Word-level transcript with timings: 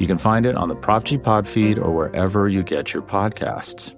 You 0.00 0.06
can 0.06 0.16
find 0.16 0.46
it 0.46 0.56
on 0.56 0.68
the 0.68 0.74
Prop 0.74 1.04
G 1.04 1.18
Pod 1.18 1.46
feed 1.46 1.78
or 1.78 1.94
wherever 1.94 2.48
you 2.48 2.62
get 2.62 2.94
your 2.94 3.02
podcasts. 3.02 3.94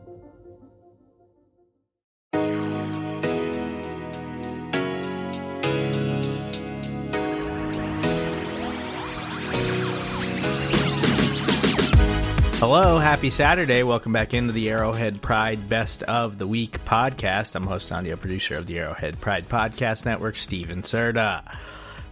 Hello, 12.59 12.99
happy 12.99 13.31
Saturday. 13.31 13.85
Welcome 13.85 14.13
back 14.13 14.35
into 14.35 14.53
the 14.53 14.71
Arrowhead 14.71 15.23
Pride 15.23 15.69
Best 15.69 16.03
of 16.05 16.39
the 16.39 16.49
Week 16.49 16.85
podcast. 16.85 17.55
I'm 17.55 17.63
host 17.63 17.93
and 17.93 17.99
audio 17.99 18.17
producer 18.17 18.57
of 18.57 18.67
the 18.67 18.81
Arrowhead 18.81 19.21
Pride 19.21 19.49
Podcast 19.49 20.05
Network, 20.05 20.37
Steven 20.37 20.83
Serda. 20.83 21.45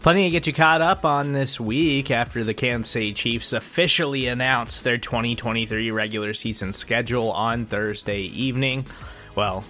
Plenty 0.01 0.25
to 0.25 0.31
get 0.31 0.47
you 0.47 0.55
caught 0.55 0.81
up 0.81 1.05
on 1.05 1.35
this 1.35 1.61
week 1.61 2.11
after 2.11 2.43
the 2.43 2.55
Kansas 2.55 2.91
City 2.91 3.13
Chiefs 3.13 3.53
officially 3.53 4.29
announced 4.29 4.83
their 4.83 4.97
2023 4.97 5.91
regular 5.91 6.33
season 6.33 6.73
schedule 6.73 7.31
on 7.31 7.67
Thursday 7.67 8.23
evening. 8.23 8.87
Well, 9.37 9.63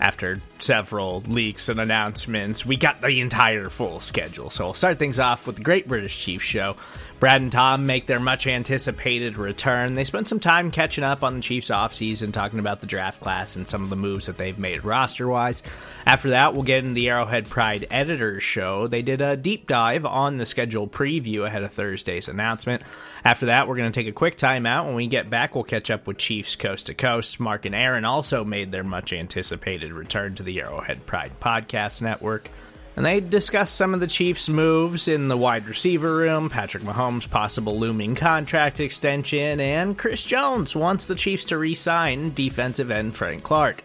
after 0.00 0.40
several 0.58 1.20
leaks 1.20 1.68
and 1.68 1.78
announcements, 1.78 2.64
we 2.64 2.78
got 2.78 3.02
the 3.02 3.20
entire 3.20 3.68
full 3.68 4.00
schedule. 4.00 4.48
So 4.48 4.64
we'll 4.64 4.74
start 4.74 4.98
things 4.98 5.20
off 5.20 5.46
with 5.46 5.56
the 5.56 5.62
Great 5.62 5.86
British 5.86 6.18
Chiefs 6.18 6.46
Show. 6.46 6.76
Brad 7.24 7.40
and 7.40 7.50
Tom 7.50 7.86
make 7.86 8.04
their 8.04 8.20
much 8.20 8.46
anticipated 8.46 9.38
return. 9.38 9.94
They 9.94 10.04
spent 10.04 10.28
some 10.28 10.40
time 10.40 10.70
catching 10.70 11.04
up 11.04 11.22
on 11.22 11.36
the 11.36 11.40
Chiefs 11.40 11.70
offseason, 11.70 12.34
talking 12.34 12.58
about 12.58 12.80
the 12.80 12.86
draft 12.86 13.22
class 13.22 13.56
and 13.56 13.66
some 13.66 13.82
of 13.82 13.88
the 13.88 13.96
moves 13.96 14.26
that 14.26 14.36
they've 14.36 14.58
made 14.58 14.84
roster 14.84 15.26
wise. 15.26 15.62
After 16.04 16.28
that, 16.28 16.52
we'll 16.52 16.64
get 16.64 16.84
in 16.84 16.92
the 16.92 17.08
Arrowhead 17.08 17.48
Pride 17.48 17.86
Editors 17.90 18.42
Show. 18.42 18.88
They 18.88 19.00
did 19.00 19.22
a 19.22 19.38
deep 19.38 19.66
dive 19.66 20.04
on 20.04 20.34
the 20.34 20.44
schedule 20.44 20.86
preview 20.86 21.46
ahead 21.46 21.62
of 21.62 21.72
Thursday's 21.72 22.28
announcement. 22.28 22.82
After 23.24 23.46
that, 23.46 23.68
we're 23.68 23.76
going 23.76 23.90
to 23.90 23.98
take 23.98 24.06
a 24.06 24.12
quick 24.12 24.36
timeout. 24.36 24.84
When 24.84 24.94
we 24.94 25.06
get 25.06 25.30
back, 25.30 25.54
we'll 25.54 25.64
catch 25.64 25.90
up 25.90 26.06
with 26.06 26.18
Chiefs 26.18 26.56
Coast 26.56 26.84
to 26.88 26.94
Coast. 26.94 27.40
Mark 27.40 27.64
and 27.64 27.74
Aaron 27.74 28.04
also 28.04 28.44
made 28.44 28.70
their 28.70 28.84
much 28.84 29.14
anticipated 29.14 29.94
return 29.94 30.34
to 30.34 30.42
the 30.42 30.60
Arrowhead 30.60 31.06
Pride 31.06 31.32
Podcast 31.40 32.02
Network. 32.02 32.50
And 32.96 33.04
they 33.04 33.20
discussed 33.20 33.74
some 33.74 33.92
of 33.92 34.00
the 34.00 34.06
Chiefs' 34.06 34.48
moves 34.48 35.08
in 35.08 35.28
the 35.28 35.36
wide 35.36 35.66
receiver 35.66 36.14
room, 36.14 36.48
Patrick 36.48 36.84
Mahomes' 36.84 37.28
possible 37.28 37.78
looming 37.78 38.14
contract 38.14 38.78
extension, 38.78 39.58
and 39.58 39.98
Chris 39.98 40.24
Jones 40.24 40.76
wants 40.76 41.06
the 41.06 41.16
Chiefs 41.16 41.44
to 41.46 41.58
re 41.58 41.74
sign 41.74 42.32
defensive 42.34 42.92
end 42.92 43.16
Frank 43.16 43.42
Clark. 43.42 43.82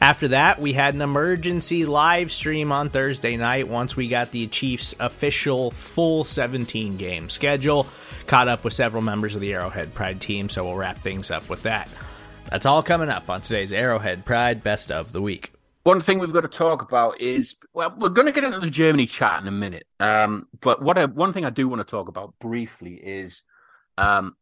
After 0.00 0.28
that, 0.28 0.58
we 0.58 0.72
had 0.72 0.94
an 0.94 1.02
emergency 1.02 1.84
live 1.84 2.32
stream 2.32 2.72
on 2.72 2.88
Thursday 2.88 3.36
night 3.36 3.68
once 3.68 3.94
we 3.94 4.08
got 4.08 4.30
the 4.30 4.46
Chiefs' 4.46 4.94
official 4.98 5.70
full 5.70 6.24
17 6.24 6.96
game 6.96 7.28
schedule. 7.28 7.86
Caught 8.26 8.48
up 8.48 8.64
with 8.64 8.72
several 8.72 9.02
members 9.02 9.34
of 9.34 9.42
the 9.42 9.52
Arrowhead 9.52 9.94
Pride 9.94 10.20
team, 10.20 10.48
so 10.48 10.64
we'll 10.64 10.74
wrap 10.74 10.98
things 10.98 11.30
up 11.30 11.48
with 11.48 11.62
that. 11.64 11.88
That's 12.48 12.66
all 12.66 12.82
coming 12.82 13.10
up 13.10 13.28
on 13.28 13.42
today's 13.42 13.72
Arrowhead 13.72 14.24
Pride 14.24 14.62
Best 14.64 14.90
of 14.90 15.12
the 15.12 15.22
Week. 15.22 15.52
One 15.90 16.00
thing 16.00 16.20
we've 16.20 16.32
got 16.32 16.42
to 16.42 16.48
talk 16.48 16.82
about 16.82 17.20
is 17.20 17.56
well, 17.74 17.92
we're 17.98 18.10
going 18.10 18.26
to 18.26 18.32
get 18.32 18.44
into 18.44 18.60
the 18.60 18.70
Germany 18.70 19.06
chat 19.06 19.42
in 19.42 19.48
a 19.48 19.50
minute. 19.50 19.88
Um, 19.98 20.46
but 20.60 20.80
what 20.80 20.96
I, 20.96 21.06
one 21.06 21.32
thing 21.32 21.44
I 21.44 21.50
do 21.50 21.66
want 21.66 21.80
to 21.80 21.84
talk 21.84 22.06
about 22.06 22.38
briefly 22.38 22.94
is 22.94 23.42
um, 23.98 24.36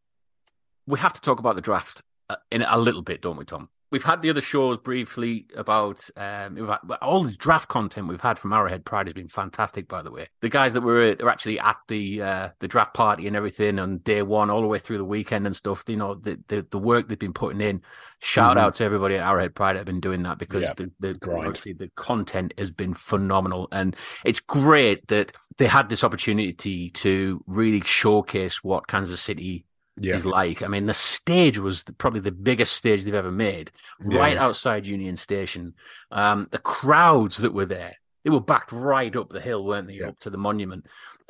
we 0.85 0.99
have 0.99 1.13
to 1.13 1.21
talk 1.21 1.39
about 1.39 1.55
the 1.55 1.61
draft 1.61 2.03
uh, 2.29 2.35
in 2.51 2.61
a 2.61 2.77
little 2.77 3.01
bit, 3.01 3.23
don't 3.23 3.35
we, 3.35 3.45
Tom? 3.45 3.67
We've 3.91 4.03
had 4.03 4.21
the 4.21 4.29
other 4.29 4.41
shows 4.41 4.77
briefly 4.77 5.45
about 5.55 6.09
um, 6.17 6.55
had, 6.67 6.77
all 7.01 7.23
the 7.23 7.31
draft 7.33 7.69
content 7.69 8.07
we've 8.07 8.21
had 8.21 8.37
from 8.37 8.53
Arrowhead 8.53 8.85
Pride 8.85 9.07
has 9.07 9.13
been 9.13 9.27
fantastic. 9.27 9.87
By 9.87 10.01
the 10.01 10.11
way, 10.11 10.27
the 10.41 10.49
guys 10.49 10.73
that 10.73 10.81
were 10.81 11.15
are 11.19 11.29
actually 11.29 11.59
at 11.59 11.77
the 11.87 12.21
uh, 12.21 12.49
the 12.59 12.67
draft 12.67 12.93
party 12.93 13.27
and 13.27 13.35
everything 13.35 13.79
on 13.79 13.99
day 13.99 14.21
one, 14.21 14.49
all 14.49 14.61
the 14.61 14.67
way 14.67 14.79
through 14.79 14.97
the 14.97 15.05
weekend 15.05 15.45
and 15.45 15.55
stuff. 15.55 15.83
You 15.87 15.97
know, 15.97 16.15
the 16.15 16.39
the, 16.47 16.65
the 16.69 16.79
work 16.79 17.07
they've 17.07 17.19
been 17.19 17.33
putting 17.33 17.61
in. 17.61 17.81
Shout 18.21 18.57
mm-hmm. 18.57 18.65
out 18.65 18.75
to 18.75 18.83
everybody 18.83 19.15
at 19.15 19.27
Arrowhead 19.27 19.55
Pride 19.55 19.73
that 19.73 19.79
have 19.79 19.85
been 19.85 20.01
doing 20.01 20.23
that 20.23 20.37
because 20.37 20.63
yeah, 20.63 20.73
the 20.99 21.15
the 21.17 21.35
obviously 21.35 21.73
the 21.73 21.89
content 21.95 22.53
has 22.57 22.71
been 22.71 22.93
phenomenal, 22.93 23.67
and 23.71 23.95
it's 24.25 24.39
great 24.39 25.07
that 25.07 25.31
they 25.57 25.67
had 25.67 25.89
this 25.89 26.03
opportunity 26.03 26.89
to 26.91 27.43
really 27.47 27.81
showcase 27.81 28.63
what 28.63 28.87
Kansas 28.87 29.21
City 29.21 29.65
yeah. 29.99 30.15
is 30.15 30.25
like. 30.25 30.61
I 30.61 30.67
mean, 30.67 30.85
the 30.85 30.93
stage 30.93 31.59
was 31.59 31.83
probably 31.97 32.19
the 32.19 32.31
biggest 32.31 32.73
stage 32.73 33.03
they've 33.03 33.13
ever 33.13 33.31
made, 33.31 33.71
yeah. 34.07 34.17
right 34.17 34.37
outside 34.37 34.87
Union 34.87 35.17
Station. 35.17 35.73
Um, 36.11 36.47
the 36.51 36.59
crowds 36.59 37.37
that 37.37 37.53
were 37.53 37.65
there, 37.65 37.95
they 38.23 38.29
were 38.29 38.41
backed 38.41 38.71
right 38.71 39.15
up 39.15 39.29
the 39.29 39.41
hill, 39.41 39.65
weren't 39.65 39.87
they, 39.87 39.95
yeah. 39.95 40.09
up 40.09 40.19
to 40.19 40.29
the 40.29 40.37
monument? 40.37 40.85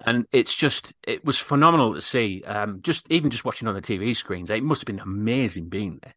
And 0.06 0.26
it's 0.32 0.56
just, 0.56 0.94
it 1.06 1.26
was 1.26 1.38
phenomenal 1.38 1.94
to 1.94 2.02
see. 2.02 2.44
Um, 2.44 2.80
just 2.82 3.06
even 3.12 3.30
just 3.30 3.44
watching 3.44 3.68
on 3.68 3.76
the 3.76 3.82
TV 3.82 4.16
screens, 4.16 4.50
it 4.50 4.64
must 4.64 4.82
have 4.82 4.86
been 4.86 5.00
amazing 5.00 5.68
being 5.68 6.00
there. 6.02 6.14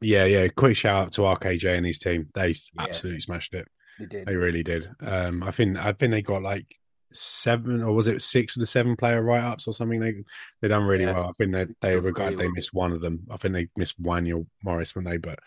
Yeah, 0.00 0.24
yeah. 0.24 0.48
Quick 0.48 0.76
shout 0.76 1.06
out 1.06 1.12
to 1.12 1.22
RKJ 1.22 1.76
and 1.76 1.86
his 1.86 1.98
team. 1.98 2.28
They 2.34 2.54
absolutely 2.78 3.20
smashed 3.20 3.54
it. 3.54 3.66
They 3.98 4.06
did. 4.06 4.26
They 4.26 4.36
really 4.36 4.62
did. 4.62 4.88
Um, 5.00 5.42
I 5.42 5.50
think 5.50 5.76
I 5.76 5.92
think 5.92 6.10
they 6.10 6.22
got 6.22 6.42
like 6.42 6.78
seven 7.14 7.82
or 7.82 7.92
was 7.92 8.08
it 8.08 8.22
six 8.22 8.56
of 8.56 8.60
the 8.60 8.66
seven 8.66 8.96
player 8.96 9.22
write 9.22 9.44
ups 9.44 9.66
or 9.66 9.72
something? 9.72 10.00
They 10.00 10.14
they 10.60 10.68
done 10.68 10.84
really 10.84 11.04
yeah. 11.04 11.12
well. 11.12 11.28
I 11.28 11.32
think 11.32 11.52
they 11.52 11.66
they 11.80 11.96
regard 11.96 12.36
they 12.36 12.48
missed 12.48 12.74
one 12.74 12.92
of 12.92 13.00
them. 13.00 13.26
I 13.30 13.36
think 13.36 13.54
they 13.54 13.68
missed 13.76 14.02
Wanya 14.02 14.46
Morris 14.62 14.94
when 14.94 15.04
they, 15.04 15.16
but 15.16 15.38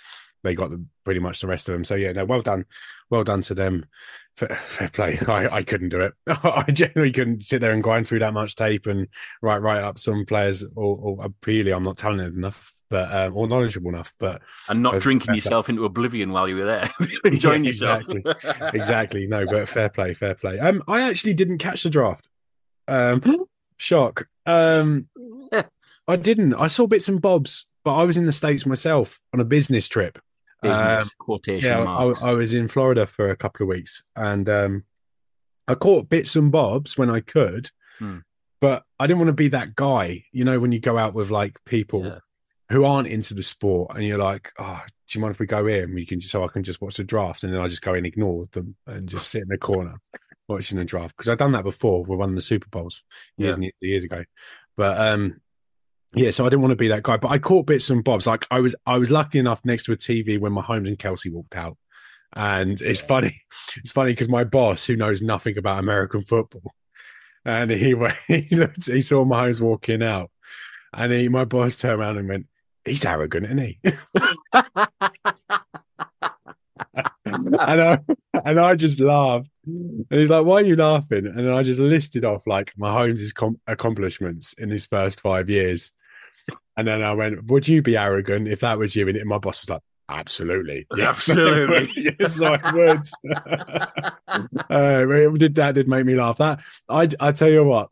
they 0.43 0.55
got 0.55 0.71
the, 0.71 0.83
pretty 1.03 1.19
much 1.19 1.41
the 1.41 1.47
rest 1.47 1.67
of 1.69 1.73
them. 1.73 1.83
So 1.83 1.95
yeah, 1.95 2.11
no, 2.11 2.25
well 2.25 2.41
done, 2.41 2.65
well 3.09 3.23
done 3.23 3.41
to 3.41 3.53
them. 3.53 3.85
Fair, 4.35 4.49
fair 4.55 4.89
play. 4.89 5.19
I, 5.27 5.57
I 5.57 5.63
couldn't 5.63 5.89
do 5.89 6.01
it. 6.01 6.13
I 6.27 6.71
generally 6.71 7.11
couldn't 7.11 7.43
sit 7.43 7.61
there 7.61 7.71
and 7.71 7.83
grind 7.83 8.07
through 8.07 8.19
that 8.19 8.33
much 8.33 8.55
tape 8.55 8.87
and 8.87 9.07
write 9.41 9.61
write 9.61 9.83
up 9.83 9.97
some 9.97 10.25
players. 10.25 10.63
Or, 10.75 11.19
or 11.19 11.29
really, 11.45 11.71
I'm 11.71 11.83
not 11.83 11.97
talented 11.97 12.35
enough 12.35 12.73
but 12.89 13.13
um, 13.13 13.35
or 13.35 13.47
knowledgeable 13.47 13.89
enough, 13.89 14.13
but 14.17 14.41
and 14.69 14.81
not 14.81 14.99
drinking 15.01 15.35
yourself 15.35 15.69
into 15.69 15.85
oblivion 15.85 16.31
while 16.31 16.47
you 16.47 16.55
were 16.55 16.65
there, 16.65 16.89
enjoying 17.25 17.65
yeah, 17.65 17.69
exactly. 17.69 18.23
yourself. 18.23 18.73
exactly. 18.73 19.27
No, 19.27 19.45
but 19.45 19.67
fair 19.67 19.89
play, 19.89 20.13
fair 20.13 20.35
play. 20.35 20.59
Um, 20.59 20.83
I 20.87 21.01
actually 21.01 21.33
didn't 21.33 21.57
catch 21.57 21.83
the 21.83 21.89
draft. 21.89 22.27
Um, 22.87 23.21
shock. 23.77 24.27
Um, 24.45 25.09
I 26.07 26.15
didn't. 26.15 26.53
I 26.53 26.67
saw 26.67 26.87
bits 26.87 27.09
and 27.09 27.21
bobs, 27.21 27.67
but 27.83 27.95
I 27.95 28.03
was 28.03 28.17
in 28.17 28.25
the 28.25 28.31
states 28.31 28.65
myself 28.65 29.19
on 29.33 29.39
a 29.39 29.45
business 29.45 29.87
trip. 29.87 30.19
Business 30.61 31.03
um, 31.03 31.09
quotation 31.19 31.69
yeah, 31.69 31.83
I, 31.83 32.29
I, 32.29 32.33
was 32.33 32.51
in 32.53 32.67
Florida 32.67 33.05
for 33.05 33.29
a 33.29 33.35
couple 33.35 33.63
of 33.63 33.67
weeks, 33.67 34.03
and 34.15 34.49
um, 34.49 34.85
I 35.67 35.75
caught 35.75 36.09
bits 36.09 36.35
and 36.35 36.51
bobs 36.51 36.97
when 36.97 37.11
I 37.11 37.19
could. 37.19 37.69
Hmm. 37.99 38.19
But 38.59 38.83
I 38.99 39.05
didn't 39.05 39.19
want 39.19 39.27
to 39.27 39.33
be 39.33 39.49
that 39.49 39.75
guy, 39.75 40.23
you 40.31 40.43
know, 40.43 40.59
when 40.59 40.71
you 40.71 40.79
go 40.79 40.97
out 40.97 41.13
with 41.13 41.29
like 41.29 41.63
people 41.65 42.05
yeah 42.05 42.19
who 42.69 42.83
aren't 42.83 43.07
into 43.07 43.33
the 43.33 43.43
sport 43.43 43.91
and 43.95 44.03
you're 44.03 44.17
like, 44.17 44.51
oh, 44.59 44.81
do 44.85 45.17
you 45.17 45.21
mind 45.21 45.33
if 45.33 45.39
we 45.39 45.45
go 45.45 45.67
in? 45.67 45.93
We 45.93 46.05
can 46.05 46.19
just, 46.19 46.31
so 46.31 46.43
I 46.43 46.49
can 46.49 46.63
just 46.63 46.81
watch 46.81 46.97
the 46.97 47.03
draft 47.03 47.43
and 47.43 47.53
then 47.53 47.61
I 47.61 47.67
just 47.67 47.81
go 47.81 47.93
and 47.93 48.05
ignore 48.05 48.45
them 48.51 48.75
and 48.85 49.07
just 49.07 49.29
sit 49.29 49.43
in 49.43 49.47
the 49.47 49.57
corner 49.57 49.95
watching 50.47 50.77
the 50.77 50.85
draft 50.85 51.15
because 51.15 51.29
I've 51.29 51.37
done 51.37 51.53
that 51.53 51.63
before 51.63 52.03
with 52.03 52.19
one 52.19 52.29
of 52.29 52.35
the 52.35 52.41
Super 52.41 52.67
Bowls 52.69 53.03
years 53.37 53.57
yeah. 53.57 53.65
and 53.65 53.73
years 53.81 54.03
ago. 54.03 54.23
But 54.75 54.99
um, 54.99 55.41
yeah, 56.13 56.31
so 56.31 56.45
I 56.45 56.49
didn't 56.49 56.61
want 56.61 56.71
to 56.71 56.77
be 56.77 56.89
that 56.89 57.03
guy. 57.03 57.17
But 57.17 57.31
I 57.31 57.39
caught 57.39 57.67
bits 57.67 57.89
and 57.89 58.03
bobs. 58.03 58.27
Like 58.27 58.45
I 58.51 58.59
was, 58.59 58.75
I 58.85 58.97
was 58.97 59.11
lucky 59.11 59.39
enough 59.39 59.61
next 59.63 59.83
to 59.83 59.93
a 59.93 59.97
TV 59.97 60.39
when 60.39 60.53
my 60.53 60.61
Mahomes 60.61 60.87
and 60.87 60.99
Kelce 60.99 61.31
walked 61.31 61.55
out, 61.55 61.77
and 62.35 62.81
it's 62.81 63.01
yeah. 63.01 63.07
funny. 63.07 63.41
It's 63.77 63.91
funny 63.91 64.11
because 64.11 64.29
my 64.29 64.43
boss, 64.43 64.85
who 64.85 64.95
knows 64.95 65.21
nothing 65.21 65.55
about 65.57 65.79
American 65.79 66.23
football, 66.23 66.73
and 67.45 67.69
he 67.69 67.95
he 68.27 68.55
looked, 68.55 68.87
he 68.87 69.01
saw 69.01 69.23
Mahomes 69.23 69.61
walking 69.61 70.01
out, 70.01 70.31
and 70.93 71.11
he, 71.11 71.29
my 71.29 71.45
boss 71.45 71.77
turned 71.77 71.99
around 71.99 72.17
and 72.17 72.27
went, 72.27 72.47
he's 72.87 73.05
arrogant, 73.05 73.45
isn't 73.45 73.57
he? 73.57 73.79
and 77.25 77.81
I 77.81 77.99
and 78.45 78.59
I 78.59 78.75
just 78.75 78.99
laughed. 78.99 79.49
And 79.65 80.05
he's 80.09 80.29
like, 80.29 80.45
"Why 80.45 80.55
are 80.55 80.61
you 80.61 80.75
laughing?" 80.75 81.27
And 81.27 81.51
I 81.51 81.63
just 81.63 81.79
listed 81.79 82.25
off 82.25 82.47
like 82.47 82.73
Mahomes' 82.75 83.33
com- 83.33 83.59
accomplishments 83.67 84.53
in 84.53 84.69
his 84.69 84.85
first 84.85 85.19
five 85.19 85.49
years. 85.49 85.91
And 86.77 86.87
then 86.87 87.03
I 87.03 87.13
went, 87.13 87.45
"Would 87.45 87.67
you 87.67 87.81
be 87.81 87.97
arrogant 87.97 88.47
if 88.47 88.61
that 88.61 88.77
was 88.77 88.95
you?" 88.95 89.07
And 89.07 89.25
my 89.25 89.39
boss 89.39 89.61
was 89.61 89.69
like, 89.69 89.81
"Absolutely, 90.09 90.87
yes, 90.95 91.07
absolutely, 91.29 92.15
yes, 92.19 92.41
I 92.41 92.71
would." 92.71 93.01
uh, 94.69 95.05
did 95.37 95.55
that 95.55 95.75
did 95.75 95.87
make 95.87 96.05
me 96.05 96.15
laugh. 96.15 96.37
That 96.37 96.61
I 96.87 97.09
I 97.19 97.31
tell 97.31 97.49
you 97.49 97.65
what, 97.65 97.89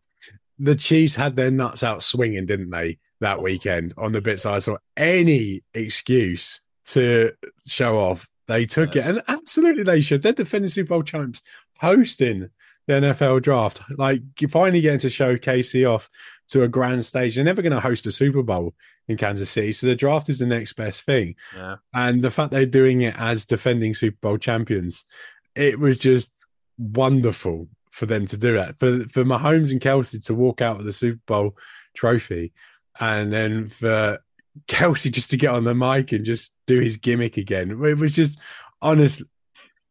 the 0.59 0.75
Chiefs 0.75 1.15
had 1.15 1.35
their 1.35 1.51
nuts 1.51 1.83
out 1.83 2.03
swinging, 2.03 2.45
didn't 2.45 2.69
they? 2.69 2.99
That 3.21 3.41
weekend 3.41 3.93
on 3.97 4.11
the 4.11 4.21
bits 4.21 4.45
I 4.45 4.59
saw. 4.59 4.77
Any 4.97 5.63
excuse 5.73 6.61
to 6.87 7.31
show 7.65 7.97
off, 7.97 8.29
they 8.47 8.65
took 8.65 8.95
it, 8.95 9.05
and 9.05 9.21
absolutely 9.27 9.83
they 9.83 10.01
should. 10.01 10.21
They're 10.21 10.33
defending 10.33 10.67
Super 10.67 10.89
Bowl 10.89 11.03
champs, 11.03 11.41
hosting 11.79 12.49
the 12.87 12.93
NFL 12.93 13.41
draft. 13.41 13.81
Like 13.97 14.21
you're 14.39 14.49
finally 14.49 14.81
getting 14.81 14.99
to 14.99 15.09
show 15.09 15.37
KC 15.37 15.89
off 15.89 16.09
to 16.49 16.63
a 16.63 16.67
grand 16.67 17.05
stage. 17.05 17.35
They're 17.35 17.43
never 17.43 17.61
going 17.61 17.73
to 17.73 17.79
host 17.79 18.05
a 18.05 18.11
Super 18.11 18.43
Bowl 18.43 18.75
in 19.07 19.17
Kansas 19.17 19.49
City, 19.49 19.71
so 19.71 19.87
the 19.87 19.95
draft 19.95 20.29
is 20.29 20.39
the 20.39 20.45
next 20.45 20.73
best 20.73 21.03
thing. 21.03 21.35
Yeah. 21.55 21.77
And 21.93 22.21
the 22.21 22.31
fact 22.31 22.51
they're 22.51 22.65
doing 22.65 23.01
it 23.01 23.15
as 23.17 23.45
defending 23.45 23.93
Super 23.93 24.17
Bowl 24.21 24.37
champions, 24.37 25.05
it 25.55 25.79
was 25.79 25.97
just 25.97 26.33
wonderful 26.77 27.69
for 27.91 28.05
them 28.05 28.25
to 28.25 28.37
do 28.37 28.53
that. 28.55 28.79
For 28.79 29.05
for 29.07 29.23
Mahomes 29.23 29.71
and 29.71 29.81
Kelce 29.81 30.23
to 30.25 30.35
walk 30.35 30.61
out 30.61 30.77
with 30.77 30.85
the 30.85 30.91
Super 30.91 31.21
Bowl 31.25 31.57
trophy, 31.95 32.51
and 32.99 33.31
then 33.31 33.67
for 33.67 34.19
Kelce 34.67 35.11
just 35.11 35.31
to 35.31 35.37
get 35.37 35.51
on 35.51 35.63
the 35.63 35.75
mic 35.75 36.11
and 36.11 36.25
just 36.25 36.53
do 36.65 36.79
his 36.79 36.97
gimmick 36.97 37.37
again. 37.37 37.71
It 37.71 37.97
was 37.97 38.13
just 38.13 38.39
honestly 38.81 39.27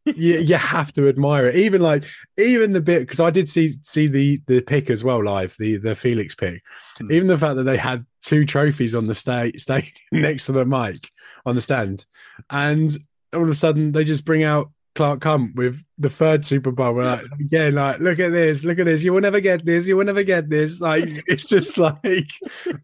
you, 0.05 0.37
you 0.37 0.55
have 0.55 0.93
to 0.93 1.09
admire 1.09 1.47
it. 1.47 1.55
Even 1.55 1.81
like 1.81 2.05
even 2.37 2.73
the 2.73 2.81
bit 2.81 2.99
because 2.99 3.19
I 3.19 3.29
did 3.29 3.49
see 3.49 3.73
see 3.83 4.07
the 4.07 4.41
the 4.47 4.61
pick 4.61 4.89
as 4.89 5.03
well 5.03 5.23
live, 5.23 5.55
the 5.57 5.77
the 5.77 5.95
Felix 5.95 6.35
pick. 6.35 6.61
Mm. 6.99 7.11
Even 7.11 7.27
the 7.27 7.37
fact 7.37 7.55
that 7.55 7.63
they 7.63 7.77
had 7.77 8.05
two 8.21 8.45
trophies 8.45 8.95
on 8.95 9.07
the 9.07 9.15
stage 9.15 9.61
stay 9.61 9.91
next 10.11 10.45
to 10.45 10.51
the 10.51 10.65
mic 10.65 10.97
on 11.45 11.55
the 11.55 11.61
stand, 11.61 12.05
and 12.49 12.91
all 13.33 13.43
of 13.43 13.49
a 13.49 13.55
sudden 13.55 13.91
they 13.91 14.03
just 14.03 14.25
bring 14.25 14.43
out 14.43 14.71
Clark 14.95 15.23
Hunt 15.23 15.55
with 15.55 15.83
the 15.97 16.09
third 16.09 16.45
Super 16.45 16.71
Bowl. 16.71 16.95
We're 16.95 17.03
like, 17.03 17.25
again, 17.39 17.75
like, 17.75 17.99
look 17.99 18.19
at 18.19 18.31
this, 18.31 18.63
look 18.63 18.79
at 18.79 18.85
this. 18.85 19.03
You 19.03 19.13
will 19.13 19.21
never 19.21 19.41
get 19.41 19.65
this. 19.65 19.87
You 19.87 19.97
will 19.97 20.05
never 20.05 20.23
get 20.23 20.49
this. 20.49 20.81
Like, 20.81 21.23
it's 21.27 21.49
just 21.49 21.77
like, 21.77 22.29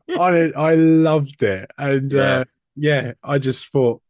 I, 0.10 0.52
I 0.56 0.76
loved 0.76 1.42
it. 1.42 1.72
And 1.78 2.12
yeah. 2.12 2.22
Uh, 2.22 2.44
yeah, 2.76 3.14
I 3.24 3.38
just 3.38 3.68
thought 3.68 4.02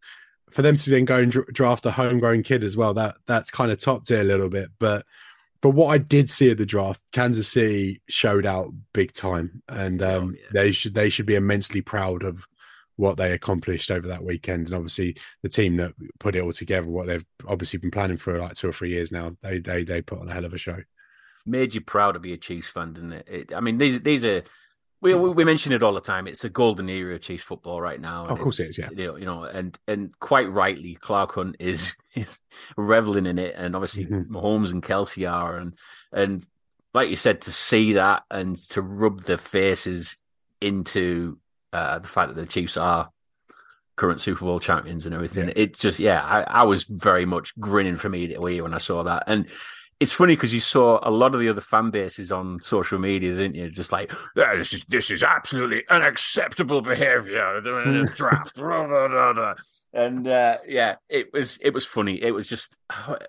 for 0.51 0.61
them 0.61 0.75
to 0.75 0.89
then 0.89 1.05
go 1.05 1.17
and 1.17 1.31
draft 1.31 1.85
a 1.85 1.91
homegrown 1.91 2.43
kid 2.43 2.63
as 2.63 2.77
well, 2.77 2.93
that 2.93 3.15
that's 3.25 3.49
kind 3.49 3.71
of 3.71 3.79
topped 3.79 4.11
it 4.11 4.19
a 4.19 4.23
little 4.23 4.49
bit. 4.49 4.69
But 4.79 5.05
for 5.61 5.71
what 5.71 5.87
I 5.87 5.97
did 5.97 6.29
see 6.29 6.51
at 6.51 6.57
the 6.57 6.65
draft, 6.65 7.01
Kansas 7.11 7.47
City 7.47 8.01
showed 8.09 8.45
out 8.45 8.73
big 8.93 9.13
time, 9.13 9.63
and 9.69 10.01
um, 10.01 10.35
oh, 10.35 10.37
yeah. 10.37 10.47
they 10.51 10.71
should 10.71 10.93
they 10.93 11.09
should 11.09 11.25
be 11.25 11.35
immensely 11.35 11.81
proud 11.81 12.23
of 12.23 12.45
what 13.01 13.17
they 13.17 13.31
accomplished 13.31 13.89
over 13.89 14.07
that 14.07 14.23
weekend. 14.23 14.67
And 14.67 14.75
obviously, 14.75 15.17
the 15.41 15.49
team 15.49 15.75
that 15.77 15.93
put 16.19 16.35
it 16.35 16.43
all 16.43 16.51
together, 16.51 16.87
what 16.87 17.07
they've 17.07 17.25
obviously 17.47 17.79
been 17.79 17.89
planning 17.89 18.17
for 18.17 18.37
like 18.37 18.53
two 18.53 18.69
or 18.69 18.71
three 18.71 18.91
years 18.91 19.11
now, 19.11 19.31
they 19.41 19.57
they 19.57 19.83
they 19.83 20.03
put 20.03 20.19
on 20.19 20.29
a 20.29 20.33
hell 20.33 20.45
of 20.45 20.53
a 20.53 20.57
show. 20.59 20.77
Made 21.43 21.73
you 21.73 21.81
proud 21.81 22.11
to 22.11 22.19
be 22.19 22.33
a 22.33 22.37
Chiefs 22.37 22.69
fan, 22.69 22.93
didn't 22.93 23.13
it? 23.13 23.27
it 23.27 23.53
I 23.55 23.59
mean, 23.59 23.79
these 23.79 24.01
these 24.01 24.23
are 24.23 24.43
we, 25.01 25.15
we 25.15 25.43
mention 25.43 25.71
it 25.71 25.81
all 25.81 25.95
the 25.95 25.99
time. 25.99 26.27
It's 26.27 26.43
a 26.43 26.49
golden 26.49 26.89
era 26.89 27.15
of 27.15 27.21
Chiefs 27.21 27.43
football 27.43 27.81
right 27.81 27.99
now. 27.99 28.27
of 28.27 28.39
course, 28.39 28.59
it 28.59 28.69
is. 28.69 28.77
Yeah, 28.77 28.89
you 28.93 29.25
know, 29.25 29.45
and 29.45 29.75
and 29.87 30.17
quite 30.19 30.51
rightly, 30.51 30.93
Clark 30.93 31.33
Hunt 31.33 31.55
is 31.59 31.95
is 32.15 32.39
reveling 32.77 33.25
in 33.25 33.39
it, 33.39 33.55
and 33.57 33.75
obviously 33.75 34.05
mm-hmm. 34.05 34.31
Mahomes 34.31 34.69
and 34.69 34.83
Kelce 34.83 35.27
are, 35.27 35.57
and 35.57 35.73
and 36.11 36.45
like 36.93 37.09
you 37.09 37.15
said, 37.15 37.41
to 37.41 37.51
see 37.51 37.93
that 37.93 38.25
and 38.29 38.55
to 38.69 38.83
rub 38.83 39.23
their 39.23 39.37
faces 39.37 40.17
into 40.61 41.39
uh, 41.73 41.99
the 41.99 42.07
fact 42.07 42.33
that 42.33 42.41
the 42.41 42.47
Chiefs 42.47 42.77
are 42.77 43.09
current 43.95 44.21
Super 44.21 44.45
Bowl 44.45 44.59
champions 44.59 45.05
and 45.05 45.13
everything. 45.13 45.47
Yeah. 45.47 45.53
It 45.55 45.77
just, 45.77 45.99
yeah, 45.99 46.23
I, 46.23 46.41
I 46.41 46.63
was 46.63 46.83
very 46.83 47.25
much 47.25 47.57
grinning 47.59 47.97
from 47.97 48.15
ear 48.15 48.29
to 48.29 48.47
ear 48.47 48.63
when 48.63 48.73
I 48.73 48.79
saw 48.79 49.03
that, 49.03 49.23
and 49.27 49.47
it's 50.01 50.11
funny 50.11 50.35
because 50.35 50.51
you 50.51 50.59
saw 50.59 50.99
a 51.03 51.11
lot 51.11 51.35
of 51.35 51.39
the 51.39 51.47
other 51.47 51.61
fan 51.61 51.91
bases 51.91 52.31
on 52.31 52.59
social 52.59 52.97
media, 52.97 53.35
didn't 53.35 53.53
you? 53.53 53.69
Just 53.69 53.91
like 53.91 54.11
yeah, 54.35 54.55
this 54.55 54.73
is 54.73 54.83
this 54.89 55.11
is 55.11 55.21
absolutely 55.21 55.83
unacceptable 55.89 56.81
a 57.87 58.07
draft, 58.15 58.57
and 59.93 60.27
uh, 60.27 60.57
yeah, 60.67 60.95
it 61.07 61.31
was 61.31 61.59
it 61.61 61.71
was 61.71 61.85
funny. 61.85 62.19
It 62.19 62.31
was 62.31 62.47
just 62.47 62.79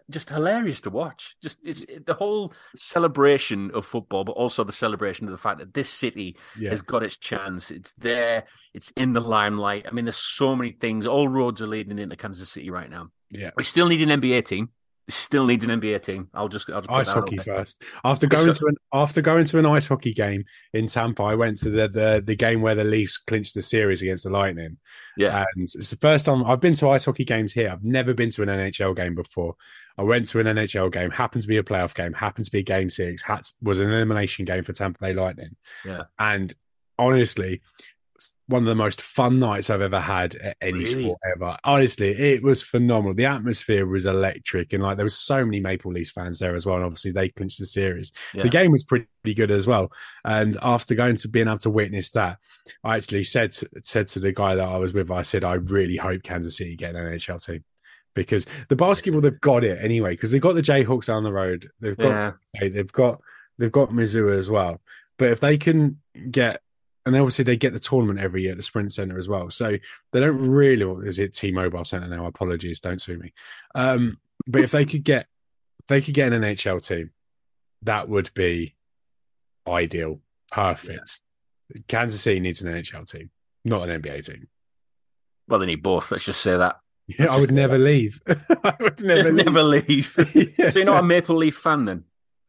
just 0.09 0.31
hilarious 0.31 0.81
to 0.83 0.91
watch. 0.91 1.37
Just 1.43 1.59
it's 1.63 1.83
it, 1.85 2.07
the 2.07 2.15
whole 2.15 2.55
celebration 2.75 3.71
of 3.75 3.85
football, 3.85 4.25
but 4.25 4.33
also 4.33 4.65
the 4.65 4.73
celebration 4.73 5.27
of 5.27 5.33
the 5.33 5.39
fact 5.39 5.59
that 5.59 5.75
this 5.75 5.91
city 5.91 6.39
yeah. 6.59 6.71
has 6.71 6.81
got 6.81 7.03
its 7.03 7.19
chance. 7.19 7.71
It's 7.71 7.93
there. 7.99 8.45
It's 8.73 8.91
in 8.97 9.13
the 9.13 9.21
limelight. 9.21 9.85
I 9.87 9.91
mean, 9.91 10.07
there's 10.07 10.17
so 10.17 10.57
many 10.57 10.73
things. 10.73 11.07
All 11.07 11.29
roads 11.29 11.61
are 11.61 11.67
leading 11.67 11.99
into 11.99 12.17
Kansas 12.17 12.49
City 12.49 12.71
right 12.71 12.89
now. 12.89 13.11
Yeah, 13.29 13.51
we 13.57 13.63
still 13.63 13.89
need 13.89 14.09
an 14.09 14.23
NBA 14.23 14.47
team 14.47 14.71
still 15.09 15.47
needs 15.47 15.65
an 15.65 15.81
NBA 15.81 16.03
team. 16.03 16.29
I'll 16.33 16.49
just, 16.49 16.71
I'll 16.71 16.83
just 16.83 16.91
ice 16.91 17.11
hockey 17.11 17.37
first. 17.39 17.83
After 18.05 18.27
going 18.27 18.53
to 18.53 18.67
an 18.67 18.77
after 18.93 19.21
going 19.21 19.45
to 19.47 19.59
an 19.59 19.67
ice 19.67 19.89
hockey 19.89 20.15
game 20.15 20.45
in 20.73 20.87
Tampa, 20.87 21.23
I 21.23 21.35
went 21.35 21.59
to 21.59 21.71
the, 21.71 21.89
the 21.89 22.23
the 22.25 22.37
game 22.37 22.61
where 22.61 22.75
the 22.75 22.85
Leafs 22.85 23.19
clinched 23.19 23.55
the 23.55 23.63
series 23.63 24.03
against 24.03 24.25
the 24.25 24.31
Lightning. 24.31 24.79
Yeah, 25.17 25.45
and 25.55 25.65
it's 25.65 25.91
the 25.91 25.97
first 25.97 26.27
time 26.27 26.45
I've 26.45 26.61
been 26.61 26.75
to 26.75 26.89
ice 26.91 27.05
hockey 27.05 27.25
games 27.25 27.53
here. 27.53 27.71
I've 27.71 27.85
never 27.85 28.15
been 28.15 28.31
to 28.31 28.43
an 28.43 28.49
NHL 28.49 28.97
game 28.97 29.15
before. 29.15 29.57
I 29.99 30.03
went 30.03 30.29
to 30.29 30.41
an 30.41 30.47
NHL 30.47 30.91
game, 30.91 31.11
happened 31.11 31.43
to 31.43 31.49
be 31.49 31.59
a 31.59 31.63
playoff 31.63 31.95
game, 31.95 32.15
happened 32.15 32.47
to 32.47 32.51
be 32.51 32.63
game 32.63 32.89
six, 32.89 33.23
had, 33.23 33.43
was 33.61 33.81
an 33.81 33.91
elimination 33.91 34.45
game 34.45 34.65
for 34.65 34.73
Tampa 34.73 34.99
Bay 35.01 35.13
Lightning. 35.13 35.57
Yeah, 35.85 36.05
and 36.19 36.55
honestly, 36.99 37.61
one 38.47 38.63
of 38.63 38.67
the 38.67 38.75
most 38.75 39.01
fun 39.01 39.39
nights 39.39 39.71
I've 39.71 39.81
ever 39.81 40.01
had 40.01 40.35
at 40.37 40.57
any 40.61 40.81
really? 40.81 41.05
sport 41.05 41.19
ever. 41.35 41.57
Honestly, 41.65 42.09
it 42.09 42.43
was 42.43 42.63
phenomenal. 42.63 43.15
The 43.15 43.27
atmosphere 43.27 43.87
was 43.87 44.07
electric, 44.07 44.73
and 44.73 44.83
like 44.83 44.97
there 44.97 45.07
was 45.07 45.17
so 45.17 45.45
many 45.45 45.61
Maple 45.61 45.93
Leafs 45.93 46.11
fans 46.11 46.39
there 46.39 46.55
as 46.55 46.67
well. 46.67 46.77
And 46.77 46.85
obviously, 46.85 47.13
they 47.13 47.29
clinched 47.29 47.59
the 47.59 47.67
series. 47.67 48.13
Yeah. 48.35 48.45
The 48.45 48.49
game 48.49 48.73
was 48.73 48.85
pretty 48.85 49.07
good 49.35 49.51
as 49.51 49.67
well. 49.67 49.93
And 50.25 50.57
after 50.63 50.95
going 50.95 51.17
to 51.17 51.29
being 51.29 51.49
able 51.49 51.59
to 51.59 51.71
witness 51.71 52.11
that, 52.13 52.39
I 52.85 52.97
actually 52.97 53.25
said 53.25 53.53
to, 53.53 53.69
said 53.83 54.09
to 54.09 54.21
the 54.21 54.33
guy 54.33 54.55
that 54.55 54.69
I 54.69 54.79
was 54.79 54.93
with, 54.93 55.11
I 55.11 55.23
said, 55.23 55.45
I 55.45 55.55
really 55.55 55.97
hope 55.97 56.23
Kansas 56.23 56.57
City 56.57 56.77
get 56.77 56.95
an 56.95 57.05
NHL 57.05 57.45
team 57.45 57.65
because 58.15 58.47
the 58.69 58.77
basketball 58.77 59.23
they've 59.23 59.41
got 59.41 59.65
it 59.65 59.79
anyway 59.83 60.11
because 60.11 60.31
they've 60.31 60.41
got 60.41 60.55
the 60.55 60.63
Jayhawks 60.63 61.07
down 61.07 61.25
the 61.25 61.33
road. 61.33 61.71
They've 61.81 61.97
got 61.97 62.37
yeah. 62.55 62.69
they've 62.69 62.93
got 62.93 63.21
they've 63.59 63.73
got 63.73 63.95
Missouri 63.95 64.39
as 64.39 64.51
well. 64.51 64.81
But 65.19 65.31
if 65.31 65.41
they 65.41 65.57
can 65.57 66.01
get 66.31 66.61
and 67.05 67.17
obviously 67.17 67.45
they 67.45 67.57
get 67.57 67.73
the 67.73 67.81
tournament 67.81 68.21
every 68.21 68.43
year 68.43 68.53
at 68.53 68.57
the 68.57 68.63
Sprint 68.63 68.93
Center 68.93 69.19
as 69.19 69.29
well. 69.29 69.51
So 69.51 69.77
they 70.13 70.21
don't 70.21 70.39
really. 70.39 71.07
Is 71.07 71.19
it 71.19 71.35
T-Mobile 71.35 71.85
Center 71.85 72.09
now? 72.09 72.27
Apologies, 72.27 72.81
don't 72.81 73.01
sue 73.01 73.19
me. 73.19 73.33
Um, 73.75 74.19
but 74.47 74.63
if 74.63 74.71
they 74.71 74.85
could 74.85 75.05
get, 75.05 75.27
if 75.81 75.87
they 75.89 76.01
could 76.01 76.15
get 76.15 76.33
an 76.33 76.43
NHL 76.43 76.87
team, 76.87 77.11
that 77.83 78.09
would 78.09 78.33
be 78.35 78.77
ideal, 79.67 80.21
perfect. 80.51 81.21
Yeah. 81.75 81.83
Kansas 81.89 82.23
City 82.23 82.41
needs 82.41 82.63
an 82.63 82.73
NHL 82.73 83.11
team, 83.11 83.31
not 83.65 83.89
an 83.89 84.01
NBA 84.01 84.27
team. 84.27 84.49
Well, 85.49 85.59
they 85.61 85.67
need 85.67 85.83
both. 85.83 86.11
Let's 86.11 86.25
just 86.25 86.41
say 86.41 86.57
that. 86.57 86.77
Yeah, 87.07 87.33
I 87.33 87.39
would 87.39 87.51
never 87.51 87.79
leave. 87.79 88.21
I 88.29 88.75
would 88.81 89.01
never 89.01 89.33
leave. 89.33 89.47
never 89.47 89.63
leave. 89.63 90.55
So 90.71 90.79
you're 90.79 90.85
not 90.85 91.01
a 91.01 91.03
Maple 91.03 91.37
Leaf 91.37 91.57
fan 91.57 91.85
then? 91.85 92.05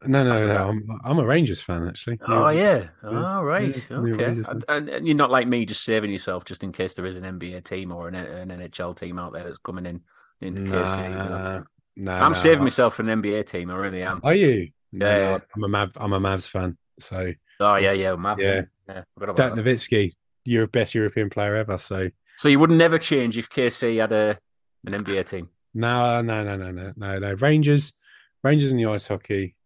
No, 0.06 0.24
no, 0.24 0.46
no. 0.46 0.68
I'm, 0.68 1.00
I'm 1.04 1.18
a 1.18 1.24
Rangers 1.24 1.60
fan 1.60 1.86
actually. 1.86 2.18
Oh 2.26 2.48
yeah. 2.48 2.76
yeah. 2.76 2.88
Oh 3.02 3.42
right. 3.42 3.90
Yeah, 3.90 3.96
okay. 3.96 4.42
And, 4.68 4.88
and, 4.88 5.06
you're 5.06 5.16
not 5.16 5.30
like 5.30 5.46
me, 5.46 5.64
just 5.64 5.84
saving 5.84 6.10
yourself 6.10 6.44
just 6.44 6.62
in 6.62 6.72
case 6.72 6.94
there 6.94 7.06
is 7.06 7.16
an 7.16 7.24
NBA 7.24 7.64
team 7.64 7.92
or 7.92 8.08
an, 8.08 8.14
an 8.14 8.48
NHL 8.48 8.96
team 8.96 9.18
out 9.18 9.32
there 9.32 9.44
that's 9.44 9.58
coming 9.58 9.86
in 9.86 10.00
into 10.40 10.62
nah, 10.62 10.84
KC. 10.84 11.08
You 11.08 11.14
know? 11.14 11.64
nah, 11.96 12.24
I'm 12.24 12.32
nah, 12.32 12.38
saving 12.38 12.64
myself 12.64 12.94
for 12.94 13.02
an 13.02 13.22
NBA 13.22 13.46
team. 13.46 13.70
I 13.70 13.76
really 13.76 14.02
am. 14.02 14.20
Are 14.22 14.34
you? 14.34 14.70
Yeah. 14.92 15.38
No, 15.38 15.40
I'm 15.56 15.64
a 15.64 15.68
Mav. 15.68 15.92
I'm 15.96 16.12
a 16.12 16.20
Mavs 16.20 16.48
fan. 16.48 16.76
So. 16.98 17.32
Oh 17.60 17.76
yeah, 17.76 17.92
yeah, 17.92 18.10
Mavs. 18.10 18.40
Yeah. 18.40 18.62
yeah 18.88 19.02
Dirk 19.18 19.54
Nowitzki, 19.54 20.12
you're 20.44 20.66
best 20.66 20.94
European 20.94 21.30
player 21.30 21.56
ever. 21.56 21.78
So. 21.78 22.10
So 22.36 22.48
you 22.48 22.58
would 22.58 22.70
never 22.70 22.98
change 22.98 23.38
if 23.38 23.48
KC 23.48 24.00
had 24.00 24.12
a 24.12 24.38
an 24.86 25.04
NBA 25.04 25.26
team. 25.26 25.48
No, 25.72 26.20
no, 26.22 26.44
no, 26.44 26.56
no, 26.56 26.70
no, 26.70 26.92
no, 26.96 27.18
no. 27.18 27.32
Rangers, 27.34 27.94
Rangers 28.42 28.70
in 28.70 28.78
the 28.78 28.86
ice 28.86 29.08
hockey. 29.08 29.56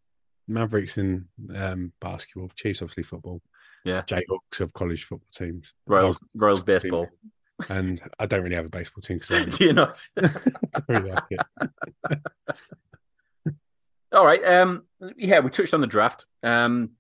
Mavericks 0.48 0.98
in 0.98 1.26
um, 1.54 1.92
basketball, 2.00 2.50
Chiefs 2.56 2.82
obviously 2.82 3.02
football. 3.04 3.40
Yeah, 3.84 4.02
Jayhawks 4.02 4.60
of 4.60 4.72
college 4.72 5.04
football 5.04 5.28
teams. 5.34 5.74
Royals, 5.86 6.18
Royals 6.34 6.62
baseball. 6.62 7.08
And 7.68 8.00
I 8.20 8.26
don't 8.26 8.42
really 8.42 8.54
have 8.54 8.66
a 8.66 8.70
baseball 8.70 9.02
team. 9.02 9.18
Do 9.28 9.64
you 9.64 9.72
not? 9.72 10.00
really 10.88 11.10
like 11.10 11.24
All 14.12 14.24
right. 14.24 14.44
Um, 14.44 14.84
yeah, 15.16 15.40
we 15.40 15.50
touched 15.50 15.74
on 15.74 15.80
the 15.80 15.86
draft. 15.86 16.24
Um, 16.42 16.90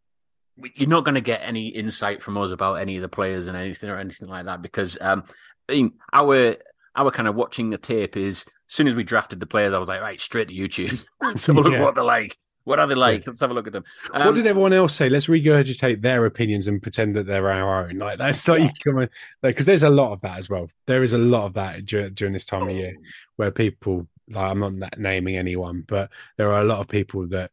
you're 0.74 0.88
not 0.88 1.04
going 1.04 1.14
to 1.14 1.20
get 1.20 1.42
any 1.42 1.68
insight 1.68 2.22
from 2.22 2.36
us 2.36 2.50
about 2.50 2.74
any 2.74 2.96
of 2.96 3.02
the 3.02 3.08
players 3.08 3.46
and 3.46 3.56
anything 3.56 3.88
or 3.88 3.98
anything 3.98 4.28
like 4.28 4.46
that 4.46 4.60
because 4.60 4.98
um, 5.00 5.24
I 5.68 5.74
mean, 5.74 5.92
our 6.12 6.56
our 6.96 7.10
kind 7.10 7.28
of 7.28 7.36
watching 7.36 7.70
the 7.70 7.78
tape 7.78 8.16
is 8.16 8.44
as 8.68 8.74
soon 8.74 8.88
as 8.88 8.94
we 8.94 9.04
drafted 9.04 9.40
the 9.40 9.46
players, 9.46 9.72
I 9.72 9.78
was 9.78 9.88
like, 9.88 10.00
right, 10.00 10.20
straight 10.20 10.48
to 10.48 10.54
YouTube. 10.54 11.06
so 11.38 11.52
look 11.52 11.78
what 11.78 11.94
they're 11.94 12.04
like. 12.04 12.36
What 12.68 12.78
are 12.78 12.86
they 12.86 12.94
like? 12.94 13.26
Let's 13.26 13.40
have 13.40 13.50
a 13.50 13.54
look 13.54 13.66
at 13.66 13.72
them. 13.72 13.84
Um, 14.12 14.26
what 14.26 14.34
did 14.34 14.46
everyone 14.46 14.74
else 14.74 14.94
say? 14.94 15.08
Let's 15.08 15.26
regurgitate 15.26 16.02
their 16.02 16.26
opinions 16.26 16.68
and 16.68 16.82
pretend 16.82 17.16
that 17.16 17.26
they're 17.26 17.50
our 17.50 17.88
own. 17.88 17.96
Like 17.96 18.18
that's 18.18 18.46
like 18.46 18.62
you 18.62 18.92
come 18.92 19.08
because 19.40 19.64
there's 19.64 19.84
a 19.84 19.88
lot 19.88 20.12
of 20.12 20.20
that 20.20 20.36
as 20.36 20.50
well. 20.50 20.68
There 20.86 21.02
is 21.02 21.14
a 21.14 21.18
lot 21.18 21.46
of 21.46 21.54
that 21.54 21.86
during, 21.86 22.12
during 22.12 22.34
this 22.34 22.44
time 22.44 22.68
of 22.68 22.76
year 22.76 22.94
where 23.36 23.50
people 23.50 24.06
like 24.28 24.50
I'm 24.50 24.78
not 24.78 24.98
naming 24.98 25.38
anyone, 25.38 25.82
but 25.86 26.10
there 26.36 26.52
are 26.52 26.60
a 26.60 26.64
lot 26.64 26.80
of 26.80 26.88
people 26.88 27.26
that 27.28 27.52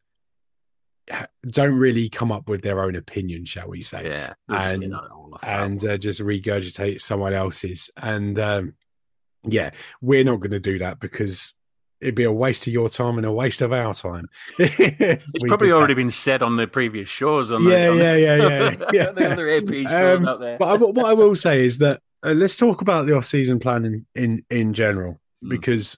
don't 1.48 1.76
really 1.76 2.10
come 2.10 2.34
up 2.34 2.50
with 2.50 2.62
their 2.62 2.84
own 2.84 2.98
opinion, 2.98 3.46
shall 3.46 3.70
we 3.70 3.84
say? 3.84 4.04
Yeah, 4.10 4.34
and 4.50 4.94
and 5.44 5.86
uh, 5.86 5.98
just 5.98 6.20
regurgitate 6.20 7.00
someone 7.00 7.34
else's. 7.34 7.90
And 7.96 8.38
um, 8.38 8.74
yeah, 9.44 9.70
we're 10.02 10.26
not 10.26 10.42
going 10.42 10.52
to 10.52 10.60
do 10.60 10.80
that 10.80 11.00
because 11.00 11.54
it'd 12.02 12.16
be 12.16 12.24
a 12.24 12.32
waste 12.32 12.68
of 12.68 12.74
your 12.74 12.90
time 12.90 13.18
and 13.18 13.26
a 13.26 13.32
waste 13.32 13.62
of 13.62 13.74
our 13.74 13.94
time. 13.94 14.28
it's 14.60 15.44
probably 15.44 15.72
already 15.72 15.94
been 15.94 16.10
said 16.10 16.44
on 16.44 16.56
the 16.56 16.68
previous 16.68 17.10
shows. 17.10 17.52
On 17.52 17.64
yeah, 17.64 17.70
the, 17.70 17.92
on 17.92 17.98
yeah, 17.98 18.14
the, 18.14 18.20
yeah, 18.20 18.36
yeah, 18.36 18.86
yeah, 18.94 19.12
the 19.16 19.32
other 19.32 19.50
AP 19.50 19.70
shows 19.70 20.20
um, 20.20 20.28
out 20.28 20.40
there. 20.40 20.58
But 20.58 20.66
I, 20.68 20.78
what 20.78 21.06
I 21.06 21.14
will 21.14 21.36
say 21.36 21.66
is 21.66 21.80
that 21.80 22.02
uh, 22.24 22.32
let's 22.32 22.58
talk 22.58 22.82
about 22.82 23.06
the 23.06 23.16
off-season 23.16 23.60
plan 23.60 23.86
in 23.86 24.06
in, 24.16 24.46
in 24.50 24.74
general 24.74 25.20
mm. 25.44 25.50
because 25.50 25.98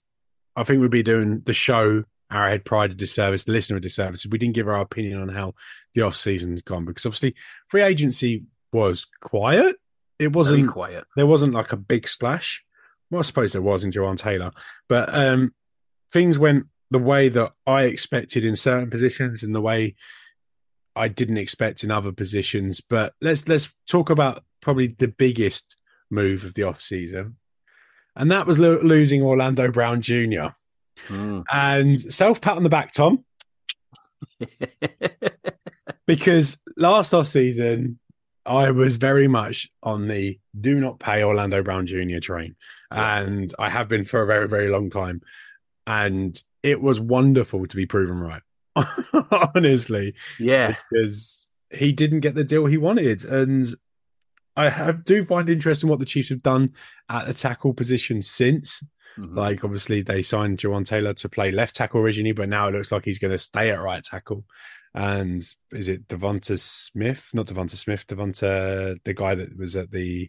I 0.55 0.63
think 0.63 0.81
we'd 0.81 0.91
be 0.91 1.03
doing 1.03 1.41
the 1.45 1.53
show 1.53 2.03
Arrowhead 2.31 2.65
Pride 2.65 2.91
a 2.91 2.95
disservice, 2.95 3.45
the 3.45 3.51
listener 3.51 3.77
a 3.77 3.81
disservice. 3.81 4.25
If 4.25 4.31
we 4.31 4.37
didn't 4.37 4.55
give 4.55 4.67
our 4.67 4.81
opinion 4.81 5.21
on 5.21 5.29
how 5.29 5.53
the 5.93 6.01
off 6.01 6.15
season's 6.15 6.61
gone 6.61 6.85
because 6.85 7.05
obviously 7.05 7.35
free 7.67 7.81
agency 7.81 8.43
was 8.71 9.05
quiet. 9.21 9.77
It 10.19 10.33
wasn't 10.33 10.61
Very 10.61 10.67
quiet. 10.67 11.05
There 11.15 11.27
wasn't 11.27 11.53
like 11.53 11.71
a 11.73 11.77
big 11.77 12.07
splash. 12.07 12.63
Well, 13.09 13.19
I 13.19 13.23
suppose 13.23 13.53
there 13.53 13.61
was 13.61 13.83
in 13.83 13.91
Jawaan 13.91 14.17
Taylor, 14.17 14.51
but 14.89 15.13
um, 15.13 15.53
things 16.11 16.39
went 16.39 16.65
the 16.91 16.99
way 16.99 17.29
that 17.29 17.53
I 17.65 17.83
expected 17.83 18.45
in 18.45 18.55
certain 18.55 18.89
positions 18.89 19.43
and 19.43 19.53
the 19.53 19.61
way 19.61 19.95
I 20.95 21.07
didn't 21.07 21.37
expect 21.37 21.83
in 21.83 21.91
other 21.91 22.11
positions. 22.11 22.81
But 22.81 23.13
let's 23.21 23.47
let's 23.47 23.73
talk 23.87 24.09
about 24.09 24.43
probably 24.61 24.87
the 24.87 25.07
biggest 25.07 25.77
move 26.09 26.43
of 26.43 26.53
the 26.53 26.63
off 26.63 26.81
season, 26.81 27.37
and 28.15 28.31
that 28.31 28.47
was 28.47 28.59
lo- 28.59 28.81
losing 28.81 29.21
Orlando 29.21 29.71
Brown 29.71 30.01
Jr. 30.01 30.49
Mm. 31.07 31.43
And 31.51 32.01
self 32.01 32.41
pat 32.41 32.57
on 32.57 32.63
the 32.63 32.69
back, 32.69 32.91
Tom. 32.91 33.23
because 36.07 36.59
last 36.75 37.13
off 37.13 37.27
season, 37.27 37.99
I 38.45 38.71
was 38.71 38.95
very 38.95 39.27
much 39.27 39.69
on 39.83 40.07
the 40.07 40.39
do 40.59 40.79
not 40.79 40.99
pay 40.99 41.23
Orlando 41.23 41.61
Brown 41.61 41.85
Jr. 41.85 42.19
train. 42.21 42.55
Yeah. 42.91 43.19
And 43.19 43.53
I 43.59 43.69
have 43.69 43.87
been 43.87 44.05
for 44.05 44.21
a 44.21 44.25
very, 44.25 44.47
very 44.47 44.69
long 44.69 44.89
time. 44.89 45.21
And 45.87 46.41
it 46.61 46.81
was 46.81 46.99
wonderful 46.99 47.65
to 47.65 47.75
be 47.75 47.85
proven 47.85 48.19
right. 48.19 48.41
Honestly. 49.55 50.13
Yeah. 50.37 50.75
Because 50.91 51.49
he 51.71 51.93
didn't 51.93 52.19
get 52.19 52.35
the 52.35 52.43
deal 52.43 52.65
he 52.65 52.77
wanted. 52.77 53.25
And 53.25 53.65
I 54.55 54.69
have, 54.69 55.05
do 55.05 55.23
find 55.23 55.49
interesting 55.49 55.89
what 55.89 55.99
the 55.99 56.05
Chiefs 56.05 56.29
have 56.29 56.43
done 56.43 56.73
at 57.09 57.25
the 57.25 57.33
tackle 57.33 57.73
position 57.73 58.21
since. 58.21 58.83
Mm-hmm. 59.17 59.37
Like 59.37 59.63
obviously 59.63 60.01
they 60.01 60.21
signed 60.21 60.59
Jawaan 60.59 60.85
Taylor 60.85 61.13
to 61.15 61.29
play 61.29 61.51
left 61.51 61.75
tackle 61.75 62.01
originally, 62.01 62.33
but 62.33 62.49
now 62.49 62.67
it 62.67 62.73
looks 62.73 62.91
like 62.91 63.05
he's 63.05 63.19
going 63.19 63.31
to 63.31 63.37
stay 63.37 63.71
at 63.71 63.81
right 63.81 64.03
tackle. 64.03 64.45
And 64.93 65.41
is 65.71 65.89
it 65.89 66.07
Devonta 66.07 66.59
Smith? 66.59 67.29
Not 67.33 67.47
Devonta 67.47 67.77
Smith, 67.77 68.05
Devonta, 68.07 68.97
the 69.03 69.13
guy 69.13 69.35
that 69.35 69.57
was 69.57 69.75
at 69.75 69.91
the 69.91 70.27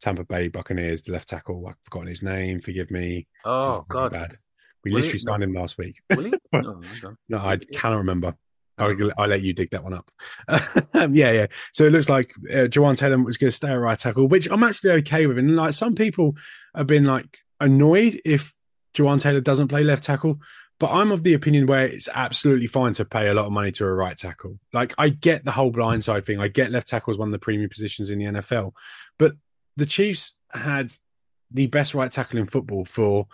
Tampa 0.00 0.24
Bay 0.24 0.48
Buccaneers, 0.48 1.02
the 1.02 1.12
left 1.12 1.28
tackle. 1.28 1.66
I've 1.68 1.76
forgotten 1.82 2.08
his 2.08 2.22
name. 2.22 2.60
Forgive 2.60 2.90
me. 2.90 3.26
Oh 3.44 3.84
God, 3.88 4.12
bad. 4.12 4.38
We 4.86 4.92
Will 4.92 5.00
literally 5.00 5.18
he? 5.18 5.24
signed 5.24 5.42
him 5.42 5.52
last 5.52 5.78
week. 5.78 6.00
Will 6.14 6.30
no, 6.52 6.80
no, 7.28 7.38
I 7.38 7.56
cannot 7.56 7.98
remember. 7.98 8.36
I'll, 8.78 8.94
I'll, 9.18 9.26
let 9.26 9.42
you 9.42 9.52
dig 9.52 9.70
that 9.70 9.82
one 9.82 9.94
up. 9.94 10.08
yeah, 10.94 11.32
yeah. 11.32 11.46
So 11.72 11.86
it 11.86 11.92
looks 11.92 12.08
like 12.08 12.32
uh, 12.48 12.68
Jawaan 12.68 12.96
Taylor 12.96 13.18
was 13.18 13.36
going 13.36 13.50
to 13.50 13.56
stay 13.56 13.70
at 13.70 13.74
right 13.74 13.98
tackle, 13.98 14.28
which 14.28 14.48
I'm 14.48 14.62
actually 14.62 14.92
okay 14.92 15.26
with. 15.26 15.38
And 15.38 15.56
like 15.56 15.72
some 15.72 15.96
people 15.96 16.36
have 16.72 16.86
been 16.86 17.04
like 17.04 17.38
annoyed 17.58 18.20
if 18.24 18.54
Jawaan 18.94 19.20
Taylor 19.20 19.40
doesn't 19.40 19.68
play 19.68 19.82
left 19.82 20.04
tackle, 20.04 20.38
but 20.78 20.92
I'm 20.92 21.10
of 21.10 21.24
the 21.24 21.34
opinion 21.34 21.66
where 21.66 21.86
it's 21.86 22.08
absolutely 22.14 22.68
fine 22.68 22.92
to 22.94 23.04
pay 23.04 23.26
a 23.26 23.34
lot 23.34 23.46
of 23.46 23.52
money 23.52 23.72
to 23.72 23.86
a 23.86 23.92
right 23.92 24.16
tackle. 24.16 24.60
Like 24.72 24.94
I 24.98 25.08
get 25.08 25.44
the 25.44 25.50
whole 25.50 25.72
blindside 25.72 26.24
thing. 26.24 26.38
I 26.38 26.46
get 26.46 26.70
left 26.70 26.86
tackle 26.86 27.10
is 27.10 27.18
one 27.18 27.28
of 27.28 27.32
the 27.32 27.40
premium 27.40 27.70
positions 27.70 28.10
in 28.10 28.20
the 28.20 28.26
NFL, 28.26 28.72
but 29.18 29.32
the 29.76 29.86
Chiefs 29.86 30.36
had 30.52 30.92
the 31.50 31.66
best 31.66 31.94
right 31.94 32.10
tackle 32.10 32.38
in 32.38 32.46
football 32.46 32.84
for 32.84 33.26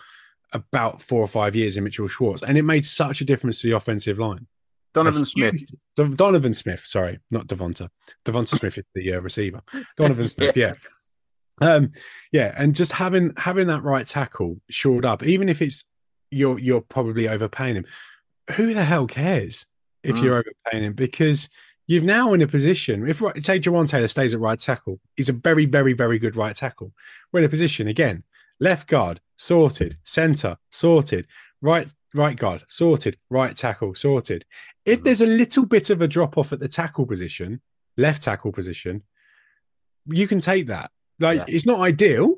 about 0.53 1.01
four 1.01 1.21
or 1.21 1.27
five 1.27 1.55
years 1.55 1.77
in 1.77 1.83
Mitchell 1.83 2.07
Schwartz, 2.07 2.43
and 2.43 2.57
it 2.57 2.63
made 2.63 2.85
such 2.85 3.21
a 3.21 3.25
difference 3.25 3.61
to 3.61 3.67
the 3.67 3.75
offensive 3.75 4.19
line. 4.19 4.47
Donovan 4.93 5.25
Smith. 5.25 5.63
Donovan 5.95 6.53
Smith, 6.53 6.85
sorry, 6.85 7.19
not 7.31 7.47
Devonta. 7.47 7.89
Devonta 8.25 8.49
Smith 8.59 8.77
is 8.77 8.83
the 8.93 9.13
uh, 9.13 9.19
receiver. 9.19 9.61
Donovan 9.97 10.27
Smith, 10.27 10.55
yeah. 10.55 10.73
Um, 11.61 11.91
yeah, 12.31 12.53
and 12.55 12.75
just 12.75 12.93
having 12.93 13.33
having 13.37 13.67
that 13.67 13.83
right 13.83 14.05
tackle 14.05 14.61
shored 14.69 15.05
up, 15.05 15.23
even 15.23 15.49
if 15.49 15.61
it's 15.61 15.85
you're 16.31 16.59
you're 16.59 16.81
probably 16.81 17.27
overpaying 17.27 17.75
him. 17.75 17.85
Who 18.55 18.73
the 18.73 18.83
hell 18.83 19.07
cares 19.07 19.65
if 20.03 20.15
mm. 20.15 20.23
you're 20.23 20.35
overpaying 20.35 20.83
him? 20.83 20.93
Because 20.93 21.49
you've 21.87 22.03
now 22.03 22.33
in 22.33 22.41
a 22.41 22.47
position. 22.47 23.07
If 23.07 23.17
say 23.17 23.59
Jawaan 23.59 23.87
Taylor 23.87 24.07
stays 24.07 24.33
at 24.33 24.39
right 24.39 24.59
tackle, 24.59 24.99
he's 25.15 25.29
a 25.29 25.33
very 25.33 25.65
very 25.65 25.93
very 25.93 26.19
good 26.19 26.35
right 26.35 26.55
tackle. 26.55 26.91
We're 27.31 27.41
in 27.41 27.45
a 27.45 27.49
position 27.49 27.87
again. 27.87 28.23
Left 28.59 28.87
guard 28.87 29.19
sorted, 29.43 29.97
center 30.03 30.57
sorted, 30.71 31.27
right 31.61 31.91
right 32.15 32.37
guard 32.37 32.63
sorted, 32.67 33.17
right 33.29 33.55
tackle 33.55 33.95
sorted. 33.95 34.45
If 34.85 35.01
mm. 35.01 35.03
there's 35.03 35.21
a 35.21 35.27
little 35.27 35.65
bit 35.65 35.89
of 35.89 36.01
a 36.01 36.07
drop 36.07 36.37
off 36.37 36.53
at 36.53 36.59
the 36.59 36.67
tackle 36.67 37.05
position, 37.05 37.61
left 37.97 38.23
tackle 38.23 38.51
position, 38.51 39.03
you 40.05 40.27
can 40.27 40.39
take 40.39 40.67
that 40.67 40.91
like 41.19 41.39
yeah. 41.39 41.45
it's 41.47 41.65
not 41.65 41.79
ideal, 41.79 42.35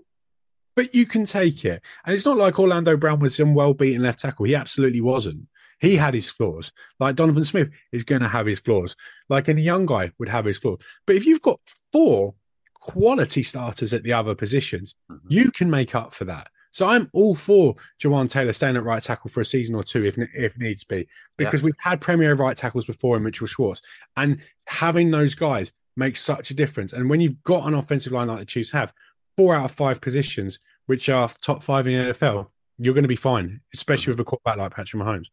but 0.75 0.93
you 0.93 1.05
can 1.05 1.25
take 1.25 1.65
it. 1.65 1.81
And 2.05 2.13
it's 2.13 2.25
not 2.25 2.38
like 2.38 2.59
Orlando 2.59 2.97
Brown 2.97 3.19
was 3.19 3.35
some 3.35 3.53
well 3.53 3.74
beaten 3.74 4.03
left 4.03 4.19
tackle. 4.19 4.45
He 4.45 4.55
absolutely 4.55 5.01
wasn't. 5.01 5.47
He 5.79 5.97
had 5.97 6.13
his 6.13 6.29
flaws. 6.29 6.71
Like 7.00 7.15
Donovan 7.15 7.43
Smith 7.43 7.69
is 7.91 8.03
going 8.03 8.21
to 8.21 8.27
have 8.27 8.45
his 8.45 8.59
flaws. 8.59 8.95
Like 9.29 9.50
any 9.50 9.62
young 9.62 9.85
guy 9.85 10.12
would 10.19 10.29
have 10.29 10.45
his 10.45 10.57
flaws. 10.57 10.79
But 11.05 11.17
if 11.17 11.25
you've 11.25 11.41
got 11.41 11.59
four 11.91 12.35
quality 12.75 13.43
starters 13.43 13.93
at 13.93 14.03
the 14.03 14.13
other 14.13 14.35
positions, 14.35 14.95
mm-hmm. 15.12 15.27
you 15.29 15.51
can 15.51 15.69
make 15.69 15.93
up 15.95 16.13
for 16.13 16.25
that. 16.25 16.47
So 16.75 16.86
I'm 16.86 17.10
all 17.13 17.36
for 17.36 17.75
Jawaan 18.03 18.27
Taylor 18.27 18.51
staying 18.51 18.75
at 18.75 18.84
right 18.84 19.01
tackle 19.01 19.29
for 19.29 19.39
a 19.39 19.46
season 19.46 19.75
or 19.75 19.84
two 19.86 20.03
if 20.03 20.17
if 20.17 20.60
needs 20.60 20.84
be, 20.84 21.08
because 21.38 21.62
yeah. 21.62 21.67
we've 21.67 21.79
had 21.79 22.01
premier 22.01 22.36
right 22.36 22.58
tackles 22.58 22.86
before 22.86 23.15
in 23.15 23.24
Mitchell 23.24 23.48
Schwartz, 23.48 23.82
and 24.17 24.41
having 24.67 25.10
those 25.10 25.36
guys 25.36 25.72
makes 25.96 26.20
such 26.20 26.51
a 26.51 26.53
difference. 26.53 26.91
And 26.91 27.10
when 27.10 27.22
you've 27.22 27.41
got 27.44 27.65
an 27.65 27.75
offensive 27.75 28.12
line 28.12 28.27
like 28.27 28.39
the 28.39 28.46
Chiefs 28.46 28.74
have, 28.74 28.91
four 29.38 29.55
out 29.55 29.63
of 29.63 29.72
five 29.72 30.01
positions, 30.01 30.60
which 30.88 31.08
are 31.08 31.29
top 31.41 31.63
five 31.63 31.88
in 31.88 32.08
the 32.08 32.13
NFL, 32.13 32.50
you're 32.77 32.94
going 32.94 33.05
to 33.05 33.08
be 33.08 33.15
fine, 33.15 33.62
especially 33.74 34.12
with 34.12 34.20
a 34.20 34.25
quarterback 34.25 34.58
like 34.58 34.75
Patrick 34.75 35.01
Mahomes. 35.01 35.27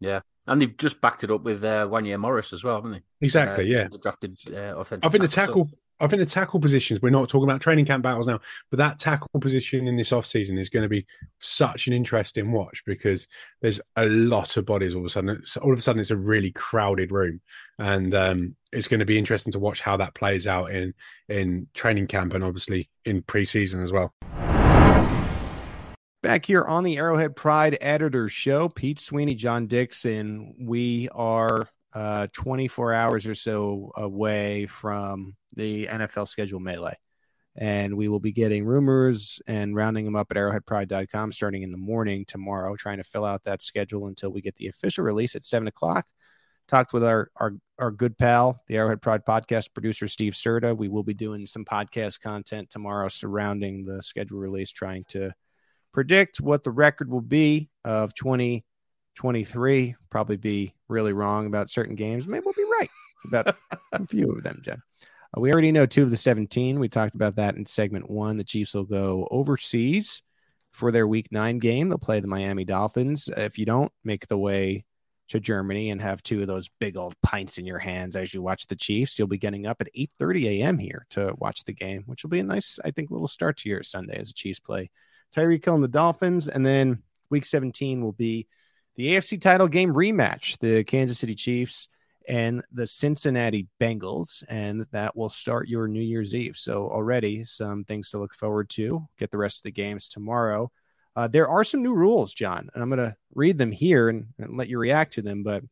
Yeah. 0.00 0.20
And 0.46 0.62
they've 0.62 0.76
just 0.78 1.02
backed 1.02 1.24
it 1.24 1.30
up 1.30 1.42
with 1.42 1.62
uh, 1.62 1.86
Wanya 1.88 2.18
Morris 2.18 2.54
as 2.54 2.64
well, 2.64 2.76
haven't 2.76 2.92
they? 2.92 3.02
Exactly, 3.20 3.64
uh, 3.64 3.78
yeah. 3.80 3.88
The 3.88 3.98
drafted 3.98 4.34
uh, 4.50 4.78
offensive 4.78 5.06
I 5.06 5.10
think 5.10 5.22
the 5.22 5.28
tackle, 5.28 5.66
so. 5.66 5.76
I 5.98 6.06
think 6.08 6.20
the 6.20 6.26
tackle 6.26 6.60
positions, 6.60 7.00
we're 7.00 7.08
not 7.08 7.28
talking 7.28 7.48
about 7.48 7.62
training 7.62 7.86
camp 7.86 8.02
battles 8.02 8.26
now, 8.26 8.40
but 8.70 8.76
that 8.76 8.98
tackle 8.98 9.40
position 9.40 9.88
in 9.88 9.96
this 9.96 10.10
offseason 10.10 10.58
is 10.58 10.68
going 10.68 10.82
to 10.82 10.90
be 10.90 11.06
such 11.38 11.86
an 11.86 11.94
interesting 11.94 12.52
watch 12.52 12.82
because 12.84 13.26
there's 13.62 13.80
a 13.96 14.04
lot 14.06 14.58
of 14.58 14.66
bodies 14.66 14.94
all 14.94 15.00
of 15.00 15.06
a 15.06 15.08
sudden. 15.08 15.42
All 15.62 15.72
of 15.72 15.78
a 15.78 15.82
sudden, 15.82 16.00
it's 16.00 16.10
a 16.10 16.16
really 16.16 16.52
crowded 16.52 17.12
room. 17.12 17.40
And 17.78 18.14
um, 18.14 18.56
it's 18.72 18.88
going 18.88 19.00
to 19.00 19.06
be 19.06 19.18
interesting 19.18 19.52
to 19.52 19.58
watch 19.58 19.80
how 19.80 19.96
that 19.96 20.14
plays 20.14 20.46
out 20.46 20.70
in, 20.70 20.92
in 21.30 21.66
training 21.72 22.08
camp 22.08 22.34
and 22.34 22.44
obviously 22.44 22.90
in 23.06 23.22
preseason 23.22 23.82
as 23.82 23.90
well. 23.90 24.12
Back 26.22 26.44
here 26.44 26.64
on 26.64 26.84
the 26.84 26.98
Arrowhead 26.98 27.36
Pride 27.36 27.78
Editor 27.80 28.28
Show, 28.28 28.68
Pete 28.68 28.98
Sweeney, 28.98 29.34
John 29.34 29.66
Dixon. 29.66 30.56
We 30.58 31.08
are 31.14 31.68
uh, 31.96 32.26
24 32.34 32.92
hours 32.92 33.24
or 33.26 33.34
so 33.34 33.90
away 33.96 34.66
from 34.66 35.34
the 35.54 35.86
NFL 35.86 36.28
schedule 36.28 36.60
melee. 36.60 36.98
And 37.56 37.96
we 37.96 38.08
will 38.08 38.20
be 38.20 38.32
getting 38.32 38.66
rumors 38.66 39.40
and 39.46 39.74
rounding 39.74 40.04
them 40.04 40.14
up 40.14 40.26
at 40.30 40.36
arrowheadpride.com 40.36 41.32
starting 41.32 41.62
in 41.62 41.70
the 41.70 41.78
morning 41.78 42.26
tomorrow, 42.26 42.76
trying 42.76 42.98
to 42.98 43.02
fill 43.02 43.24
out 43.24 43.44
that 43.44 43.62
schedule 43.62 44.08
until 44.08 44.28
we 44.28 44.42
get 44.42 44.56
the 44.56 44.66
official 44.66 45.04
release 45.04 45.34
at 45.34 45.42
seven 45.42 45.68
o'clock. 45.68 46.04
Talked 46.68 46.92
with 46.92 47.02
our, 47.02 47.30
our, 47.36 47.52
our 47.78 47.90
good 47.90 48.18
pal, 48.18 48.58
the 48.68 48.76
Arrowhead 48.76 49.00
Pride 49.00 49.24
podcast 49.24 49.72
producer, 49.72 50.06
Steve 50.06 50.34
Serda. 50.34 50.76
We 50.76 50.88
will 50.88 51.04
be 51.04 51.14
doing 51.14 51.46
some 51.46 51.64
podcast 51.64 52.20
content 52.20 52.68
tomorrow 52.68 53.08
surrounding 53.08 53.86
the 53.86 54.02
schedule 54.02 54.38
release, 54.38 54.70
trying 54.70 55.04
to 55.10 55.32
predict 55.94 56.42
what 56.42 56.62
the 56.62 56.72
record 56.72 57.08
will 57.08 57.22
be 57.22 57.70
of 57.86 58.12
20- 58.14 58.64
23. 59.16 59.96
Probably 60.10 60.36
be 60.36 60.74
really 60.88 61.12
wrong 61.12 61.46
about 61.46 61.70
certain 61.70 61.96
games. 61.96 62.26
Maybe 62.26 62.44
we'll 62.44 62.54
be 62.54 62.64
right 62.64 62.90
about 63.26 63.56
a 63.92 64.06
few 64.08 64.30
of 64.30 64.42
them, 64.42 64.60
Jen. 64.62 64.82
Uh, 65.36 65.40
we 65.40 65.52
already 65.52 65.72
know 65.72 65.86
two 65.86 66.02
of 66.02 66.10
the 66.10 66.16
17. 66.16 66.78
We 66.78 66.88
talked 66.88 67.14
about 67.14 67.36
that 67.36 67.56
in 67.56 67.66
segment 67.66 68.08
one. 68.10 68.36
The 68.36 68.44
Chiefs 68.44 68.74
will 68.74 68.84
go 68.84 69.26
overseas 69.30 70.22
for 70.72 70.92
their 70.92 71.06
week 71.06 71.28
nine 71.32 71.58
game. 71.58 71.88
They'll 71.88 71.98
play 71.98 72.20
the 72.20 72.28
Miami 72.28 72.64
Dolphins. 72.64 73.28
If 73.36 73.58
you 73.58 73.66
don't 73.66 73.92
make 74.04 74.28
the 74.28 74.38
way 74.38 74.84
to 75.28 75.40
Germany 75.40 75.90
and 75.90 76.00
have 76.00 76.22
two 76.22 76.40
of 76.40 76.46
those 76.46 76.70
big 76.78 76.96
old 76.96 77.14
pints 77.20 77.58
in 77.58 77.64
your 77.64 77.80
hands 77.80 78.14
as 78.14 78.32
you 78.32 78.42
watch 78.42 78.66
the 78.66 78.76
Chiefs, 78.76 79.18
you'll 79.18 79.26
be 79.26 79.38
getting 79.38 79.66
up 79.66 79.80
at 79.80 79.88
8:30 79.96 80.60
a.m. 80.60 80.78
here 80.78 81.06
to 81.10 81.34
watch 81.38 81.64
the 81.64 81.72
game, 81.72 82.04
which 82.06 82.22
will 82.22 82.30
be 82.30 82.38
a 82.38 82.44
nice, 82.44 82.78
I 82.84 82.90
think, 82.90 83.10
little 83.10 83.26
start 83.26 83.56
to 83.58 83.68
your 83.68 83.82
Sunday 83.82 84.18
as 84.18 84.28
the 84.28 84.34
Chiefs 84.34 84.60
play 84.60 84.90
Tyreek 85.34 85.64
Hill 85.64 85.74
and 85.74 85.84
the 85.84 85.88
Dolphins. 85.88 86.46
And 86.48 86.64
then 86.64 87.02
week 87.30 87.44
17 87.44 88.02
will 88.02 88.12
be 88.12 88.46
the 88.96 89.08
AFC 89.08 89.40
title 89.40 89.68
game 89.68 89.92
rematch, 89.92 90.58
the 90.58 90.84
Kansas 90.84 91.18
City 91.18 91.34
Chiefs 91.34 91.88
and 92.28 92.62
the 92.72 92.86
Cincinnati 92.86 93.68
Bengals, 93.80 94.42
and 94.48 94.86
that 94.90 95.16
will 95.16 95.28
start 95.28 95.68
your 95.68 95.86
New 95.86 96.02
Year's 96.02 96.34
Eve. 96.34 96.56
So 96.56 96.88
already 96.88 97.44
some 97.44 97.84
things 97.84 98.10
to 98.10 98.18
look 98.18 98.34
forward 98.34 98.68
to. 98.70 99.06
Get 99.18 99.30
the 99.30 99.38
rest 99.38 99.58
of 99.58 99.62
the 99.62 99.70
games 99.70 100.08
tomorrow. 100.08 100.70
Uh, 101.14 101.28
there 101.28 101.48
are 101.48 101.64
some 101.64 101.82
new 101.82 101.94
rules, 101.94 102.34
John, 102.34 102.68
and 102.74 102.82
I'm 102.82 102.90
going 102.90 102.98
to 102.98 103.16
read 103.34 103.58
them 103.58 103.72
here 103.72 104.08
and, 104.08 104.26
and 104.38 104.56
let 104.56 104.68
you 104.68 104.78
react 104.78 105.14
to 105.14 105.22
them. 105.22 105.42
But 105.42 105.62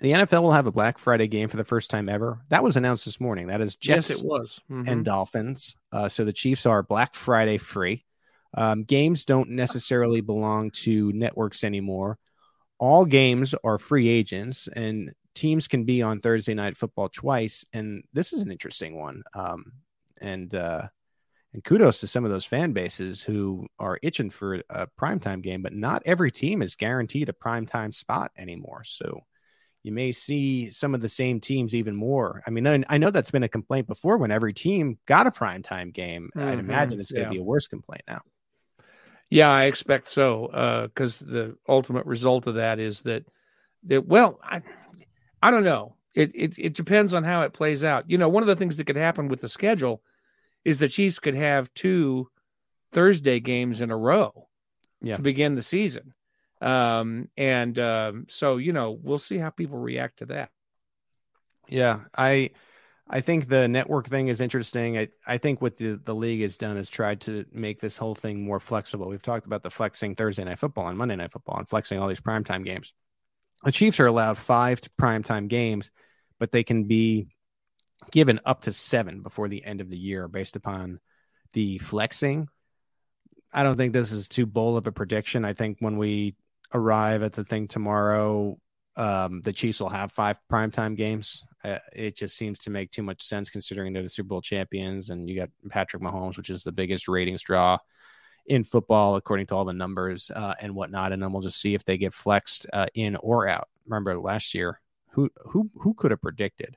the 0.00 0.12
NFL 0.12 0.42
will 0.42 0.52
have 0.52 0.66
a 0.66 0.72
Black 0.72 0.98
Friday 0.98 1.28
game 1.28 1.48
for 1.48 1.56
the 1.56 1.64
first 1.64 1.90
time 1.90 2.08
ever. 2.08 2.40
That 2.50 2.62
was 2.62 2.76
announced 2.76 3.06
this 3.06 3.20
morning. 3.20 3.46
That 3.46 3.62
is 3.62 3.76
Jets 3.76 4.10
yes, 4.10 4.22
it 4.22 4.28
was. 4.28 4.60
Mm-hmm. 4.70 4.88
and 4.88 5.04
Dolphins. 5.04 5.76
Uh, 5.92 6.08
so 6.08 6.24
the 6.24 6.32
Chiefs 6.32 6.66
are 6.66 6.82
Black 6.82 7.14
Friday 7.14 7.56
free. 7.56 8.04
Um, 8.52 8.84
games 8.84 9.24
don't 9.24 9.50
necessarily 9.50 10.20
belong 10.20 10.70
to 10.70 11.12
networks 11.12 11.64
anymore. 11.64 12.18
All 12.78 13.04
games 13.04 13.54
are 13.64 13.78
free 13.78 14.08
agents, 14.08 14.68
and 14.68 15.12
teams 15.34 15.68
can 15.68 15.84
be 15.84 16.02
on 16.02 16.20
Thursday 16.20 16.54
night 16.54 16.76
football 16.76 17.08
twice. 17.08 17.64
And 17.72 18.04
this 18.12 18.32
is 18.32 18.42
an 18.42 18.50
interesting 18.50 18.98
one. 18.98 19.22
Um, 19.34 19.72
and 20.20 20.54
uh, 20.54 20.88
and 21.52 21.64
kudos 21.64 22.00
to 22.00 22.06
some 22.06 22.24
of 22.24 22.30
those 22.30 22.44
fan 22.44 22.72
bases 22.72 23.22
who 23.22 23.66
are 23.78 23.98
itching 24.02 24.30
for 24.30 24.60
a 24.68 24.86
primetime 25.00 25.42
game, 25.42 25.62
but 25.62 25.72
not 25.72 26.02
every 26.04 26.30
team 26.30 26.60
is 26.60 26.74
guaranteed 26.74 27.28
a 27.28 27.32
primetime 27.32 27.94
spot 27.94 28.30
anymore. 28.36 28.82
So 28.84 29.20
you 29.82 29.92
may 29.92 30.12
see 30.12 30.70
some 30.70 30.94
of 30.94 31.00
the 31.00 31.08
same 31.08 31.40
teams 31.40 31.74
even 31.74 31.94
more. 31.94 32.42
I 32.46 32.50
mean, 32.50 32.84
I 32.88 32.98
know 32.98 33.10
that's 33.10 33.30
been 33.30 33.44
a 33.44 33.48
complaint 33.48 33.86
before 33.86 34.18
when 34.18 34.32
every 34.32 34.52
team 34.52 34.98
got 35.06 35.26
a 35.26 35.30
primetime 35.30 35.94
game. 35.94 36.28
Mm-hmm. 36.36 36.48
I'd 36.48 36.58
imagine 36.58 37.00
it's 37.00 37.12
going 37.12 37.24
to 37.24 37.30
yeah. 37.30 37.36
be 37.36 37.40
a 37.40 37.44
worse 37.44 37.68
complaint 37.68 38.02
now. 38.06 38.20
Yeah, 39.30 39.50
I 39.50 39.64
expect 39.64 40.08
so. 40.08 40.88
Because 40.88 41.22
uh, 41.22 41.26
the 41.26 41.56
ultimate 41.68 42.06
result 42.06 42.46
of 42.46 42.54
that 42.56 42.78
is 42.78 43.02
that, 43.02 43.24
that 43.84 44.06
well, 44.06 44.40
I, 44.42 44.62
I 45.42 45.50
don't 45.50 45.64
know. 45.64 45.94
It, 46.14 46.32
it 46.34 46.54
it 46.58 46.74
depends 46.74 47.12
on 47.12 47.24
how 47.24 47.42
it 47.42 47.52
plays 47.52 47.84
out. 47.84 48.08
You 48.08 48.16
know, 48.16 48.28
one 48.28 48.42
of 48.42 48.46
the 48.46 48.56
things 48.56 48.78
that 48.78 48.86
could 48.86 48.96
happen 48.96 49.28
with 49.28 49.42
the 49.42 49.48
schedule 49.48 50.02
is 50.64 50.78
the 50.78 50.88
Chiefs 50.88 51.18
could 51.18 51.34
have 51.34 51.72
two 51.74 52.30
Thursday 52.92 53.38
games 53.38 53.82
in 53.82 53.90
a 53.90 53.96
row 53.96 54.48
yeah. 55.02 55.16
to 55.16 55.22
begin 55.22 55.54
the 55.54 55.62
season. 55.62 56.14
Um, 56.62 57.28
and 57.36 57.78
um, 57.78 58.26
so 58.30 58.56
you 58.56 58.72
know, 58.72 58.98
we'll 59.02 59.18
see 59.18 59.36
how 59.36 59.50
people 59.50 59.78
react 59.78 60.20
to 60.20 60.26
that. 60.26 60.50
Yeah, 61.68 62.00
I 62.16 62.50
I 63.08 63.20
think 63.20 63.48
the 63.48 63.68
network 63.68 64.08
thing 64.08 64.28
is 64.28 64.40
interesting. 64.40 64.98
I, 64.98 65.08
I 65.26 65.38
think 65.38 65.62
what 65.62 65.76
the, 65.76 66.00
the 66.04 66.14
league 66.14 66.40
has 66.40 66.58
done 66.58 66.76
is 66.76 66.88
tried 66.88 67.20
to 67.22 67.44
make 67.52 67.80
this 67.80 67.96
whole 67.96 68.16
thing 68.16 68.44
more 68.44 68.58
flexible. 68.58 69.08
We've 69.08 69.22
talked 69.22 69.46
about 69.46 69.62
the 69.62 69.70
flexing 69.70 70.16
Thursday 70.16 70.42
night 70.42 70.58
football 70.58 70.88
and 70.88 70.98
Monday 70.98 71.14
night 71.14 71.32
football 71.32 71.58
and 71.58 71.68
flexing 71.68 71.98
all 71.98 72.08
these 72.08 72.20
primetime 72.20 72.64
games. 72.64 72.92
The 73.64 73.72
Chiefs 73.72 74.00
are 74.00 74.06
allowed 74.06 74.38
five 74.38 74.80
primetime 75.00 75.46
games, 75.48 75.92
but 76.40 76.50
they 76.50 76.64
can 76.64 76.84
be 76.84 77.28
given 78.10 78.40
up 78.44 78.62
to 78.62 78.72
seven 78.72 79.22
before 79.22 79.48
the 79.48 79.64
end 79.64 79.80
of 79.80 79.88
the 79.88 79.96
year 79.96 80.26
based 80.26 80.56
upon 80.56 80.98
the 81.52 81.78
flexing. 81.78 82.48
I 83.52 83.62
don't 83.62 83.76
think 83.76 83.92
this 83.92 84.12
is 84.12 84.28
too 84.28 84.46
bold 84.46 84.78
of 84.78 84.86
a 84.86 84.92
prediction. 84.92 85.44
I 85.44 85.52
think 85.52 85.78
when 85.78 85.96
we 85.96 86.34
arrive 86.74 87.22
at 87.22 87.32
the 87.32 87.44
thing 87.44 87.68
tomorrow, 87.68 88.58
um, 88.96 89.42
the 89.42 89.52
Chiefs 89.52 89.80
will 89.80 89.88
have 89.88 90.12
five 90.12 90.38
primetime 90.50 90.96
games. 90.96 91.42
Uh, 91.64 91.78
it 91.92 92.16
just 92.16 92.36
seems 92.36 92.58
to 92.60 92.70
make 92.70 92.90
too 92.90 93.02
much 93.02 93.22
sense 93.22 93.50
considering 93.50 93.92
they're 93.92 94.02
the 94.02 94.08
Super 94.08 94.28
Bowl 94.28 94.40
champions 94.40 95.10
and 95.10 95.28
you 95.28 95.36
got 95.36 95.50
Patrick 95.68 96.02
Mahomes, 96.02 96.36
which 96.36 96.50
is 96.50 96.62
the 96.62 96.72
biggest 96.72 97.08
ratings 97.08 97.42
draw 97.42 97.78
in 98.46 98.64
football 98.64 99.16
according 99.16 99.46
to 99.46 99.54
all 99.54 99.64
the 99.64 99.72
numbers 99.72 100.30
uh, 100.34 100.54
and 100.60 100.74
whatnot. 100.74 101.12
And 101.12 101.22
then 101.22 101.32
we'll 101.32 101.42
just 101.42 101.60
see 101.60 101.74
if 101.74 101.84
they 101.84 101.98
get 101.98 102.14
flexed 102.14 102.66
uh, 102.72 102.86
in 102.94 103.16
or 103.16 103.48
out. 103.48 103.68
Remember 103.86 104.18
last 104.18 104.54
year, 104.54 104.80
who 105.10 105.30
who 105.46 105.70
who 105.74 105.94
could 105.94 106.10
have 106.10 106.20
predicted 106.20 106.76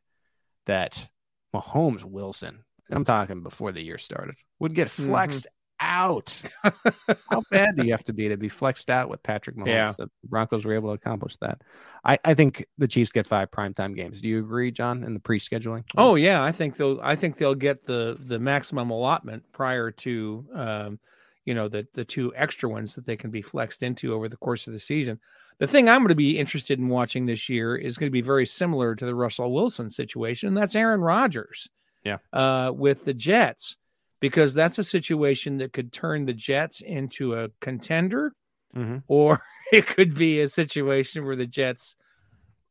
that 0.65 1.07
Mahomes 1.53 2.03
Wilson, 2.03 2.63
I'm 2.89 3.03
talking 3.03 3.43
before 3.43 3.71
the 3.71 3.83
year 3.83 3.97
started, 3.97 4.35
would 4.59 4.73
get 4.73 4.87
mm-hmm. 4.87 5.07
flexed. 5.07 5.47
Out. 5.79 6.41
How 6.63 7.41
bad 7.51 7.75
do 7.75 7.85
you 7.85 7.91
have 7.91 8.03
to 8.05 8.13
be 8.13 8.29
to 8.29 8.37
be 8.37 8.49
flexed 8.49 8.89
out 8.89 9.09
with 9.09 9.23
Patrick 9.23 9.55
Mahomes? 9.55 9.67
Yeah. 9.67 9.93
The 9.97 10.09
Broncos 10.25 10.65
were 10.65 10.73
able 10.73 10.89
to 10.89 10.93
accomplish 10.93 11.37
that. 11.37 11.61
I, 12.03 12.17
I 12.23 12.33
think 12.33 12.65
the 12.77 12.87
Chiefs 12.87 13.11
get 13.11 13.27
five 13.27 13.51
primetime 13.51 13.95
games. 13.95 14.21
Do 14.21 14.27
you 14.27 14.39
agree, 14.39 14.71
John, 14.71 15.03
in 15.03 15.13
the 15.13 15.19
pre-scheduling? 15.19 15.83
Oh 15.97 16.15
yeah, 16.15 16.43
I 16.43 16.51
think 16.51 16.77
they'll 16.77 16.99
I 17.01 17.15
think 17.15 17.37
they'll 17.37 17.55
get 17.55 17.85
the 17.85 18.17
the 18.19 18.39
maximum 18.39 18.89
allotment 18.89 19.43
prior 19.51 19.91
to 19.91 20.45
um, 20.53 20.99
you 21.45 21.53
know 21.53 21.67
the 21.67 21.87
the 21.93 22.05
two 22.05 22.33
extra 22.35 22.69
ones 22.69 22.95
that 22.95 23.05
they 23.05 23.17
can 23.17 23.31
be 23.31 23.41
flexed 23.41 23.83
into 23.83 24.13
over 24.13 24.29
the 24.29 24.37
course 24.37 24.67
of 24.67 24.73
the 24.73 24.79
season. 24.79 25.19
The 25.59 25.67
thing 25.67 25.89
I'm 25.89 25.99
going 25.99 26.09
to 26.09 26.15
be 26.15 26.37
interested 26.37 26.79
in 26.79 26.87
watching 26.87 27.25
this 27.25 27.49
year 27.49 27.75
is 27.75 27.97
going 27.97 28.07
to 28.07 28.11
be 28.11 28.21
very 28.21 28.45
similar 28.45 28.95
to 28.95 29.05
the 29.05 29.15
Russell 29.15 29.53
Wilson 29.53 29.89
situation, 29.89 30.47
and 30.47 30.55
that's 30.55 30.75
Aaron 30.75 31.01
Rodgers. 31.01 31.67
Yeah. 32.03 32.17
Uh, 32.31 32.71
with 32.73 33.03
the 33.03 33.13
Jets, 33.13 33.75
because 34.19 34.53
that's 34.53 34.79
a 34.79 34.83
situation 34.83 35.57
that 35.57 35.73
could 35.73 35.91
turn 35.91 36.25
the 36.25 36.33
Jets 36.33 36.81
into 36.81 37.35
a 37.35 37.49
contender, 37.59 38.33
mm-hmm. 38.75 38.97
or 39.07 39.41
it 39.71 39.87
could 39.87 40.15
be 40.15 40.41
a 40.41 40.47
situation 40.47 41.25
where 41.25 41.35
the 41.35 41.47
Jets 41.47 41.95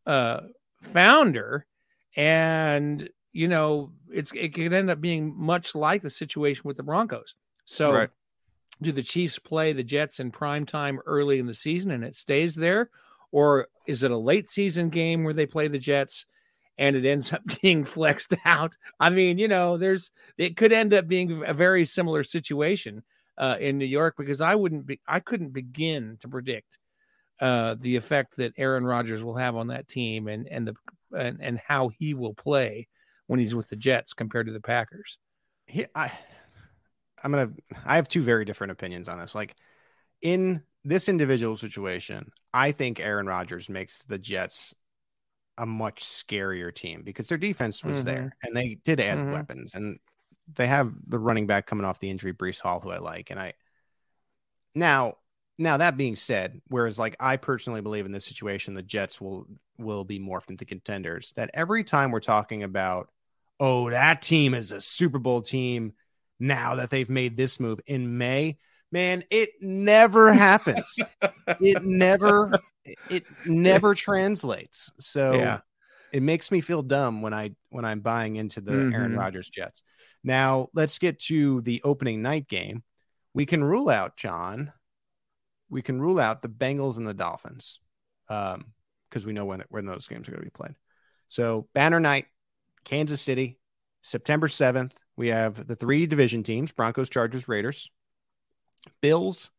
uh, 0.07 0.41
founder 0.83 1.67
and 2.17 3.09
you 3.33 3.47
know 3.47 3.93
it's 4.11 4.33
it 4.33 4.55
could 4.55 4.73
end 4.73 4.89
up 4.89 5.01
being 5.01 5.35
much 5.37 5.75
like 5.75 6.01
the 6.01 6.11
situation 6.11 6.63
with 6.65 6.77
the 6.77 6.83
Broncos. 6.83 7.35
So 7.67 7.93
right 7.93 8.11
do 8.83 8.93
the 8.93 9.03
Chiefs 9.03 9.39
play 9.39 9.73
the 9.73 9.83
Jets 9.83 10.21
in 10.21 10.31
prime 10.31 10.65
time 10.65 11.01
early 11.07 11.39
in 11.39 11.47
the 11.47 11.55
season 11.55 11.91
and 11.91 12.05
it 12.05 12.17
stays 12.17 12.55
there? 12.55 12.91
Or 13.33 13.69
is 13.87 14.03
it 14.03 14.11
a 14.11 14.17
late 14.17 14.49
season 14.49 14.89
game 14.89 15.25
where 15.25 15.35
they 15.35 15.47
play 15.47 15.69
the 15.69 15.79
Jets 15.79 16.27
and 16.79 16.97
it 16.97 17.05
ends 17.05 17.33
up 17.33 17.43
being 17.63 17.85
flexed 17.85 18.35
out? 18.45 18.77
I 19.01 19.11
mean, 19.11 19.39
you 19.39 19.49
know, 19.49 19.77
there's 19.77 20.11
it 20.37 20.57
could 20.57 20.73
end 20.73 20.95
up 20.95 21.09
being 21.09 21.45
a 21.47 21.55
very 21.55 21.85
similar 21.85 22.25
situation 22.25 23.03
uh, 23.37 23.57
in 23.61 23.79
New 23.79 23.87
York 23.87 24.15
because 24.19 24.41
I 24.41 24.55
wouldn't 24.55 24.87
be 24.87 25.01
I 25.07 25.21
couldn't 25.21 25.53
begin 25.53 26.17
to 26.21 26.29
predict 26.29 26.79
uh, 27.41 27.77
the 27.79 27.97
effect 27.97 28.37
that 28.37 28.53
Aaron 28.57 28.85
Rodgers 28.85 29.23
will 29.23 29.37
have 29.37 29.57
on 29.57 29.69
that 29.69 29.89
team 29.89 30.29
and 30.29 30.47
and 30.49 30.69
the 30.69 30.75
and, 31.17 31.39
and 31.41 31.61
how 31.67 31.89
he 31.89 32.15
will 32.15 32.35
play 32.35 32.89
when 33.27 33.39
he's 33.39 33.55
with 33.55 33.69
the 33.69 33.77
Jets 33.77 34.13
compared 34.13 34.47
to 34.47 34.53
the 34.53 34.61
Packers. 34.61 35.19
He, 35.67 35.87
I 35.95 36.11
I'm 37.23 37.31
gonna 37.31 37.51
I 37.85 37.97
have 37.97 38.09
two 38.09 38.23
very 38.23 38.45
different 38.45 38.73
opinions 38.73 39.09
on 39.09 39.19
this. 39.19 39.35
Like 39.35 39.55
in 40.23 40.63
this 40.85 41.09
individual 41.09 41.57
situation, 41.57 42.31
I 42.53 42.73
think 42.73 43.01
Aaron 43.01 43.27
Rodgers 43.27 43.69
makes 43.69 44.05
the 44.05 44.19
Jets 44.19 44.75
a 45.59 45.67
much 45.67 46.05
scarier 46.05 46.75
team 46.75 47.03
because 47.03 47.29
their 47.29 47.39
defense 47.39 47.85
was 47.85 47.99
mm-hmm. 47.99 48.07
there 48.07 48.37
and 48.43 48.57
they 48.57 48.79
did 48.85 49.01
add 49.01 49.19
mm-hmm. 49.19 49.33
weapons 49.33 49.75
and 49.75 49.99
they 50.55 50.67
have 50.67 50.93
the 51.07 51.19
running 51.19 51.47
back 51.47 51.67
coming 51.67 51.85
off 51.85 52.01
the 52.01 52.11
injury, 52.11 52.33
Breece 52.33 52.61
Hall, 52.61 52.81
who 52.81 52.91
I 52.91 52.99
like. 52.99 53.31
And 53.31 53.39
I 53.39 53.55
now 54.75 55.17
now 55.59 55.77
that 55.77 55.97
being 55.97 56.17
said, 56.17 56.61
whereas 56.69 56.99
like 56.99 57.17
I 57.21 57.37
personally 57.37 57.81
believe 57.81 58.07
in 58.07 58.13
this 58.13 58.25
situation, 58.25 58.75
the 58.75 58.83
Jets 58.83 59.21
will 59.21 59.47
will 59.77 60.05
be 60.05 60.19
morphed 60.19 60.51
into 60.51 60.65
contenders. 60.65 61.33
That 61.37 61.51
every 61.53 61.85
time 61.85 62.11
we're 62.11 62.21
talking 62.21 62.63
about, 62.63 63.11
oh, 63.61 63.91
that 63.91 64.23
team 64.23 64.55
is 64.55 64.71
a 64.71 64.81
Super 64.81 65.19
Bowl 65.19 65.43
team 65.43 65.93
now 66.41 66.77
that 66.77 66.91
they've 66.91 67.11
made 67.11 67.37
this 67.37 67.59
move 67.61 67.81
in 67.87 68.17
May. 68.19 68.59
Man, 68.91 69.25
it 69.31 69.51
never 69.61 70.33
happens. 70.33 70.97
it 71.61 71.83
never 71.85 72.53
it 73.11 73.25
never 73.45 73.95
translates. 73.95 74.91
So 74.99 75.35
yeah. 75.35 75.61
it 76.13 76.23
makes 76.23 76.51
me 76.51 76.61
feel 76.61 76.83
dumb 76.83 77.23
when 77.23 77.35
I 77.35 77.55
when 77.71 77.85
I'm 77.85 78.01
buying 78.01 78.37
into 78.37 78.61
the 78.61 78.73
mm-hmm. 78.73 78.95
Aaron 78.95 79.17
Rodgers 79.17 79.49
Jets. 79.49 79.83
Now, 80.25 80.69
let's 80.75 80.99
get 80.99 81.21
to 81.23 81.61
the 81.63 81.81
opening 81.85 82.23
night 82.23 82.49
game. 82.49 82.83
We 83.35 83.47
can 83.47 83.63
rule 83.63 83.89
out 83.89 84.17
John. 84.17 84.73
We 85.71 85.83
can 85.83 86.01
rule 86.01 86.19
out 86.19 86.43
the 86.43 86.49
Bengals 86.49 86.97
and 86.97 87.07
the 87.07 87.15
Dolphins. 87.15 87.81
Um 88.29 88.73
because 89.09 89.25
we 89.25 89.33
know 89.33 89.45
when 89.45 89.65
when 89.69 89.87
those 89.87 90.07
games 90.07 90.29
are 90.29 90.33
going 90.33 90.43
to 90.43 90.47
be 90.47 90.51
played. 90.51 90.75
So, 91.29 91.69
banner 91.75 92.01
night, 92.01 92.27
Kansas 92.85 93.21
City, 93.21 93.59
September 94.03 94.49
7th. 94.49 94.93
We 95.17 95.29
have 95.29 95.67
the 95.67 95.77
three 95.77 96.07
division 96.07 96.43
teams 96.43 96.73
Broncos, 96.73 97.09
Chargers, 97.09 97.49
Raiders, 97.49 97.91
Bills, 99.01 99.51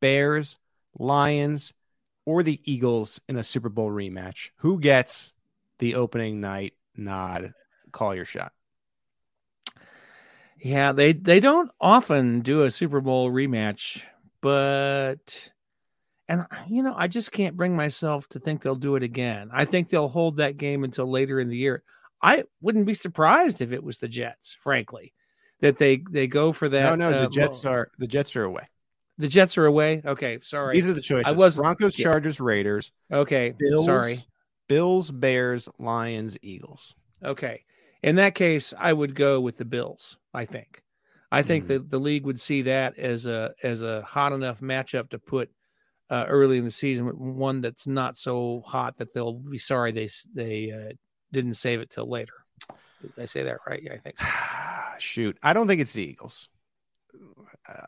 Bears, 0.00 0.56
Lions, 0.98 1.72
or 2.28 2.42
the 2.42 2.60
Eagles 2.70 3.22
in 3.26 3.38
a 3.38 3.42
Super 3.42 3.70
Bowl 3.70 3.90
rematch. 3.90 4.50
Who 4.56 4.78
gets 4.78 5.32
the 5.78 5.94
opening 5.94 6.42
night 6.42 6.74
nod? 6.94 7.54
Call 7.90 8.14
your 8.14 8.26
shot. 8.26 8.52
Yeah, 10.60 10.92
they 10.92 11.12
they 11.12 11.40
don't 11.40 11.70
often 11.80 12.42
do 12.42 12.64
a 12.64 12.70
Super 12.70 13.00
Bowl 13.00 13.30
rematch, 13.30 14.02
but 14.42 15.50
and 16.28 16.44
you 16.68 16.82
know, 16.82 16.92
I 16.94 17.08
just 17.08 17.32
can't 17.32 17.56
bring 17.56 17.74
myself 17.74 18.28
to 18.28 18.38
think 18.38 18.60
they'll 18.60 18.74
do 18.74 18.96
it 18.96 19.02
again. 19.02 19.48
I 19.50 19.64
think 19.64 19.88
they'll 19.88 20.06
hold 20.06 20.36
that 20.36 20.58
game 20.58 20.84
until 20.84 21.10
later 21.10 21.40
in 21.40 21.48
the 21.48 21.56
year. 21.56 21.82
I 22.20 22.44
wouldn't 22.60 22.84
be 22.84 22.92
surprised 22.92 23.62
if 23.62 23.72
it 23.72 23.82
was 23.82 23.96
the 23.96 24.08
Jets, 24.08 24.54
frankly, 24.60 25.14
that 25.60 25.78
they 25.78 26.02
they 26.10 26.26
go 26.26 26.52
for 26.52 26.68
that. 26.68 26.98
No, 26.98 27.10
no, 27.10 27.16
uh, 27.16 27.22
the 27.22 27.30
Jets 27.30 27.64
are 27.64 27.90
the 27.96 28.06
Jets 28.06 28.36
are 28.36 28.44
away. 28.44 28.68
The 29.18 29.28
Jets 29.28 29.58
are 29.58 29.66
away. 29.66 30.00
Okay, 30.04 30.38
sorry. 30.42 30.74
These 30.74 30.86
are 30.86 30.94
the 30.94 31.00
choices. 31.00 31.26
I 31.26 31.32
was 31.32 31.56
Broncos, 31.56 31.98
yeah. 31.98 32.04
Chargers, 32.04 32.40
Raiders. 32.40 32.92
Okay, 33.12 33.52
Bills, 33.58 33.86
sorry. 33.86 34.18
Bills, 34.68 35.10
Bears, 35.10 35.68
Lions, 35.78 36.36
Eagles. 36.40 36.94
Okay. 37.24 37.64
In 38.02 38.16
that 38.16 38.34
case, 38.34 38.72
I 38.78 38.92
would 38.92 39.14
go 39.14 39.40
with 39.40 39.56
the 39.56 39.64
Bills, 39.64 40.16
I 40.32 40.44
think. 40.44 40.82
I 41.32 41.42
think 41.42 41.64
mm-hmm. 41.64 41.72
that 41.74 41.90
the 41.90 41.98
league 41.98 42.24
would 42.24 42.40
see 42.40 42.62
that 42.62 42.98
as 42.98 43.26
a 43.26 43.52
as 43.62 43.82
a 43.82 44.02
hot 44.02 44.32
enough 44.32 44.60
matchup 44.60 45.10
to 45.10 45.18
put 45.18 45.50
uh, 46.10 46.24
early 46.28 46.58
in 46.58 46.64
the 46.64 46.70
season, 46.70 47.06
one 47.06 47.60
that's 47.60 47.86
not 47.86 48.16
so 48.16 48.62
hot 48.64 48.96
that 48.96 49.12
they'll 49.12 49.34
be 49.34 49.58
sorry 49.58 49.92
they 49.92 50.08
they 50.32 50.70
uh, 50.70 50.92
didn't 51.32 51.54
save 51.54 51.80
it 51.80 51.90
till 51.90 52.08
later. 52.08 52.32
Did 53.02 53.12
I 53.18 53.26
say 53.26 53.42
that 53.42 53.58
right? 53.66 53.82
Yeah, 53.82 53.92
I 53.92 53.98
think. 53.98 54.18
So. 54.18 54.26
Shoot, 54.98 55.38
I 55.42 55.52
don't 55.52 55.66
think 55.66 55.80
it's 55.80 55.92
the 55.92 56.02
Eagles. 56.02 56.48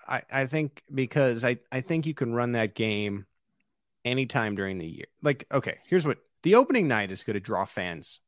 I 0.06 0.22
I 0.30 0.46
think 0.46 0.82
because 0.92 1.44
I 1.44 1.58
I 1.72 1.80
think 1.80 2.06
you 2.06 2.14
can 2.14 2.34
run 2.34 2.52
that 2.52 2.74
game 2.74 3.26
anytime 4.04 4.54
during 4.54 4.78
the 4.78 4.86
year. 4.86 5.06
Like, 5.22 5.46
okay, 5.52 5.78
here's 5.86 6.06
what 6.06 6.18
the 6.42 6.54
opening 6.54 6.88
night 6.88 7.10
is 7.10 7.24
going 7.24 7.34
to 7.34 7.40
draw 7.40 7.64
fans 7.64 8.20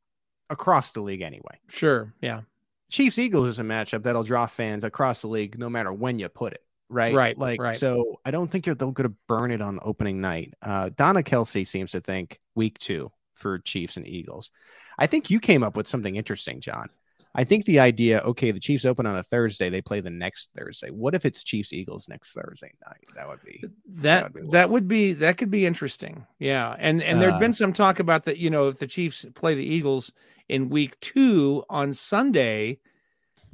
across 0.50 0.92
the 0.92 1.00
league 1.00 1.22
anyway. 1.22 1.58
Sure. 1.68 2.12
Yeah. 2.20 2.42
Chiefs 2.90 3.18
Eagles 3.18 3.46
is 3.46 3.58
a 3.58 3.62
matchup 3.62 4.02
that'll 4.02 4.22
draw 4.22 4.46
fans 4.46 4.84
across 4.84 5.22
the 5.22 5.28
league 5.28 5.58
no 5.58 5.70
matter 5.70 5.92
when 5.92 6.18
you 6.18 6.28
put 6.28 6.52
it. 6.52 6.62
Right. 6.90 7.14
Right. 7.14 7.38
Like, 7.38 7.60
right. 7.60 7.74
so 7.74 8.20
I 8.24 8.30
don't 8.30 8.50
think 8.50 8.66
they're, 8.66 8.74
they're 8.74 8.90
going 8.90 9.08
to 9.08 9.16
burn 9.26 9.50
it 9.50 9.62
on 9.62 9.78
opening 9.82 10.20
night. 10.20 10.52
Uh, 10.60 10.90
Donna 10.94 11.22
Kelce 11.22 11.66
seems 11.66 11.92
to 11.92 12.00
think 12.00 12.38
week 12.54 12.78
two 12.78 13.10
for 13.34 13.60
Chiefs 13.60 13.96
and 13.96 14.06
Eagles. 14.06 14.50
I 14.98 15.06
think 15.06 15.30
you 15.30 15.40
came 15.40 15.62
up 15.62 15.74
with 15.74 15.88
something 15.88 16.16
interesting, 16.16 16.60
John. 16.60 16.90
I 17.34 17.44
think 17.44 17.64
the 17.64 17.80
idea, 17.80 18.20
okay, 18.20 18.50
the 18.50 18.60
Chiefs 18.60 18.84
open 18.84 19.06
on 19.06 19.16
a 19.16 19.22
Thursday, 19.22 19.70
they 19.70 19.80
play 19.80 20.00
the 20.00 20.10
next 20.10 20.50
Thursday. 20.54 20.90
What 20.90 21.14
if 21.14 21.24
it's 21.24 21.42
Chiefs 21.42 21.72
Eagles 21.72 22.06
next 22.08 22.32
Thursday 22.32 22.72
night? 22.86 23.04
That 23.14 23.26
would 23.26 23.42
be 23.42 23.64
that 23.88 24.02
that 24.02 24.34
would 24.34 24.42
be, 24.42 24.50
that, 24.50 24.70
would 24.70 24.88
be 24.88 25.12
that 25.14 25.38
could 25.38 25.50
be 25.50 25.64
interesting. 25.64 26.26
Yeah. 26.38 26.76
And 26.78 27.02
and 27.02 27.20
there'd 27.20 27.34
uh, 27.34 27.38
been 27.38 27.54
some 27.54 27.72
talk 27.72 28.00
about 28.00 28.24
that, 28.24 28.36
you 28.36 28.50
know, 28.50 28.68
if 28.68 28.78
the 28.78 28.86
Chiefs 28.86 29.24
play 29.34 29.54
the 29.54 29.64
Eagles 29.64 30.12
in 30.48 30.68
week 30.68 31.00
2 31.00 31.64
on 31.70 31.94
Sunday 31.94 32.78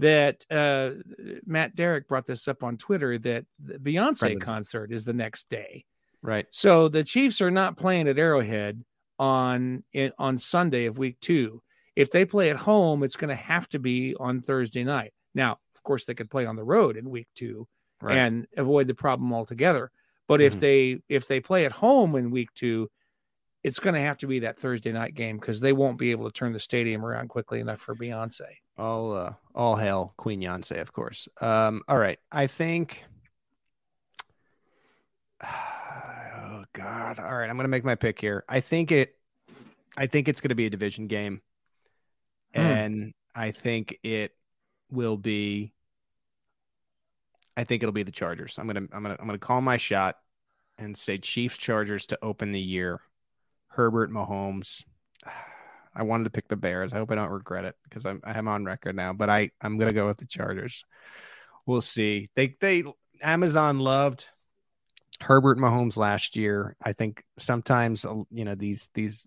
that 0.00 0.44
uh 0.50 0.90
Matt 1.46 1.76
Derrick 1.76 2.08
brought 2.08 2.26
this 2.26 2.48
up 2.48 2.64
on 2.64 2.76
Twitter 2.78 3.18
that 3.18 3.44
the 3.64 3.78
Beyonce 3.78 4.40
concert 4.40 4.92
is 4.92 5.04
the 5.04 5.12
next 5.12 5.48
day. 5.48 5.84
Right. 6.20 6.46
So 6.50 6.88
the 6.88 7.04
Chiefs 7.04 7.40
are 7.40 7.50
not 7.50 7.76
playing 7.76 8.08
at 8.08 8.18
Arrowhead 8.18 8.82
on 9.20 9.84
on 10.18 10.36
Sunday 10.36 10.86
of 10.86 10.98
week 10.98 11.20
2 11.20 11.62
if 11.98 12.12
they 12.12 12.24
play 12.24 12.48
at 12.50 12.56
home, 12.56 13.02
it's 13.02 13.16
going 13.16 13.28
to 13.28 13.34
have 13.34 13.68
to 13.70 13.80
be 13.80 14.14
on 14.20 14.40
Thursday 14.40 14.84
night. 14.84 15.12
Now, 15.34 15.58
of 15.74 15.82
course, 15.82 16.04
they 16.04 16.14
could 16.14 16.30
play 16.30 16.46
on 16.46 16.54
the 16.54 16.62
road 16.62 16.96
in 16.96 17.11
week 17.11 17.26
two 17.34 17.66
right. 18.00 18.16
and 18.16 18.46
avoid 18.56 18.87
the 18.87 18.94
problem 18.94 19.32
altogether. 19.32 19.90
But 20.28 20.38
mm-hmm. 20.38 20.46
if 20.46 20.61
they 20.61 21.00
if 21.08 21.26
they 21.26 21.40
play 21.40 21.64
at 21.64 21.72
home 21.72 22.14
in 22.14 22.30
week 22.30 22.50
two, 22.54 22.88
it's 23.64 23.80
going 23.80 23.94
to 23.94 24.00
have 24.00 24.18
to 24.18 24.28
be 24.28 24.38
that 24.40 24.56
Thursday 24.56 24.92
night 24.92 25.16
game 25.16 25.38
because 25.38 25.58
they 25.58 25.72
won't 25.72 25.98
be 25.98 26.12
able 26.12 26.26
to 26.26 26.32
turn 26.32 26.52
the 26.52 26.61
stadium 26.61 27.04
around 27.04 27.30
quickly 27.30 27.58
enough 27.58 27.80
for 27.80 27.96
Beyonce. 27.96 28.42
All 28.78 29.12
uh, 29.12 29.32
all 29.52 29.74
hail 29.74 30.14
Queen 30.16 30.40
Beyonce, 30.40 30.80
of 30.80 30.92
course. 30.92 31.28
Um, 31.40 31.82
all 31.88 31.98
right, 31.98 32.20
I 32.30 32.46
think. 32.46 33.04
Oh 36.50 36.64
God! 36.72 37.20
All 37.20 37.37
right, 37.37 37.48
I'm 37.48 37.56
going 37.56 37.64
to 37.64 37.68
make 37.68 37.84
my 37.84 37.94
pick 37.94 38.20
here. 38.20 38.42
I 38.48 38.61
think 38.61 38.90
it. 38.90 39.14
I 39.98 40.06
think 40.06 40.28
it's 40.28 40.40
going 40.40 40.48
to 40.48 40.54
be 40.54 40.66
a 40.66 40.70
division 40.70 41.06
game. 41.06 41.42
Hmm. 42.54 42.61
and 42.61 43.14
I 43.34 43.50
think 43.52 43.98
it 44.02 44.34
will 44.90 45.16
be. 45.16 45.72
I 47.56 47.64
think 47.64 47.82
it'll 47.82 47.92
be 47.92 48.04
the 48.04 48.12
Chargers. 48.12 48.58
I'm 48.58 48.66
gonna 48.66 48.87
I'm 48.92 49.02
gonna 49.02 49.16
I'm 49.18 49.26
gonna 49.26 49.38
call 49.38 49.61
my 49.61 49.76
shot 49.76 50.16
and 50.78 50.96
say 50.96 51.18
Chiefs 51.18 51.58
Chargers 51.58 52.06
to 52.06 52.18
open 52.22 52.52
the 52.52 52.61
year. 52.61 53.00
Herbert 53.68 54.11
Mahomes. 54.11 54.84
I 55.94 56.02
wanted 56.02 56.24
to 56.24 56.30
pick 56.30 56.46
the 56.46 56.56
Bears. 56.56 56.92
I 56.92 56.98
hope 56.98 57.11
I 57.11 57.16
don't 57.16 57.30
regret 57.30 57.64
it 57.64 57.74
because 57.82 58.06
I'm 58.06 58.20
I'm 58.22 58.46
on 58.46 58.64
record 58.64 58.94
now. 58.94 59.12
But 59.12 59.30
I 59.30 59.50
I'm 59.61 59.78
gonna 59.78 59.92
go 59.92 60.06
with 60.06 60.18
the 60.18 60.26
Chargers. 60.26 60.84
We'll 61.66 61.80
see. 61.80 62.30
They 62.37 62.56
they 62.61 62.84
Amazon 63.20 63.80
loved 63.80 64.28
Herbert 65.20 65.58
Mahomes 65.58 65.96
last 65.96 66.37
year. 66.37 66.76
I 66.82 66.92
think 66.92 67.24
sometimes 67.38 68.06
you 68.30 68.44
know 68.44 68.54
these 68.54 68.88
these 68.94 69.26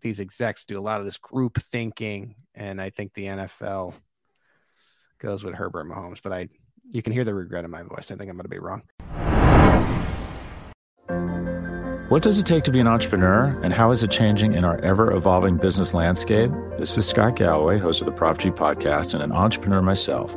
these 0.00 0.20
execs 0.20 0.64
do 0.64 0.78
a 0.78 0.82
lot 0.82 1.00
of 1.00 1.06
this 1.06 1.18
group 1.18 1.60
thinking, 1.60 2.36
and 2.54 2.80
I 2.80 2.90
think 2.90 3.14
the 3.14 3.24
NFL 3.24 3.94
goes 5.18 5.44
with 5.44 5.54
Herbert 5.54 5.86
Mahomes. 5.86 6.20
But 6.22 6.32
I, 6.32 6.48
you 6.90 7.02
can 7.02 7.12
hear 7.12 7.24
the 7.24 7.34
regret 7.34 7.64
in 7.64 7.70
my 7.70 7.82
voice. 7.82 8.10
I 8.10 8.16
think 8.16 8.30
I'm 8.30 8.36
going 8.36 8.44
to 8.44 8.48
be 8.48 8.58
wrong. 8.58 8.82
What 12.10 12.22
does 12.22 12.38
it 12.38 12.46
take 12.46 12.64
to 12.64 12.70
be 12.70 12.80
an 12.80 12.86
entrepreneur, 12.86 13.58
and 13.62 13.72
how 13.72 13.90
is 13.90 14.02
it 14.02 14.10
changing 14.10 14.54
in 14.54 14.64
our 14.64 14.78
ever 14.80 15.12
evolving 15.12 15.56
business 15.56 15.94
landscape? 15.94 16.50
This 16.78 16.98
is 16.98 17.08
Scott 17.08 17.34
Galloway, 17.34 17.78
host 17.78 18.02
of 18.02 18.06
the 18.06 18.12
Prop 18.12 18.38
G 18.38 18.50
podcast, 18.50 19.14
and 19.14 19.22
an 19.22 19.32
entrepreneur 19.32 19.80
myself. 19.80 20.36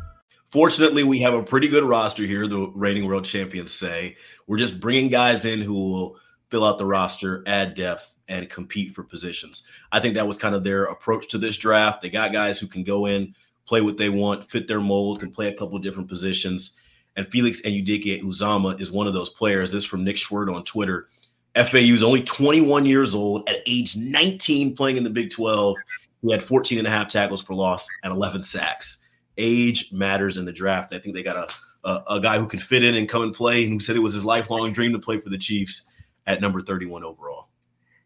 Fortunately, 0.51 1.05
we 1.05 1.19
have 1.19 1.33
a 1.33 1.41
pretty 1.41 1.69
good 1.69 1.85
roster 1.85 2.23
here, 2.23 2.45
the 2.45 2.69
reigning 2.75 3.05
world 3.05 3.23
champions 3.23 3.71
say. 3.71 4.17
We're 4.47 4.57
just 4.57 4.81
bringing 4.81 5.09
guys 5.09 5.45
in 5.45 5.61
who 5.61 5.73
will 5.73 6.17
fill 6.49 6.65
out 6.65 6.77
the 6.77 6.85
roster, 6.85 7.41
add 7.47 7.73
depth, 7.73 8.17
and 8.27 8.49
compete 8.49 8.93
for 8.93 9.03
positions. 9.03 9.65
I 9.93 10.01
think 10.01 10.13
that 10.15 10.27
was 10.27 10.35
kind 10.37 10.53
of 10.53 10.65
their 10.65 10.85
approach 10.85 11.29
to 11.29 11.37
this 11.37 11.57
draft. 11.57 12.01
They 12.01 12.09
got 12.09 12.33
guys 12.33 12.59
who 12.59 12.67
can 12.67 12.83
go 12.83 13.05
in, 13.05 13.33
play 13.65 13.79
what 13.79 13.97
they 13.97 14.09
want, 14.09 14.49
fit 14.49 14.67
their 14.67 14.81
mold, 14.81 15.21
can 15.21 15.31
play 15.31 15.47
a 15.47 15.53
couple 15.53 15.77
of 15.77 15.83
different 15.83 16.09
positions. 16.09 16.75
And 17.15 17.29
Felix 17.29 17.61
Anudike-Uzomah 17.61 18.79
is 18.81 18.91
one 18.91 19.07
of 19.07 19.13
those 19.13 19.29
players. 19.29 19.71
This 19.71 19.85
from 19.85 20.03
Nick 20.03 20.17
Schwert 20.17 20.53
on 20.53 20.65
Twitter. 20.65 21.07
FAU 21.55 21.77
is 21.77 22.03
only 22.03 22.23
21 22.23 22.85
years 22.85 23.15
old 23.15 23.47
at 23.49 23.57
age 23.67 23.95
19 23.95 24.75
playing 24.75 24.97
in 24.97 25.05
the 25.05 25.09
Big 25.09 25.29
12. 25.29 25.77
He 26.21 26.31
had 26.31 26.43
14 26.43 26.77
and 26.77 26.87
a 26.87 26.91
half 26.91 27.07
tackles 27.07 27.41
for 27.41 27.53
loss 27.53 27.87
and 28.03 28.11
11 28.11 28.43
sacks. 28.43 29.00
Age 29.37 29.91
matters 29.91 30.37
in 30.37 30.45
the 30.45 30.51
draft. 30.51 30.93
I 30.93 30.99
think 30.99 31.15
they 31.15 31.23
got 31.23 31.49
a, 31.83 31.89
a, 31.89 32.15
a 32.15 32.19
guy 32.19 32.37
who 32.37 32.45
can 32.45 32.59
fit 32.59 32.83
in 32.83 32.95
and 32.95 33.07
come 33.07 33.23
and 33.23 33.33
play, 33.33 33.63
and 33.63 33.73
who 33.73 33.79
said 33.79 33.95
it 33.95 33.99
was 33.99 34.13
his 34.13 34.25
lifelong 34.25 34.73
dream 34.73 34.93
to 34.93 34.99
play 34.99 35.19
for 35.19 35.29
the 35.29 35.37
Chiefs 35.37 35.85
at 36.27 36.41
number 36.41 36.61
31 36.61 37.03
overall. 37.03 37.47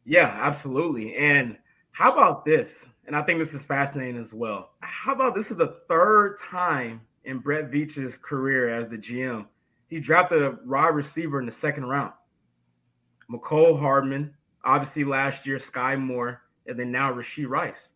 Yeah, 0.06 0.38
absolutely. 0.42 1.16
And 1.16 1.58
how 1.92 2.12
about 2.12 2.46
this? 2.46 2.86
And 3.08 3.16
I 3.16 3.22
think 3.22 3.40
this 3.40 3.54
is 3.54 3.62
fascinating 3.62 4.20
as 4.20 4.34
well. 4.34 4.72
How 4.82 5.14
about 5.14 5.36
this 5.36 5.52
is 5.52 5.58
the 5.58 5.78
third 5.88 6.38
time 6.38 7.02
in 7.24 7.40
Brett 7.40 7.72
Veach's 7.72 8.18
career 8.18 8.70
as 8.70 8.90
the 8.90 8.98
GM 8.98 9.46
he 9.88 10.00
dropped 10.00 10.32
a 10.32 10.58
wide 10.66 10.90
receiver 10.90 11.40
in 11.40 11.46
the 11.46 11.52
second 11.52 11.86
round. 11.86 12.14
Mecole 13.32 13.80
Hardman, 13.80 14.34
obviously 14.64 15.04
last 15.04 15.46
year, 15.46 15.58
Skyy 15.58 16.00
Moore, 16.00 16.42
and 16.68 16.78
then 16.78 16.92
now 16.92 17.14
Rashee 17.14 17.48
Rice. 17.48 17.90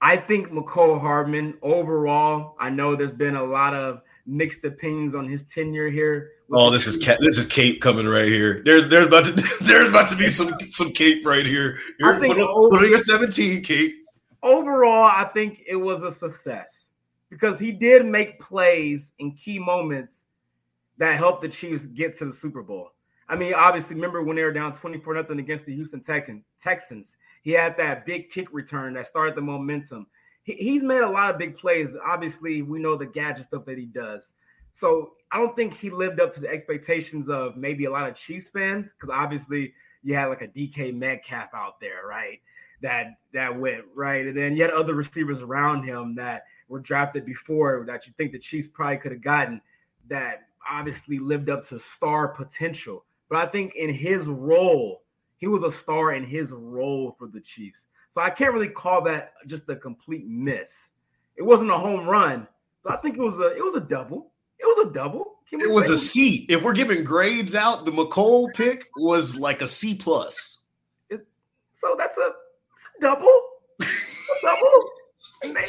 I 0.00 0.16
think 0.16 0.50
Mecole 0.50 1.00
Hardman 1.00 1.54
overall, 1.62 2.56
I 2.60 2.70
know 2.70 2.94
there's 2.94 3.12
been 3.12 3.34
a 3.34 3.44
lot 3.44 3.74
of 3.74 4.02
mixed 4.26 4.64
opinions 4.64 5.14
on 5.14 5.28
his 5.28 5.42
tenure 5.42 5.90
here. 5.90 6.32
Oh, 6.52 6.70
this 6.70 6.86
is 6.86 6.98
this 7.20 7.38
is 7.38 7.46
Cape 7.46 7.80
coming 7.80 8.06
right 8.06 8.28
here. 8.28 8.62
There's 8.64 8.88
there's 8.88 9.06
about 9.06 9.24
to 9.24 9.32
there's 9.62 9.88
about 9.88 10.08
to 10.08 10.16
be 10.16 10.28
some 10.28 10.50
some 10.68 10.92
Cape 10.92 11.26
right 11.26 11.44
here. 11.44 11.78
You're, 11.98 12.14
I 12.14 12.20
think 12.20 12.36
put, 12.36 12.48
over, 12.48 12.70
put 12.70 12.84
on 12.84 12.90
your 12.90 12.98
17, 12.98 13.62
Cape. 13.62 13.92
Overall, 14.42 15.04
I 15.04 15.24
think 15.34 15.64
it 15.66 15.76
was 15.76 16.04
a 16.04 16.12
success 16.12 16.88
because 17.28 17.58
he 17.58 17.72
did 17.72 18.06
make 18.06 18.40
plays 18.40 19.12
in 19.18 19.32
key 19.32 19.58
moments 19.58 20.22
that 20.98 21.16
helped 21.16 21.42
the 21.42 21.48
Chiefs 21.48 21.86
get 21.86 22.16
to 22.18 22.26
the 22.26 22.32
Super 22.32 22.62
Bowl. 22.62 22.92
I 23.28 23.36
mean, 23.36 23.54
obviously, 23.54 23.94
remember 23.94 24.22
when 24.22 24.36
they 24.36 24.42
were 24.42 24.52
down 24.52 24.74
24 24.74 25.14
nothing 25.14 25.38
against 25.38 25.66
the 25.66 25.74
Houston 25.74 26.00
Texans? 26.00 27.16
He 27.42 27.50
had 27.52 27.76
that 27.76 28.06
big 28.06 28.30
kick 28.30 28.48
return 28.52 28.94
that 28.94 29.06
started 29.06 29.34
the 29.34 29.42
momentum. 29.42 30.06
he's 30.44 30.82
made 30.82 31.02
a 31.02 31.10
lot 31.10 31.30
of 31.30 31.38
big 31.38 31.56
plays. 31.56 31.94
Obviously, 32.06 32.62
we 32.62 32.78
know 32.78 32.96
the 32.96 33.06
gadget 33.06 33.46
stuff 33.46 33.66
that 33.66 33.78
he 33.78 33.86
does. 33.86 34.32
So 34.72 35.12
I 35.32 35.38
don't 35.38 35.56
think 35.56 35.76
he 35.76 35.90
lived 35.90 36.20
up 36.20 36.32
to 36.34 36.40
the 36.40 36.48
expectations 36.48 37.28
of 37.28 37.56
maybe 37.56 37.84
a 37.84 37.90
lot 37.90 38.08
of 38.08 38.16
Chiefs 38.16 38.48
fans 38.48 38.92
because 38.92 39.12
obviously 39.12 39.74
you 40.02 40.14
had 40.14 40.26
like 40.26 40.42
a 40.42 40.48
DK 40.48 40.94
Metcalf 40.94 41.48
out 41.54 41.80
there, 41.80 42.06
right? 42.08 42.40
That 42.80 43.08
that 43.34 43.58
went 43.58 43.84
right, 43.94 44.24
and 44.24 44.36
then 44.36 44.56
you 44.56 44.62
had 44.62 44.70
other 44.70 44.94
receivers 44.94 45.42
around 45.42 45.82
him 45.82 46.14
that 46.14 46.44
were 46.68 46.78
drafted 46.78 47.26
before 47.26 47.84
that 47.88 48.06
you 48.06 48.12
think 48.16 48.30
the 48.30 48.38
Chiefs 48.38 48.68
probably 48.72 48.98
could 48.98 49.12
have 49.12 49.20
gotten 49.20 49.60
that 50.08 50.42
obviously 50.70 51.18
lived 51.18 51.50
up 51.50 51.66
to 51.68 51.78
star 51.78 52.28
potential. 52.28 53.04
But 53.28 53.38
I 53.38 53.46
think 53.46 53.74
in 53.74 53.92
his 53.92 54.26
role, 54.26 55.02
he 55.36 55.46
was 55.46 55.62
a 55.62 55.70
star 55.70 56.14
in 56.14 56.24
his 56.24 56.52
role 56.52 57.14
for 57.18 57.28
the 57.28 57.40
Chiefs. 57.40 57.86
So 58.10 58.20
I 58.20 58.30
can't 58.30 58.52
really 58.52 58.68
call 58.68 59.02
that 59.04 59.34
just 59.46 59.68
a 59.68 59.76
complete 59.76 60.26
miss. 60.26 60.90
It 61.36 61.42
wasn't 61.42 61.70
a 61.70 61.78
home 61.78 62.06
run, 62.06 62.46
but 62.82 62.94
I 62.94 62.96
think 62.96 63.16
it 63.16 63.22
was 63.22 63.38
a 63.38 63.56
it 63.56 63.62
was 63.62 63.74
a 63.74 63.80
double. 63.80 64.32
It 64.58 64.64
was 64.64 64.86
a 64.88 64.92
double. 64.92 65.36
It 65.50 65.70
was 65.70 65.88
a 65.88 65.96
C. 65.96 66.46
If 66.48 66.62
we're 66.62 66.74
giving 66.74 67.04
grades 67.04 67.54
out, 67.54 67.84
the 67.84 67.90
Mecole 67.90 68.52
pick 68.54 68.88
was 68.96 69.36
like 69.36 69.62
a 69.62 69.66
C 69.66 69.94
plus. 69.94 70.64
So 71.72 71.94
that's 71.96 72.18
a, 72.18 72.22
a 72.22 73.00
double. 73.00 73.40
a 73.80 73.86
double. 74.42 74.90
Maybe, 75.54 75.68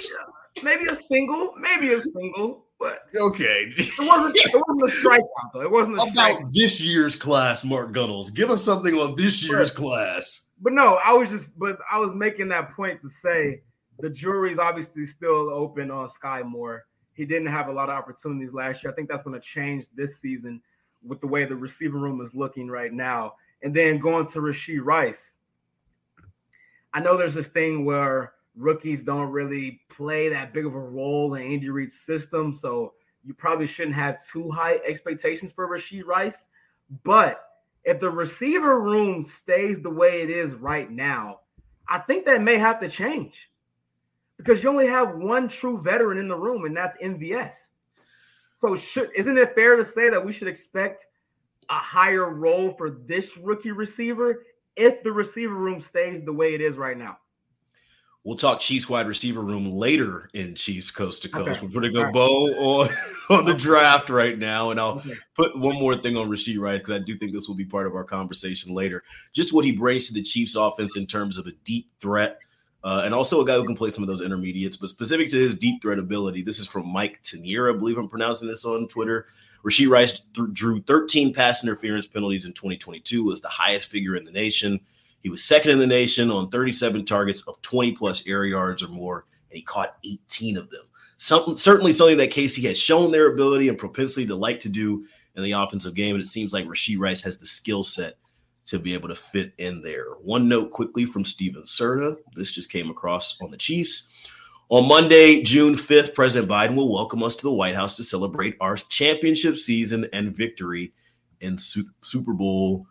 maybe 0.63 0.88
a 0.88 0.95
single. 0.95 1.54
Maybe 1.60 1.93
a 1.93 2.00
single. 2.02 2.65
But 2.80 3.02
okay, 3.15 3.65
it 3.76 4.00
wasn't. 4.00 4.38
It 4.38 4.56
wasn't 4.56 4.84
a 4.84 5.08
strikeout 5.08 5.54
though. 5.54 5.62
It 5.62 5.70
wasn't 5.72 6.00
a 6.00 6.04
about 6.04 6.15
strikeout. 6.15 6.54
this 6.54 6.80
year's 6.80 7.15
class, 7.15 7.65
Mark 7.65 7.92
Gunnels. 7.92 8.32
Give 8.32 8.50
us 8.50 8.63
something 8.63 8.96
on 8.96 9.15
this 9.18 9.44
year's 9.44 9.70
class. 9.70 10.48
But 10.62 10.74
no, 10.74 10.98
I 11.06 11.12
was 11.12 11.30
just. 11.30 11.60
But 11.60 11.78
I 11.92 11.98
was 11.98 12.12
making 12.15 12.48
that 12.50 12.72
point 12.72 13.02
to 13.02 13.10
say 13.10 13.62
the 14.00 14.10
jury's 14.10 14.60
obviously 14.60 15.06
still 15.06 15.50
open 15.50 15.92
on 15.92 16.08
Skyy 16.08 16.46
Moore. 16.46 16.86
He 17.13 17.26
didn't 17.26 17.48
have 17.48 17.68
a 17.68 17.74
lot 17.74 17.89
of 17.89 17.98
opportunities 17.98 18.54
last 18.54 18.82
year. 18.82 18.92
I 18.94 18.96
think 18.96 19.10
that's 19.10 19.24
going 19.24 19.39
to 19.39 19.46
change 19.46 19.88
this 19.94 20.22
season 20.22 20.62
with 21.06 21.20
the 21.20 21.28
way 21.28 21.44
the 21.44 21.56
receiver 21.56 21.98
room 21.98 22.22
is 22.22 22.34
looking 22.34 22.70
right 22.70 22.94
now. 22.94 23.34
And 23.62 23.76
then 23.76 24.00
going 24.00 24.26
to 24.28 24.39
Rashee 24.39 24.80
Rice. 24.82 25.36
I 26.94 27.02
know 27.02 27.18
there's 27.18 27.34
this 27.34 27.50
thing 27.50 27.84
where 27.84 28.34
rookies 28.60 29.04
don't 29.04 29.32
really 29.32 29.82
play 29.89 30.30
that 30.30 30.54
big 30.54 30.65
of 30.65 30.76
a 30.76 30.80
role 30.80 31.34
in 31.36 31.43
Andy 31.43 31.69
Reid's 31.69 32.00
system. 32.00 32.54
So 32.54 32.93
you 33.24 33.34
probably 33.34 33.67
shouldn't 33.67 33.95
have 33.95 34.17
too 34.26 34.52
high 34.52 34.80
expectations 34.86 35.52
for 35.52 35.67
Rashee 35.67 36.06
Rice. 36.06 36.45
But 37.04 37.41
if 37.86 38.00
the 38.00 38.10
receiver 38.10 38.80
room 38.80 39.24
stays 39.24 39.82
the 39.82 39.89
way 39.89 40.22
it 40.22 40.30
is 40.30 40.52
right 40.52 40.91
now, 40.91 41.39
I 41.88 42.00
think 42.00 42.26
that 42.26 42.41
may 42.41 42.58
have 42.58 42.80
to 42.82 42.89
change 42.89 43.50
because 44.38 44.63
you 44.63 44.69
only 44.69 44.88
have 44.88 45.15
one 45.15 45.48
true 45.48 45.82
veteran 45.82 46.17
in 46.17 46.28
the 46.28 46.38
room, 46.38 46.65
and 46.65 46.76
that's 46.76 46.95
MVS. 46.98 47.69
So 48.58 48.76
should 48.76 49.10
isn't 49.15 49.38
it 49.38 49.56
fair 49.56 49.76
to 49.76 49.86
say 49.86 50.10
that 50.10 50.24
we 50.24 50.34
should 50.34 50.48
expect 50.48 51.06
a 51.69 51.78
higher 51.78 52.30
role 52.30 52.72
for 52.72 52.89
this 52.89 53.38
rookie 53.38 53.72
receiver 53.72 54.43
if 54.76 55.04
the 55.04 55.12
receiver 55.12 55.56
room 55.56 55.80
stays 55.80 56.24
the 56.24 56.34
way 56.34 56.54
it 56.54 56.62
is 56.62 56.78
right 56.78 56.98
now? 56.98 57.17
We'll 58.25 58.38
talk 58.38 58.60
Chiefs 58.60 58.89
wide 58.89 59.08
receiver 59.08 59.41
room 59.41 59.71
later 59.71 60.29
in 60.34 60.53
Chiefs 60.53 60.91
Coast 60.91 61.21
to 61.21 61.29
Coast. 61.29 61.49
Okay. 61.49 61.62
We're 61.62 61.71
going 61.71 61.84
to 61.84 61.91
go 61.91 62.03
right. 62.03 62.13
bow 62.13 62.47
on, 62.58 62.89
on 63.29 63.45
the 63.45 63.53
draft 63.53 64.10
right 64.10 64.38
now. 64.38 64.71
And 64.71 64.79
I'll 64.79 64.97
okay. 64.99 65.13
put 65.36 65.58
one 65.58 65.75
more 65.75 65.95
thing 65.95 66.17
on 66.17 66.29
Rashee 66.29 66.60
Rice 66.60 66.79
because 66.79 66.95
I 66.95 66.99
do 66.99 67.15
think 67.15 67.32
this 67.32 67.47
will 67.47 67.55
be 67.55 67.65
part 67.65 67.88
of 67.88 67.95
our 67.95 68.03
conversation 68.03 68.73
later. 68.73 69.03
Just 69.32 69.53
what 69.53 69.63
he 69.63 69.71
brings 69.71 70.08
to 70.08 70.13
the 70.13 70.21
Chiefs 70.21 70.58
offense 70.58 70.97
in 70.97 71.05
terms 71.05 71.38
of 71.38 71.47
a 71.47 71.53
deep 71.63 71.88
threat. 72.01 72.39
Uh, 72.84 73.01
and 73.03 73.13
also 73.13 73.41
a 73.41 73.45
guy 73.45 73.55
who 73.55 73.65
can 73.65 73.75
play 73.75 73.89
some 73.89 74.03
of 74.03 74.08
those 74.08 74.21
intermediates, 74.21 74.77
but 74.77 74.89
specific 74.89 75.29
to 75.29 75.36
his 75.36 75.58
deep 75.58 75.82
threat 75.82 75.99
ability. 75.99 76.41
This 76.41 76.60
is 76.60 76.67
from 76.67 76.88
Mike 76.88 77.21
Tanier, 77.23 77.73
I 77.73 77.77
believe 77.77 77.97
I'm 77.97 78.08
pronouncing 78.08 78.47
this 78.47 78.63
on 78.63 78.88
Twitter. 78.88 79.25
Rashee 79.65 79.89
Rice 79.89 80.21
th- 80.34 80.53
drew 80.53 80.79
13 80.82 81.34
pass 81.34 81.62
interference 81.62 82.08
penalties 82.08 82.45
in 82.45 82.53
2022, 82.53 83.23
was 83.23 83.41
the 83.41 83.49
highest 83.49 83.88
figure 83.88 84.15
in 84.15 84.23
the 84.23 84.32
nation. 84.32 84.79
He 85.21 85.29
was 85.29 85.43
second 85.43 85.71
in 85.71 85.79
the 85.79 85.88
nation 85.88 86.32
on 86.32 86.49
37 86.49 87.05
targets 87.05 87.41
of 87.47 87.62
20 87.62 87.93
plus 87.93 88.27
air 88.27 88.45
yards 88.45 88.84
or 88.84 88.88
more, 88.88 89.25
and 89.49 89.58
he 89.58 89.62
caught 89.62 89.97
18 90.03 90.58
of 90.58 90.69
them. 90.69 90.84
Something 91.17 91.55
certainly 91.55 91.91
something 91.91 92.17
that 92.17 92.32
KC 92.32 92.63
has 92.63 92.79
shown 92.79 93.12
their 93.12 93.34
ability 93.34 93.67
and 93.67 93.77
propensity 93.77 94.25
to 94.27 94.36
like 94.36 94.60
to 94.62 94.69
do 94.69 95.05
in 95.36 95.43
the 95.43 95.51
offensive 95.51 95.93
game, 95.93 96.15
and 96.15 96.23
it 96.23 96.27
seems 96.27 96.53
like 96.53 96.65
Rashee 96.65 96.97
Rice 96.97 97.21
has 97.21 97.38
the 97.38 97.45
skill 97.45 97.84
set 97.84 98.17
to 98.65 98.79
be 98.79 98.93
able 98.93 99.10
to 99.10 99.15
fit 99.15 99.51
in 99.58 99.82
there. 99.82 100.12
One 100.21 100.47
note 100.47 100.71
quickly 100.71 101.05
from 101.05 101.25
Steven 101.25 101.63
Serda. 101.63 102.15
This 102.36 102.51
just 102.51 102.71
came 102.71 102.89
across 102.89 103.41
on 103.41 103.51
the 103.51 103.58
Chiefs. 103.58 104.10
On 104.69 104.88
Monday, 104.88 105.41
June 105.41 105.75
5th, 105.75 106.13
President 106.13 106.49
Biden 106.49 106.75
will 106.75 106.93
welcome 106.93 107.23
us 107.23 107.36
to 107.36 107.43
the 107.43 107.51
White 107.51 107.73
House 107.73 107.95
to 107.97 108.03
celebrate 108.03 108.55
our 108.62 108.77
championship 108.77 109.58
season 109.58 110.08
and 110.13 110.36
victory 110.36 110.93
in 111.41 111.58
Super 111.58 112.34
Bowl 112.34 112.86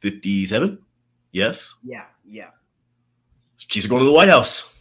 57. 0.00 0.78
Yes. 1.34 1.74
Yeah. 1.82 2.04
Yeah. 2.24 2.50
Chiefs 3.58 3.86
are 3.86 3.88
going 3.88 4.00
to 4.00 4.06
the 4.06 4.12
White 4.12 4.28
House. 4.28 4.72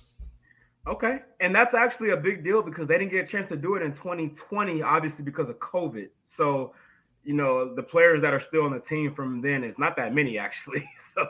Okay. 0.87 1.19
And 1.39 1.53
that's 1.53 1.73
actually 1.73 2.11
a 2.11 2.17
big 2.17 2.43
deal 2.43 2.61
because 2.61 2.87
they 2.87 2.97
didn't 2.97 3.11
get 3.11 3.25
a 3.25 3.27
chance 3.27 3.47
to 3.47 3.57
do 3.57 3.75
it 3.75 3.81
in 3.81 3.91
2020, 3.91 4.83
obviously 4.83 5.25
because 5.25 5.49
of 5.49 5.57
COVID. 5.57 6.09
So, 6.25 6.73
you 7.23 7.33
know, 7.33 7.73
the 7.73 7.81
players 7.81 8.21
that 8.21 8.33
are 8.33 8.39
still 8.39 8.65
on 8.65 8.71
the 8.71 8.79
team 8.79 9.15
from 9.15 9.41
then 9.41 9.63
is 9.63 9.79
not 9.79 9.95
that 9.95 10.13
many 10.13 10.37
actually. 10.37 10.87
So 10.99 11.25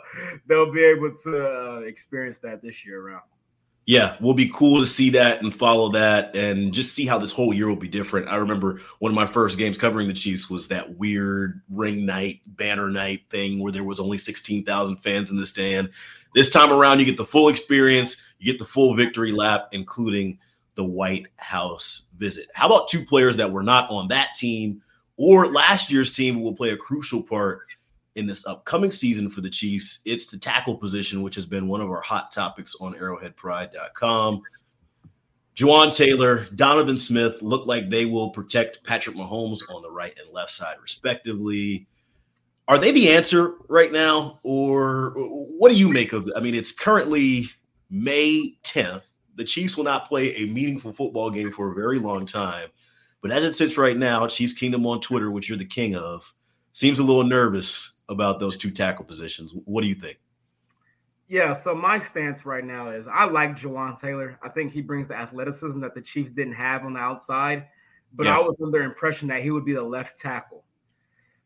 they'll 0.48 0.72
be 0.72 0.84
able 0.84 1.14
to 1.24 1.48
uh, 1.48 1.80
experience 1.80 2.40
that 2.40 2.62
this 2.62 2.86
year 2.86 3.08
around 3.08 3.24
yeah, 3.86 4.16
we'll 4.22 4.34
be 4.34 4.50
cool 4.54 4.80
to 4.80 4.86
see 4.86 5.10
that 5.10 5.42
and 5.42 5.54
follow 5.54 5.90
that 5.92 6.34
and 6.36 6.74
just 6.74 6.94
see 6.94 7.06
how 7.06 7.18
this 7.18 7.34
whole 7.34 7.54
year 7.54 7.68
will 7.68 7.76
be 7.76 7.90
different. 7.90 8.30
I 8.30 8.38
remember 8.38 8.80
one 9.00 9.12
of 9.12 9.16
my 9.16 9.26
first 9.26 9.58
games 9.58 9.78
covering 9.78 10.08
the 10.08 10.14
Chiefs 10.14 10.50
was 10.50 10.70
that 10.70 10.98
weird 10.98 11.62
ring 11.70 12.06
night, 12.06 12.42
banner 12.46 12.90
night 12.90 13.24
thing 13.30 13.62
where 13.62 13.74
there 13.74 13.84
was 13.84 14.00
only 14.00 14.18
16,000 14.18 14.98
fans 14.98 15.32
in 15.32 15.38
the 15.38 15.46
stand. 15.46 15.90
This 16.34 16.50
time 16.50 16.72
around, 16.72 17.00
you 17.00 17.06
get 17.06 17.18
the 17.18 17.26
full 17.26 17.50
experience, 17.50 18.24
you 18.40 18.52
get 18.52 18.58
the 18.58 18.66
full 18.66 18.96
victory 18.96 19.34
lap, 19.34 19.68
including 19.74 20.40
the 20.76 20.86
White 20.86 21.28
House 21.36 22.08
visit. 22.18 22.50
How 22.54 22.68
about 22.68 22.90
two 22.90 23.04
players 23.04 23.36
that 23.36 23.52
were 23.52 23.64
not 23.64 23.90
on 23.92 24.08
that 24.08 24.34
team 24.36 24.82
or 25.18 25.48
last 25.48 25.92
year's 25.92 26.14
team 26.14 26.42
will 26.42 26.56
play 26.56 26.70
a 26.70 26.78
crucial 26.78 27.22
part 27.22 27.62
in 28.16 28.28
this 28.28 28.46
upcoming 28.46 28.92
season 28.92 29.30
for 29.30 29.42
the 29.42 29.50
Chiefs. 29.50 30.00
It's 30.06 30.28
the 30.28 30.38
tackle 30.38 30.76
position, 30.76 31.22
which 31.22 31.36
has 31.36 31.46
been 31.46 31.68
one 31.68 31.82
of 31.82 31.90
our 31.90 32.02
hot 32.02 32.32
topics 32.32 32.76
on 32.80 32.94
arrowheadpride.com. 32.94 34.42
Jawaan 35.56 35.96
Taylor, 35.96 36.46
Donovan 36.56 36.98
Smith 36.98 37.42
look 37.42 37.68
like 37.68 37.90
they 37.90 38.06
will 38.06 38.32
protect 38.32 38.84
Patrick 38.84 39.16
Mahomes 39.16 39.60
on 39.70 39.84
the 39.84 39.92
right 39.92 40.14
and 40.20 40.34
left 40.34 40.52
side, 40.52 40.78
respectively. 40.82 41.88
Are 42.68 42.80
they 42.80 42.92
the 42.92 43.10
answer 43.12 43.56
right 43.68 43.92
now? 43.92 44.40
Or 44.44 45.12
what 45.12 45.72
do 45.72 45.78
you 45.78 45.90
make 45.90 46.14
of 46.14 46.28
it? 46.28 46.34
I 46.36 46.40
mean, 46.40 46.56
it's 46.56 46.72
currently 46.72 47.46
May 47.90 48.56
10th. 48.64 49.04
The 49.36 49.44
Chiefs 49.44 49.78
will 49.78 49.84
not 49.84 50.08
play 50.08 50.36
a 50.36 50.46
meaningful 50.48 50.94
football 50.94 51.30
game 51.30 51.52
for 51.52 51.72
a 51.72 51.76
very 51.76 52.00
long 52.00 52.26
time. 52.26 52.70
But 53.22 53.32
as 53.32 53.46
it 53.46 53.54
sits 53.54 53.78
right 53.78 53.98
now, 53.98 54.28
Chiefs 54.28 54.54
Kingdom 54.54 54.86
on 54.86 55.02
Twitter, 55.02 55.32
which 55.32 55.50
you're 55.50 55.58
the 55.58 55.66
king 55.66 55.96
of, 55.96 56.34
seems 56.74 57.00
a 57.00 57.04
little 57.04 57.24
nervous 57.24 57.93
about 58.10 58.40
those 58.40 58.58
two 58.58 58.72
tackle 58.72 59.06
positions. 59.06 59.54
What 59.66 59.82
do 59.82 59.88
you 59.88 59.96
think? 59.96 60.20
Yeah, 61.28 61.54
so 61.54 61.74
my 61.74 62.00
stance 62.00 62.46
right 62.46 62.64
now 62.64 62.90
is 62.90 63.08
I 63.08 63.26
like 63.26 63.58
Jawaan 63.58 64.00
Taylor. 64.00 64.38
I 64.44 64.50
think 64.50 64.72
he 64.72 64.82
brings 64.82 65.08
the 65.08 65.16
athleticism 65.16 65.80
that 65.80 65.96
the 65.96 66.02
Chiefs 66.02 66.32
didn't 66.32 66.54
have 66.54 66.84
on 66.84 66.94
the 66.94 67.00
outside, 67.00 67.68
but 68.14 68.26
yeah. 68.26 68.38
I 68.38 68.40
was 68.40 68.60
under 68.62 68.84
impression 68.84 69.30
that 69.30 69.42
he 69.42 69.50
would 69.50 69.66
be 69.66 69.74
the 69.74 69.84
left 69.84 70.20
tackle. 70.20 70.64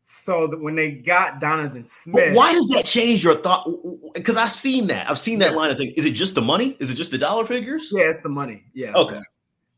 So 0.02 0.46
that 0.46 0.60
when 0.60 0.74
they 0.74 0.90
got 0.90 1.40
Donovan 1.40 1.84
Smith, 1.84 2.14
but 2.14 2.32
why 2.32 2.52
does 2.52 2.66
that 2.68 2.84
change 2.86 3.22
your 3.22 3.34
thought? 3.34 3.68
Because 4.14 4.36
I've 4.36 4.54
seen 4.54 4.86
that. 4.86 5.08
I've 5.08 5.18
seen 5.18 5.38
that 5.40 5.54
line 5.54 5.70
of 5.70 5.76
thing. 5.76 5.92
Is 5.96 6.06
it 6.06 6.12
just 6.12 6.34
the 6.34 6.42
money? 6.42 6.76
Is 6.80 6.90
it 6.90 6.94
just 6.94 7.10
the 7.10 7.18
dollar 7.18 7.44
figures? 7.44 7.90
Yeah, 7.92 8.04
it's 8.04 8.22
the 8.22 8.28
money. 8.30 8.64
Yeah. 8.72 8.92
Okay. 8.94 9.20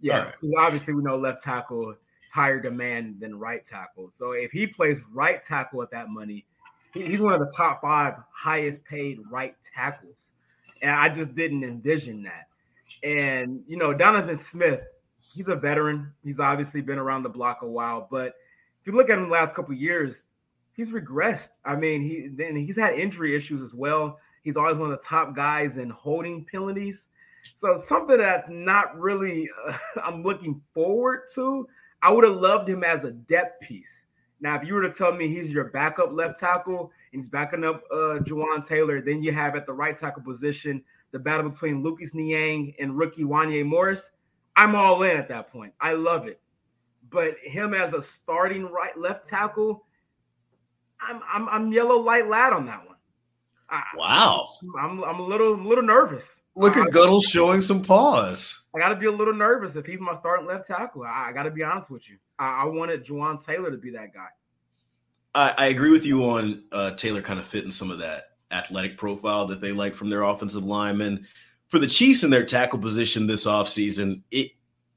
Yeah. 0.00 0.18
Right. 0.18 0.34
Obviously, 0.58 0.94
we 0.94 1.02
know 1.02 1.16
left 1.16 1.42
tackle 1.42 1.90
is 1.90 1.96
higher 2.32 2.60
demand 2.60 3.20
than 3.20 3.38
right 3.38 3.64
tackle. 3.64 4.10
So 4.10 4.32
if 4.32 4.52
he 4.52 4.66
plays 4.66 4.98
right 5.12 5.42
tackle 5.42 5.82
at 5.82 5.90
that 5.90 6.08
money, 6.10 6.46
he's 6.92 7.20
one 7.20 7.33
of 7.33 7.40
the 7.40 7.53
top 7.57 7.81
five 7.83 8.14
highest 8.33 8.85
paid 8.85 9.20
right 9.31 9.55
tackles. 9.74 10.16
And 10.83 10.90
I 10.90 11.09
just 11.09 11.35
didn't 11.35 11.62
envision 11.62 12.22
that. 12.24 12.48
And, 13.03 13.62
you 13.66 13.76
know, 13.76 13.92
Donovan 13.92 14.38
Smith, 14.38 14.81
he's 15.20 15.48
a 15.48 15.55
veteran. 15.55 16.12
He's 16.24 16.40
obviously 16.40 16.81
been 16.81 16.98
around 16.98 17.22
the 17.22 17.29
block 17.29 17.59
a 17.62 17.66
while. 17.66 18.09
But 18.11 18.35
if 18.81 18.87
you 18.87 18.92
look 18.92 19.11
at 19.11 19.18
him 19.18 19.24
the 19.24 19.31
last 19.31 19.55
couple 19.55 19.74
years, 19.74 20.29
he's 20.72 20.90
regressed. 20.90 21.50
I 21.64 21.76
mean, 21.76 22.03
he 22.03 22.29
then 22.33 22.57
he's 22.57 22.76
had 22.76 22.94
injury 22.94 23.37
issues 23.37 23.62
as 23.62 23.74
well. 23.74 24.18
He's 24.42 24.57
always 24.57 24.76
one 24.76 24.90
of 24.90 24.98
the 24.98 25.05
top 25.05 25.37
guys 25.37 25.76
in 25.76 25.90
holding 25.90 26.44
penalties. 26.44 27.09
So 27.55 27.76
something 27.76 28.18
that's 28.18 28.48
not 28.48 28.98
really 28.98 29.48
uh, 29.68 29.76
I'm 30.05 30.22
looking 30.22 30.61
forward 30.74 31.22
to. 31.35 31.68
I 32.03 32.11
would 32.11 32.24
have 32.24 32.37
loved 32.37 32.68
him 32.68 32.83
as 32.83 33.05
a 33.05 33.12
depth 33.12 33.61
piece. 33.61 34.07
Now, 34.40 34.57
if 34.57 34.66
you 34.66 34.74
were 34.74 34.83
to 34.83 34.92
tell 34.92 35.12
me 35.12 35.29
he's 35.29 35.50
your 35.50 35.64
backup 35.64 36.12
left 36.12 36.40
tackle 36.40 36.92
and 37.12 37.22
he's 37.22 37.29
backing 37.29 37.64
up 37.64 37.83
uh 37.92 38.18
Jawaan 38.20 38.66
Taylor. 38.66 39.00
Then 39.00 39.22
you 39.22 39.33
have 39.33 39.57
at 39.57 39.66
the 39.66 39.72
right 39.72 39.96
tackle 39.96 40.22
position 40.22 40.83
the 41.12 41.18
battle 41.18 41.50
between 41.50 41.83
Lucas 41.83 42.14
Niang 42.14 42.74
and 42.79 42.96
rookie 42.96 43.24
Wanya 43.24 43.64
Morris. 43.64 44.11
I'm 44.57 44.74
all 44.74 45.03
in 45.03 45.16
at 45.16 45.29
that 45.29 45.50
point. 45.50 45.72
I 45.81 45.92
love 45.92 46.26
it. 46.26 46.40
But 47.11 47.35
him 47.42 47.74
as 47.74 47.92
a 47.92 48.03
starting 48.03 48.64
right 48.64 48.96
left 48.96 49.26
tackle, 49.26 49.85
I'm 51.00 51.20
I'm 51.33 51.48
I'm 51.48 51.72
yellow 51.72 51.98
light 51.98 52.29
lad 52.29 52.53
on 52.53 52.66
that 52.66 52.87
one. 52.87 52.96
I, 53.68 53.83
wow. 53.96 54.48
I'm 54.79 55.03
I'm 55.03 55.20
a 55.20 55.26
little 55.26 55.55
a 55.55 55.66
little 55.66 55.85
nervous. 55.85 56.42
Look 56.57 56.76
at 56.76 56.92
Gunnels 56.92 57.24
showing 57.24 57.61
some 57.61 57.83
pause. 57.83 58.60
I 58.74 58.78
got 58.78 58.90
to 58.90 58.96
be 58.96 59.06
a 59.06 59.12
little 59.12 59.35
nervous 59.35 59.76
if 59.76 59.87
he's 59.87 60.00
my 60.00 60.14
starting 60.14 60.46
left 60.46 60.66
tackle. 60.66 61.02
I, 61.02 61.28
I 61.28 61.33
got 61.33 61.44
to 61.44 61.50
be 61.50 61.62
honest 61.62 61.90
with 61.90 62.09
you. 62.09 62.16
I, 62.38 62.62
I, 62.62 62.64
wanted 62.66 63.04
Jawaan 63.04 63.44
Taylor 63.44 63.70
to 63.70 63.76
be 63.76 63.90
that 63.90 64.14
guy. 64.14 64.28
I, 65.35 65.54
I 65.59 65.66
agree 65.66 65.90
with 65.90 66.06
you 66.06 66.24
on 66.24 66.64
uh, 66.70 66.92
Taylor 66.92 67.22
kind 67.22 67.40
of 67.40 67.46
fitting 67.46 67.72
some 67.72 67.90
of 67.90 67.98
that 67.98 68.30
athletic 68.52 68.96
profile 68.96 69.46
that 69.48 69.61
they 69.61 69.72
like 69.72 69.94
from 69.94 70.11
their 70.11 70.22
offensive 70.22 70.64
linemen. 70.64 71.26
For 71.68 71.78
the 71.78 71.87
Chiefs 71.87 72.22
in 72.22 72.30
their 72.30 72.44
tackle 72.44 72.78
position 72.78 73.26
this 73.26 73.46
offseason, 73.46 74.22
it 74.30 74.52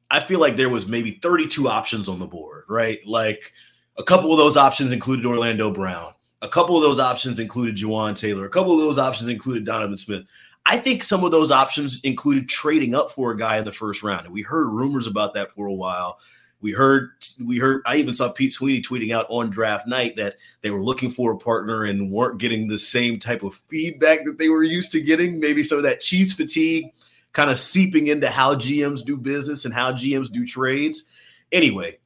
I 0.10 0.20
feel 0.20 0.40
like 0.40 0.58
there 0.58 0.70
was 0.70 0.88
maybe 0.88 1.20
32 1.24 1.68
options 1.68 2.08
on 2.08 2.20
the 2.20 2.28
board, 2.28 2.66
right? 2.70 3.00
Like 3.06 3.52
a 3.98 4.04
couple 4.04 4.32
of 4.32 4.38
those 4.38 4.58
options 4.58 4.92
included 4.92 5.26
Orlando 5.26 5.74
Brown. 5.74 6.14
A 6.44 6.48
couple 6.48 6.76
of 6.76 6.84
those 6.84 7.00
options 7.00 7.40
included 7.40 7.78
Jawaan 7.78 8.16
Taylor. 8.16 8.46
A 8.46 8.50
couple 8.50 8.74
of 8.74 8.80
those 8.80 9.00
options 9.00 9.30
included 9.30 9.66
Donovan 9.66 9.98
Smith. 9.98 10.24
I 10.66 10.78
think 10.78 11.04
some 11.04 11.24
of 11.24 11.32
those 11.32 11.52
options 11.52 12.02
included 12.02 12.48
trading 12.48 12.96
up 12.96 13.12
for 13.12 13.32
a 13.32 13.38
guy 13.38 13.58
in 13.58 13.66
the 13.66 13.72
first 13.72 14.02
round. 14.02 14.26
And 14.26 14.34
we 14.34 14.42
heard 14.42 14.70
rumors 14.70 15.08
about 15.08 15.34
that 15.34 15.52
for 15.52 15.68
a 15.68 15.74
while. 15.74 16.20
We 16.62 16.72
heard, 16.72 17.12
we 17.44 17.58
heard, 17.58 17.82
I 17.86 17.98
even 17.98 18.14
saw 18.14 18.30
Pete 18.30 18.54
Sweeney 18.54 18.82
tweeting 18.82 19.12
out 19.12 19.26
on 19.28 19.50
draft 19.50 19.86
night 19.86 20.16
that 20.16 20.38
they 20.62 20.72
were 20.72 20.82
looking 20.82 21.12
for 21.12 21.34
a 21.34 21.38
partner 21.38 21.84
and 21.84 22.10
weren't 22.10 22.40
getting 22.40 22.70
the 22.70 22.80
same 22.80 23.20
type 23.20 23.44
of 23.44 23.62
feedback 23.68 24.24
that 24.24 24.40
they 24.40 24.48
were 24.48 24.64
used 24.64 24.94
to 24.94 25.02
getting. 25.02 25.42
Maybe 25.42 25.62
some 25.62 25.78
of 25.78 25.84
that 25.84 26.00
Chiefs 26.00 26.32
fatigue 26.32 26.86
kind 27.34 27.50
of 27.50 27.58
seeping 27.58 28.08
into 28.08 28.30
how 28.30 28.56
GMs 28.56 29.04
do 29.04 29.18
business 29.18 29.66
and 29.66 29.74
how 29.74 29.92
GMs 29.92 30.32
do 30.32 30.46
trades. 30.46 31.10
Anyway, 31.52 31.98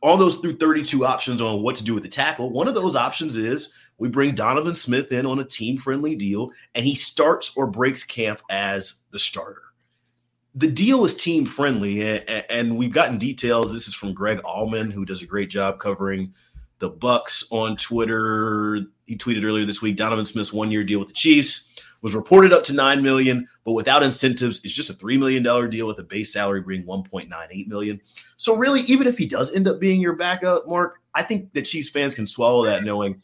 all 0.00 0.16
those 0.16 0.36
through 0.36 0.56
32 0.56 1.04
options 1.04 1.42
on 1.42 1.62
what 1.62 1.76
to 1.76 1.84
do 1.84 1.92
with 1.92 2.04
the 2.04 2.08
tackle. 2.08 2.50
One 2.50 2.68
of 2.68 2.74
those 2.74 2.96
options 2.96 3.36
is 3.36 3.74
we 3.98 4.08
bring 4.08 4.34
Donovan 4.34 4.76
Smith 4.76 5.12
in 5.12 5.26
on 5.26 5.38
a 5.38 5.44
team 5.44 5.78
friendly 5.78 6.14
deal, 6.14 6.50
and 6.74 6.84
he 6.84 6.94
starts 6.94 7.56
or 7.56 7.66
breaks 7.66 8.04
camp 8.04 8.40
as 8.50 9.02
the 9.10 9.18
starter. 9.18 9.62
The 10.54 10.70
deal 10.70 11.04
is 11.04 11.14
team 11.14 11.46
friendly, 11.46 12.02
and 12.48 12.76
we've 12.76 12.92
gotten 12.92 13.18
details. 13.18 13.72
This 13.72 13.88
is 13.88 13.94
from 13.94 14.14
Greg 14.14 14.40
Auman, 14.42 14.90
who 14.90 15.04
does 15.04 15.22
a 15.22 15.26
great 15.26 15.50
job 15.50 15.78
covering 15.78 16.32
the 16.78 16.90
Bucs 16.90 17.44
on 17.50 17.76
Twitter. 17.76 18.80
He 19.06 19.16
tweeted 19.16 19.44
earlier 19.44 19.66
this 19.66 19.82
week 19.82 19.96
Donovan 19.96 20.26
Smith's 20.26 20.52
one 20.52 20.70
year 20.70 20.84
deal 20.84 20.98
with 20.98 21.08
the 21.08 21.14
Chiefs 21.14 21.70
was 22.02 22.14
reported 22.14 22.52
up 22.52 22.62
to 22.64 22.72
nine 22.72 23.02
million, 23.02 23.48
but 23.64 23.72
without 23.72 24.02
incentives, 24.02 24.60
it's 24.64 24.72
just 24.72 24.90
a 24.90 24.92
three 24.92 25.16
million 25.16 25.42
dollar 25.42 25.66
deal 25.66 25.86
with 25.86 25.98
a 25.98 26.04
base 26.04 26.32
salary 26.32 26.60
being 26.60 26.84
1.98 26.84 27.66
million. 27.66 28.00
So 28.36 28.56
really, 28.56 28.82
even 28.82 29.06
if 29.06 29.18
he 29.18 29.26
does 29.26 29.54
end 29.54 29.66
up 29.66 29.80
being 29.80 30.00
your 30.00 30.14
backup, 30.14 30.68
Mark, 30.68 31.00
I 31.14 31.22
think 31.22 31.52
that 31.54 31.62
Chiefs 31.62 31.90
fans 31.90 32.14
can 32.14 32.26
swallow 32.26 32.64
that 32.64 32.84
knowing 32.84 33.20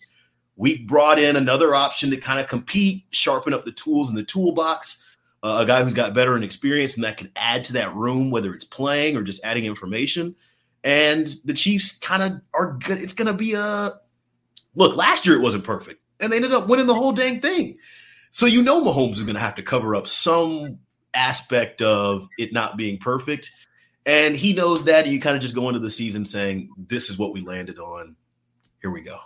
we 0.56 0.84
brought 0.84 1.18
in 1.18 1.36
another 1.36 1.74
option 1.74 2.10
to 2.10 2.16
kind 2.16 2.40
of 2.40 2.48
compete, 2.48 3.04
sharpen 3.10 3.54
up 3.54 3.64
the 3.64 3.72
tools 3.72 4.08
in 4.08 4.14
the 4.14 4.22
toolbox. 4.22 5.04
Uh, 5.42 5.58
a 5.60 5.66
guy 5.66 5.82
who's 5.82 5.94
got 5.94 6.14
veteran 6.14 6.44
experience 6.44 6.94
and 6.94 7.02
that 7.02 7.16
can 7.16 7.30
add 7.34 7.64
to 7.64 7.72
that 7.72 7.94
room, 7.94 8.30
whether 8.30 8.54
it's 8.54 8.64
playing 8.64 9.16
or 9.16 9.22
just 9.22 9.42
adding 9.42 9.64
information. 9.64 10.34
And 10.84 11.26
the 11.44 11.54
Chiefs 11.54 11.98
kind 11.98 12.22
of 12.22 12.40
are 12.54 12.74
good. 12.74 13.00
It's 13.00 13.12
going 13.12 13.26
to 13.26 13.32
be 13.32 13.54
a 13.54 13.90
look. 14.74 14.96
Last 14.96 15.26
year 15.26 15.36
it 15.36 15.42
wasn't 15.42 15.64
perfect, 15.64 16.00
and 16.20 16.32
they 16.32 16.36
ended 16.36 16.52
up 16.52 16.68
winning 16.68 16.86
the 16.86 16.94
whole 16.94 17.12
dang 17.12 17.40
thing. 17.40 17.78
So 18.30 18.46
you 18.46 18.62
know 18.62 18.82
Mahomes 18.82 19.12
is 19.12 19.24
going 19.24 19.34
to 19.34 19.40
have 19.40 19.54
to 19.56 19.62
cover 19.62 19.94
up 19.94 20.06
some 20.06 20.78
aspect 21.14 21.82
of 21.82 22.28
it 22.38 22.52
not 22.52 22.76
being 22.76 22.98
perfect. 22.98 23.52
And 24.06 24.34
he 24.34 24.52
knows 24.52 24.84
that. 24.84 25.06
You 25.06 25.20
kind 25.20 25.36
of 25.36 25.42
just 25.42 25.54
go 25.54 25.68
into 25.68 25.80
the 25.80 25.90
season 25.90 26.24
saying, 26.24 26.70
this 26.76 27.10
is 27.10 27.18
what 27.18 27.32
we 27.32 27.40
landed 27.42 27.78
on. 27.78 28.16
Here 28.80 28.90
we 28.90 29.02
go. 29.02 29.18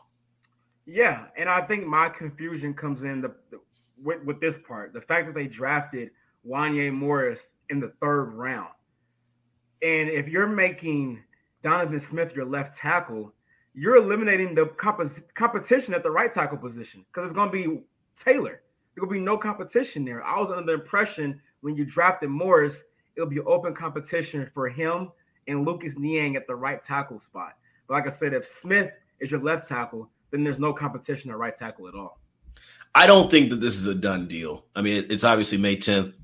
Yeah, 0.87 1.25
and 1.37 1.49
I 1.49 1.63
think 1.63 1.87
my 1.87 2.09
confusion 2.09 2.73
comes 2.73 3.03
in 3.03 3.21
the, 3.21 3.35
the 3.51 3.61
with, 4.03 4.23
with 4.25 4.41
this 4.41 4.57
part, 4.67 4.93
the 4.93 5.01
fact 5.01 5.27
that 5.27 5.35
they 5.35 5.47
drafted 5.47 6.11
Wanya 6.49 6.93
Morris 6.93 7.53
in 7.71 7.81
the 7.81 7.93
third 8.01 8.27
round, 8.35 8.71
and 9.83 10.09
if 10.09 10.29
you're 10.29 10.47
making 10.47 11.23
Donovan 11.63 11.99
Smith 11.99 12.35
your 12.35 12.45
left 12.45 12.79
tackle, 12.79 13.33
you're 13.75 13.97
eliminating 13.97 14.55
the 14.55 14.67
comp- 14.77 15.35
competition 15.35 15.93
at 15.93 16.03
the 16.03 16.11
right 16.11 16.33
tackle 16.33 16.57
position 16.57 17.05
because 17.13 17.29
it's 17.29 17.37
going 17.37 17.51
to 17.51 17.53
be 17.53 17.81
Taylor. 18.17 18.63
There 18.95 19.05
will 19.05 19.13
be 19.13 19.21
no 19.21 19.37
competition 19.37 20.05
there. 20.05 20.25
I 20.25 20.41
was 20.41 20.51
under 20.51 20.65
the 20.65 20.81
impression 20.81 21.41
when 21.61 21.77
you 21.77 21.85
drafted 21.85 22.31
Morris, 22.31 22.83
it'll 23.17 23.29
be 23.29 23.41
open 23.41 23.75
competition 23.75 24.49
for 24.55 24.69
him 24.69 25.11
and 25.49 25.67
Lucas 25.67 25.99
Niang 25.99 26.37
at 26.37 26.47
the 26.47 26.55
right 26.55 26.81
tackle 26.83 27.21
spot. 27.21 27.55
But 27.89 27.95
like 27.95 28.07
I 28.07 28.11
said, 28.11 28.33
if 28.33 28.47
Smith 28.47 28.93
is 29.21 29.31
your 29.31 29.43
left 29.43 29.69
tackle, 29.69 30.09
then 30.37 30.45
there's 30.45 30.59
no 30.59 30.73
competition 30.73 31.31
at 31.31 31.39
right 31.39 31.55
tackle 31.55 31.89
at 31.89 31.95
all. 31.95 32.21
I 32.95 33.07
don't 33.07 33.31
think 33.31 33.51
that 33.51 33.61
this 33.61 33.77
is 33.77 33.87
a 33.87 33.95
done 33.95 34.27
deal. 34.27 34.65
I 34.75 34.83
mean, 34.83 35.07
it's 35.11 35.25
obviously 35.25 35.59
May 35.59 35.77
10th. 35.77 36.15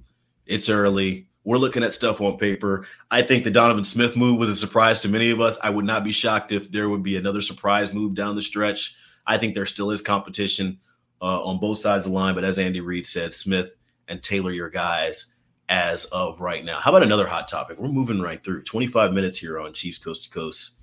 It's 0.46 0.68
early. 0.68 1.28
We're 1.44 1.58
looking 1.58 1.82
at 1.82 1.92
stuff 1.92 2.20
on 2.20 2.38
paper. 2.38 2.86
I 3.10 3.22
think 3.22 3.44
the 3.44 3.50
Donovan 3.50 3.84
Smith 3.84 4.16
move 4.16 4.38
was 4.38 4.48
a 4.48 4.56
surprise 4.56 5.00
to 5.00 5.08
many 5.08 5.30
of 5.30 5.40
us. 5.40 5.58
I 5.62 5.70
would 5.70 5.84
not 5.84 6.04
be 6.04 6.12
shocked 6.12 6.52
if 6.52 6.70
there 6.70 6.88
would 6.88 7.02
be 7.02 7.16
another 7.16 7.40
surprise 7.40 7.92
move 7.92 8.14
down 8.14 8.36
the 8.36 8.42
stretch. 8.42 8.96
I 9.26 9.38
think 9.38 9.54
there 9.54 9.66
still 9.66 9.90
is 9.90 10.00
competition 10.00 10.78
uh, 11.20 11.44
on 11.44 11.60
both 11.60 11.78
sides 11.78 12.06
of 12.06 12.12
the 12.12 12.18
line. 12.18 12.34
But 12.34 12.44
as 12.44 12.58
Andy 12.58 12.80
Reid 12.80 13.06
said, 13.06 13.34
Smith 13.34 13.70
and 14.08 14.22
Taylor, 14.22 14.50
your 14.50 14.70
guys 14.70 15.34
as 15.68 16.04
of 16.06 16.40
right 16.40 16.64
now. 16.64 16.80
How 16.80 16.90
about 16.90 17.02
another 17.02 17.26
hot 17.26 17.48
topic? 17.48 17.78
We're 17.78 17.88
moving 17.88 18.20
right 18.20 18.42
through 18.42 18.62
25 18.62 19.12
minutes 19.12 19.38
here 19.38 19.58
on 19.58 19.72
Chiefs 19.72 19.98
Coast 19.98 20.24
to 20.24 20.30
Coast, 20.30 20.76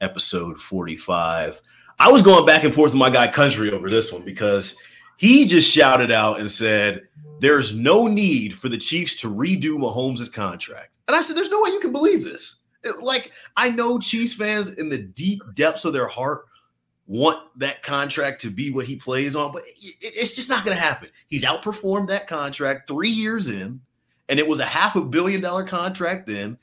episode 0.00 0.60
45. 0.60 1.60
I 1.98 2.10
was 2.10 2.22
going 2.22 2.46
back 2.46 2.64
and 2.64 2.74
forth 2.74 2.92
with 2.92 2.98
my 2.98 3.10
guy 3.10 3.28
Country 3.28 3.70
over 3.70 3.88
this 3.88 4.12
one 4.12 4.22
because 4.22 4.76
he 5.16 5.46
just 5.46 5.70
shouted 5.70 6.10
out 6.10 6.40
and 6.40 6.50
said, 6.50 7.02
There's 7.40 7.76
no 7.76 8.06
need 8.06 8.58
for 8.58 8.68
the 8.68 8.78
Chiefs 8.78 9.16
to 9.20 9.28
redo 9.28 9.76
Mahomes' 9.76 10.32
contract. 10.32 10.90
And 11.06 11.16
I 11.16 11.20
said, 11.20 11.36
There's 11.36 11.50
no 11.50 11.62
way 11.62 11.70
you 11.70 11.80
can 11.80 11.92
believe 11.92 12.24
this. 12.24 12.62
Like, 13.00 13.32
I 13.56 13.70
know 13.70 13.98
Chiefs 13.98 14.34
fans 14.34 14.70
in 14.74 14.88
the 14.88 14.98
deep 14.98 15.42
depths 15.54 15.84
of 15.84 15.92
their 15.92 16.08
heart 16.08 16.44
want 17.06 17.40
that 17.58 17.82
contract 17.82 18.40
to 18.42 18.50
be 18.50 18.70
what 18.70 18.86
he 18.86 18.96
plays 18.96 19.36
on, 19.36 19.52
but 19.52 19.62
it's 20.00 20.34
just 20.34 20.48
not 20.48 20.64
going 20.64 20.76
to 20.76 20.82
happen. 20.82 21.08
He's 21.28 21.44
outperformed 21.44 22.08
that 22.08 22.26
contract 22.26 22.88
three 22.88 23.10
years 23.10 23.48
in, 23.48 23.80
and 24.28 24.38
it 24.38 24.46
was 24.46 24.60
a 24.60 24.66
half 24.66 24.96
a 24.96 25.02
billion 25.02 25.40
dollar 25.40 25.64
contract 25.64 26.26
then. 26.26 26.58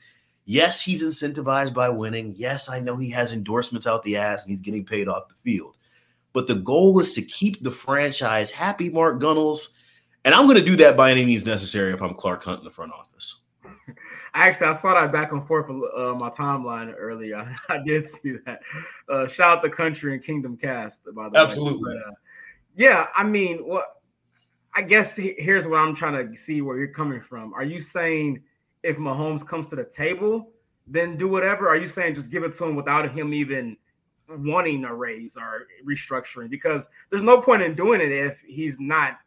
Yes, 0.52 0.82
he's 0.82 1.02
incentivized 1.02 1.72
by 1.72 1.88
winning. 1.88 2.34
Yes, 2.36 2.68
I 2.68 2.78
know 2.78 2.98
he 2.98 3.08
has 3.08 3.32
endorsements 3.32 3.86
out 3.86 4.02
the 4.02 4.18
ass 4.18 4.44
and 4.44 4.50
he's 4.50 4.60
getting 4.60 4.84
paid 4.84 5.08
off 5.08 5.28
the 5.28 5.34
field. 5.36 5.78
But 6.34 6.46
the 6.46 6.56
goal 6.56 7.00
is 7.00 7.14
to 7.14 7.22
keep 7.22 7.62
the 7.62 7.70
franchise 7.70 8.50
happy, 8.50 8.90
Mark 8.90 9.18
Gunnels. 9.18 9.72
And 10.26 10.34
I'm 10.34 10.44
going 10.44 10.58
to 10.58 10.64
do 10.64 10.76
that 10.76 10.94
by 10.94 11.10
any 11.10 11.24
means 11.24 11.46
necessary 11.46 11.94
if 11.94 12.02
I'm 12.02 12.12
Clark 12.12 12.44
Hunt 12.44 12.58
in 12.58 12.64
the 12.64 12.70
front 12.70 12.92
office. 12.92 13.40
Actually, 14.34 14.66
I 14.66 14.72
saw 14.74 14.92
that 14.92 15.10
back 15.10 15.32
and 15.32 15.46
forth 15.46 15.70
uh, 15.70 16.12
my 16.16 16.28
timeline 16.28 16.92
earlier. 16.98 17.56
I, 17.70 17.78
did 17.82 18.04
see 18.04 18.36
that. 18.44 18.60
Uh, 19.08 19.26
shout 19.28 19.56
out 19.56 19.62
the 19.62 19.70
country 19.70 20.12
and 20.12 20.22
Kingdom 20.22 20.58
Cast, 20.58 21.00
by 21.14 21.30
the 21.30 21.38
Absolutely. 21.38 21.94
way. 21.94 22.00
But, 22.04 22.10
uh, 22.10 22.14
yeah, 22.76 23.06
I 23.16 23.24
mean, 23.24 23.66
what? 23.66 23.86
I 24.74 24.82
guess 24.82 25.16
here's 25.16 25.66
what 25.66 25.78
I'm 25.78 25.96
trying 25.96 26.28
to 26.28 26.36
see 26.36 26.60
where 26.60 26.76
you're 26.76 26.88
coming 26.88 27.22
from. 27.22 27.54
Are 27.54 27.64
you 27.64 27.80
saying 27.80 28.42
if 28.82 28.96
Mahomes 28.96 29.46
comes 29.46 29.66
to 29.68 29.76
the 29.76 29.84
table, 29.84 30.50
then 30.86 31.16
do 31.16 31.28
whatever? 31.28 31.68
Are 31.68 31.76
you 31.76 31.86
saying 31.86 32.14
just 32.14 32.30
give 32.30 32.42
it 32.42 32.56
to 32.56 32.64
him 32.64 32.74
without 32.74 33.10
him 33.10 33.32
even 33.32 33.76
wanting 34.28 34.84
a 34.84 34.94
raise 34.94 35.36
or 35.36 35.66
restructuring? 35.86 36.50
Because 36.50 36.84
there's 37.10 37.22
no 37.22 37.40
point 37.40 37.62
in 37.62 37.74
doing 37.74 38.00
it 38.00 38.12
if 38.12 38.40
he's 38.46 38.78
not 38.80 39.18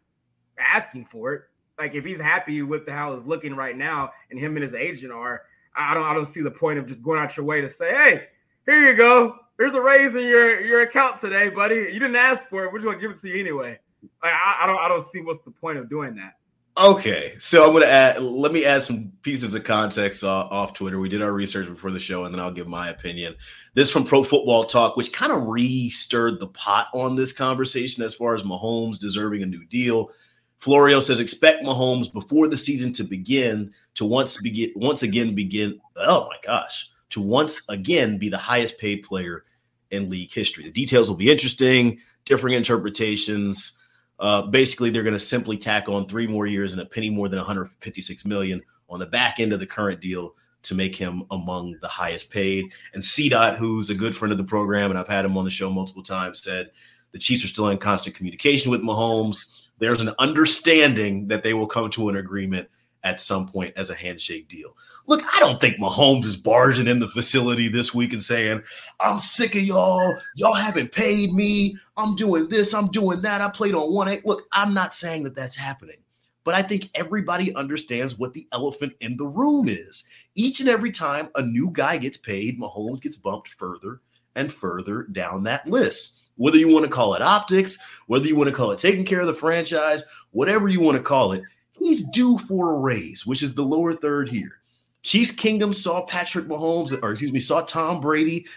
asking 0.60 1.06
for 1.06 1.34
it. 1.34 1.41
Like 1.78 1.94
if 1.96 2.06
he's 2.06 2.20
happy 2.20 2.62
with 2.62 2.86
the 2.86 2.94
how 2.94 3.13
it's 3.13 3.26
looking 3.26 3.56
right 3.56 3.78
now, 3.78 4.12
and 4.30 4.39
him 4.39 4.56
and 4.56 4.63
his 4.63 4.74
agent 4.74 5.12
are, 5.12 5.44
I 5.76 5.94
don't, 5.94 6.04
I 6.04 6.13
don't 6.13 6.26
see 6.26 6.41
the 6.41 6.52
point 6.52 6.80
of 6.80 6.88
just 6.88 7.04
going 7.04 7.20
out 7.20 7.36
your 7.36 7.46
way 7.46 7.60
to 7.60 7.68
say, 7.68 7.91
"Hey, 7.94 8.28
here 8.65 8.90
you 8.90 8.96
go. 8.96 9.36
Here's 9.58 9.73
a 9.73 9.82
raise 9.82 10.15
in 10.15 10.21
your 10.21 10.62
your 10.62 10.82
account 10.82 11.19
today, 11.19 11.50
buddy. 11.50 11.75
You 11.75 12.00
didn't 12.00 12.15
ask 12.15 12.48
for 12.48 12.63
it. 12.63 12.71
We're 12.71 12.79
just 12.79 12.86
gonna 12.86 13.00
give 13.00 13.12
it 13.12 13.19
to 13.19 13.27
you 13.27 13.40
anyway." 13.40 13.77
Like, 14.23 14.34
I, 14.34 14.60
I 14.62 14.67
don't, 14.67 14.77
I 14.77 14.88
don't 14.88 15.04
see 15.04 15.21
what's 15.21 15.40
the 15.40 15.52
point 15.52 15.77
of 15.77 15.90
doing 15.90 16.15
that. 16.15 16.36
Okay, 16.78 17.36
so 17.38 17.65
I'm 17.65 17.71
gonna 17.71 17.86
add. 17.86 18.21
Let 18.21 18.52
me 18.52 18.65
add 18.65 18.84
some 18.84 19.13
pieces 19.21 19.56
of 19.56 19.63
context 19.63 20.26
off, 20.26 20.52
off, 20.52 20.73
Twitter. 20.73 21.00
We 21.00 21.08
did 21.08 21.21
our 21.21 21.32
research 21.32 21.67
before 21.67 21.92
the 21.92 22.02
show, 22.02 22.26
and 22.26 22.34
then 22.34 22.42
I'll 22.42 22.52
give 22.52 22.67
my 22.67 22.90
opinion. 22.90 23.34
This 23.76 23.90
from 23.90 24.04
Pro 24.04 24.23
Football 24.23 24.65
Talk, 24.65 24.98
which 24.98 25.13
kind 25.13 25.32
of 25.32 25.48
re-stirred 25.48 26.40
the 26.40 26.48
pot 26.48 26.88
on 26.94 27.15
this 27.15 27.32
conversation 27.32 28.04
as 28.04 28.13
far 28.13 28.36
as 28.36 28.44
Mahomes 28.44 29.00
deserving 29.00 29.42
a 29.42 29.46
new 29.46 29.63
deal. 29.65 30.12
Florio 30.60 31.00
says 31.00 31.21
expect 31.21 31.63
Mahomes 31.63 32.12
before 32.12 32.50
the 32.50 32.58
season 32.58 32.92
to 32.94 33.06
begin 33.06 33.71
to 33.94 34.04
once 34.04 34.42
begin 34.42 34.71
once 34.76 35.02
again 35.04 35.34
begin. 35.34 35.80
Oh 35.96 36.28
my 36.28 36.38
gosh, 36.44 36.90
to 37.12 37.21
once 37.21 37.67
again 37.69 38.17
be 38.17 38.28
the 38.28 38.38
highest 38.38 38.80
paid 38.80 39.04
player 39.04 39.46
in 39.92 40.10
league 40.10 40.34
history. 40.34 40.65
The 40.65 40.71
details 40.71 41.10
will 41.10 41.17
be 41.17 41.32
interesting. 41.32 42.00
differing 42.26 42.56
interpretations. 42.56 43.80
Uh, 44.20 44.44
basically, 44.44 44.90
they're 44.90 45.04
going 45.04 45.13
to 45.13 45.20
simply 45.20 45.58
tack 45.58 45.90
on 45.90 46.08
three 46.08 46.28
more 46.28 46.48
years 46.48 46.74
and 46.74 46.82
a 46.82 46.86
penny 46.86 47.10
more 47.10 47.28
than 47.28 47.38
156 47.38 48.26
million 48.26 48.62
on 48.90 49.00
the 49.00 49.06
back 49.06 49.40
end 49.40 49.52
of 49.54 49.60
the 49.60 49.66
current 49.66 50.00
deal 50.00 50.36
to 50.63 50.76
make 50.76 50.96
him 50.96 51.24
among 51.32 51.78
the 51.82 51.88
highest 51.88 52.32
paid. 52.32 52.66
And 52.94 53.04
CDOT, 53.04 53.58
who's 53.58 53.90
a 53.90 53.96
good 53.96 54.16
friend 54.16 54.32
of 54.32 54.38
the 54.38 54.44
program, 54.44 54.90
and 54.90 55.00
I've 55.00 55.08
had 55.08 55.26
him 55.26 55.38
on 55.38 55.46
the 55.46 55.52
show 55.52 55.70
multiple 55.70 56.04
times, 56.04 56.42
said 56.42 56.72
the 57.12 57.20
Chiefs 57.20 57.46
are 57.46 57.50
still 57.50 57.70
in 57.70 57.78
constant 57.78 58.16
communication 58.16 58.72
with 58.72 58.82
Mahomes. 58.82 59.62
There's 59.78 60.02
an 60.02 60.12
understanding 60.18 61.28
that 61.28 61.44
they 61.44 61.54
will 61.54 61.68
come 61.68 61.92
to 61.92 62.10
an 62.10 62.18
agreement 62.18 62.68
at 63.06 63.19
some 63.19 63.47
point 63.47 63.71
as 63.77 63.89
a 63.89 63.95
handshake 63.95 64.49
deal. 64.49 64.75
Look, 65.06 65.21
I 65.23 65.39
don't 65.39 65.62
think 65.62 65.77
Mahomes 65.77 66.25
is 66.25 66.35
barging 66.35 66.87
in 66.87 66.99
the 66.99 67.08
facility 67.08 67.67
this 67.67 67.93
week 67.93 68.12
and 68.12 68.21
saying, 68.21 68.63
I'm 68.99 69.19
sick 69.19 69.56
of 69.56 69.62
y'all. 69.62 70.15
Y'all 70.35 70.56
haven't 70.56 70.91
paid 70.91 71.31
me. 71.31 71.77
I'm 71.95 72.15
doing 72.15 72.49
this. 72.49 72.73
I'm 72.73 72.87
doing 72.87 73.21
that. 73.21 73.41
I 73.41 73.49
played 73.49 73.75
on 73.75 73.93
one. 73.93 74.19
Look, 74.25 74.43
I'm 74.51 74.73
not 74.73 74.95
saying 74.95 75.23
that 75.23 75.35
that's 75.35 75.56
happening, 75.56 75.97
but 76.43 76.56
I 76.56 76.63
think 76.63 76.89
everybody 76.95 77.56
understands 77.56 78.17
what 78.17 78.33
the 78.33 78.47
elephant 78.51 78.93
in 78.99 79.15
the 79.17 79.27
room 79.27 79.69
is. 79.69 80.10
Each 80.33 80.60
and 80.60 80.67
every 80.67 80.91
time 80.91 81.29
a 81.35 81.43
new 81.43 81.69
guy 81.71 81.97
gets 81.97 82.17
paid, 82.17 82.60
Mahomes 82.60 83.01
gets 83.01 83.17
bumped 83.17 83.49
further 83.49 84.01
and 84.35 84.51
further 84.51 85.03
down 85.03 85.43
that 85.43 85.67
list. 85.67 86.21
Whether 86.37 86.58
you 86.58 86.67
want 86.67 86.85
to 86.85 86.91
call 86.91 87.13
it 87.13 87.21
optics, 87.21 87.77
whether 88.08 88.25
you 88.25 88.35
want 88.35 88.49
to 88.49 88.56
call 88.56 88.71
it 88.71 88.79
taking 88.79 89.06
care 89.06 89.21
of 89.21 89.27
the 89.27 89.33
franchise, 89.33 90.03
whatever 90.31 90.67
you 90.67 90.81
want 90.81 90.97
to 90.97 91.03
call 91.03 91.31
it, 91.31 91.43
he's 91.80 92.08
due 92.10 92.38
for 92.38 92.73
a 92.73 92.80
raise, 92.80 93.26
which 93.26 93.44
is 93.44 93.54
the 93.54 93.63
lower 93.63 93.94
third 93.94 94.30
here. 94.30 94.60
Chiefs 95.04 95.32
Kingdom 95.32 95.71
saw 95.71 96.04
Patrick 96.06 96.48
Mahomes, 96.48 96.98
or 97.04 97.12
excuse 97.12 97.32
me, 97.32 97.40
saw 97.40 97.62
Tom 97.62 98.02
Brady 98.02 98.48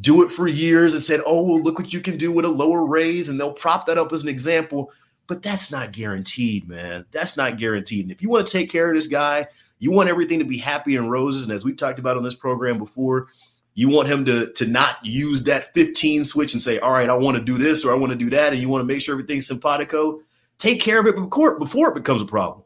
do 0.00 0.22
it 0.22 0.30
for 0.30 0.46
years 0.46 0.94
and 0.94 1.02
said, 1.02 1.20
oh, 1.26 1.42
well, 1.42 1.60
look 1.60 1.78
what 1.78 1.92
you 1.92 2.00
can 2.00 2.16
do 2.16 2.30
with 2.30 2.44
a 2.44 2.48
lower 2.48 2.86
raise. 2.86 3.28
And 3.28 3.40
they'll 3.40 3.52
prop 3.52 3.86
that 3.86 3.98
up 3.98 4.12
as 4.12 4.22
an 4.22 4.28
example. 4.28 4.92
But 5.26 5.42
that's 5.42 5.72
not 5.72 5.92
guaranteed, 5.92 6.68
man. 6.68 7.04
That's 7.10 7.36
not 7.36 7.58
guaranteed. 7.58 8.04
And 8.04 8.12
if 8.12 8.22
you 8.22 8.28
want 8.28 8.46
to 8.46 8.52
take 8.52 8.70
care 8.70 8.88
of 8.88 8.94
this 8.94 9.08
guy, 9.08 9.48
you 9.78 9.90
want 9.90 10.08
everything 10.08 10.38
to 10.38 10.44
be 10.44 10.58
happy 10.58 10.96
and 10.96 11.10
roses. 11.10 11.44
And 11.44 11.52
as 11.52 11.64
we've 11.64 11.76
talked 11.76 11.98
about 11.98 12.16
on 12.16 12.22
this 12.22 12.36
program 12.36 12.78
before, 12.78 13.28
you 13.74 13.88
want 13.88 14.08
him 14.08 14.24
to, 14.26 14.52
to 14.52 14.66
not 14.66 15.04
use 15.04 15.42
that 15.44 15.74
15 15.74 16.24
switch 16.24 16.52
and 16.52 16.62
say, 16.62 16.78
all 16.78 16.92
right, 16.92 17.10
I 17.10 17.14
want 17.14 17.36
to 17.36 17.42
do 17.42 17.58
this 17.58 17.84
or 17.84 17.92
I 17.92 17.96
want 17.96 18.12
to 18.12 18.18
do 18.18 18.30
that. 18.30 18.52
And 18.52 18.62
you 18.62 18.68
want 18.68 18.82
to 18.82 18.86
make 18.86 19.02
sure 19.02 19.14
everything's 19.14 19.46
simpatico. 19.46 20.20
Take 20.58 20.80
care 20.80 21.00
of 21.00 21.06
it 21.06 21.16
before, 21.16 21.58
before 21.58 21.88
it 21.88 21.94
becomes 21.94 22.22
a 22.22 22.26
problem. 22.26 22.62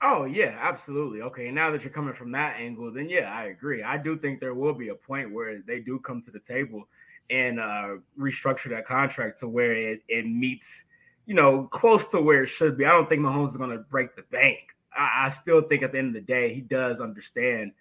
Oh 0.00 0.24
yeah, 0.24 0.56
absolutely. 0.60 1.22
Okay, 1.22 1.50
now 1.50 1.70
that 1.70 1.82
you're 1.82 1.92
coming 1.92 2.14
from 2.14 2.30
that 2.32 2.56
angle, 2.58 2.92
then 2.92 3.08
yeah, 3.08 3.32
I 3.32 3.46
agree. 3.46 3.82
I 3.82 3.98
do 3.98 4.16
think 4.16 4.38
there 4.38 4.54
will 4.54 4.74
be 4.74 4.90
a 4.90 4.94
point 4.94 5.32
where 5.32 5.60
they 5.66 5.80
do 5.80 5.98
come 5.98 6.22
to 6.22 6.30
the 6.30 6.38
table 6.38 6.86
and 7.30 7.58
uh, 7.58 7.96
restructure 8.18 8.70
that 8.70 8.86
contract 8.86 9.40
to 9.40 9.48
where 9.48 9.72
it, 9.72 10.02
it 10.08 10.24
meets, 10.26 10.84
you 11.26 11.34
know, 11.34 11.64
close 11.72 12.06
to 12.08 12.20
where 12.20 12.44
it 12.44 12.48
should 12.48 12.78
be. 12.78 12.86
I 12.86 12.90
don't 12.90 13.08
think 13.08 13.22
Mahomes 13.22 13.50
is 13.50 13.56
going 13.56 13.70
to 13.70 13.78
break 13.78 14.14
the 14.14 14.22
bank. 14.30 14.58
I, 14.96 15.24
I 15.26 15.28
still 15.30 15.62
think 15.62 15.82
at 15.82 15.92
the 15.92 15.98
end 15.98 16.08
of 16.08 16.14
the 16.14 16.32
day, 16.32 16.54
he 16.54 16.60
does 16.60 17.00
understand 17.00 17.72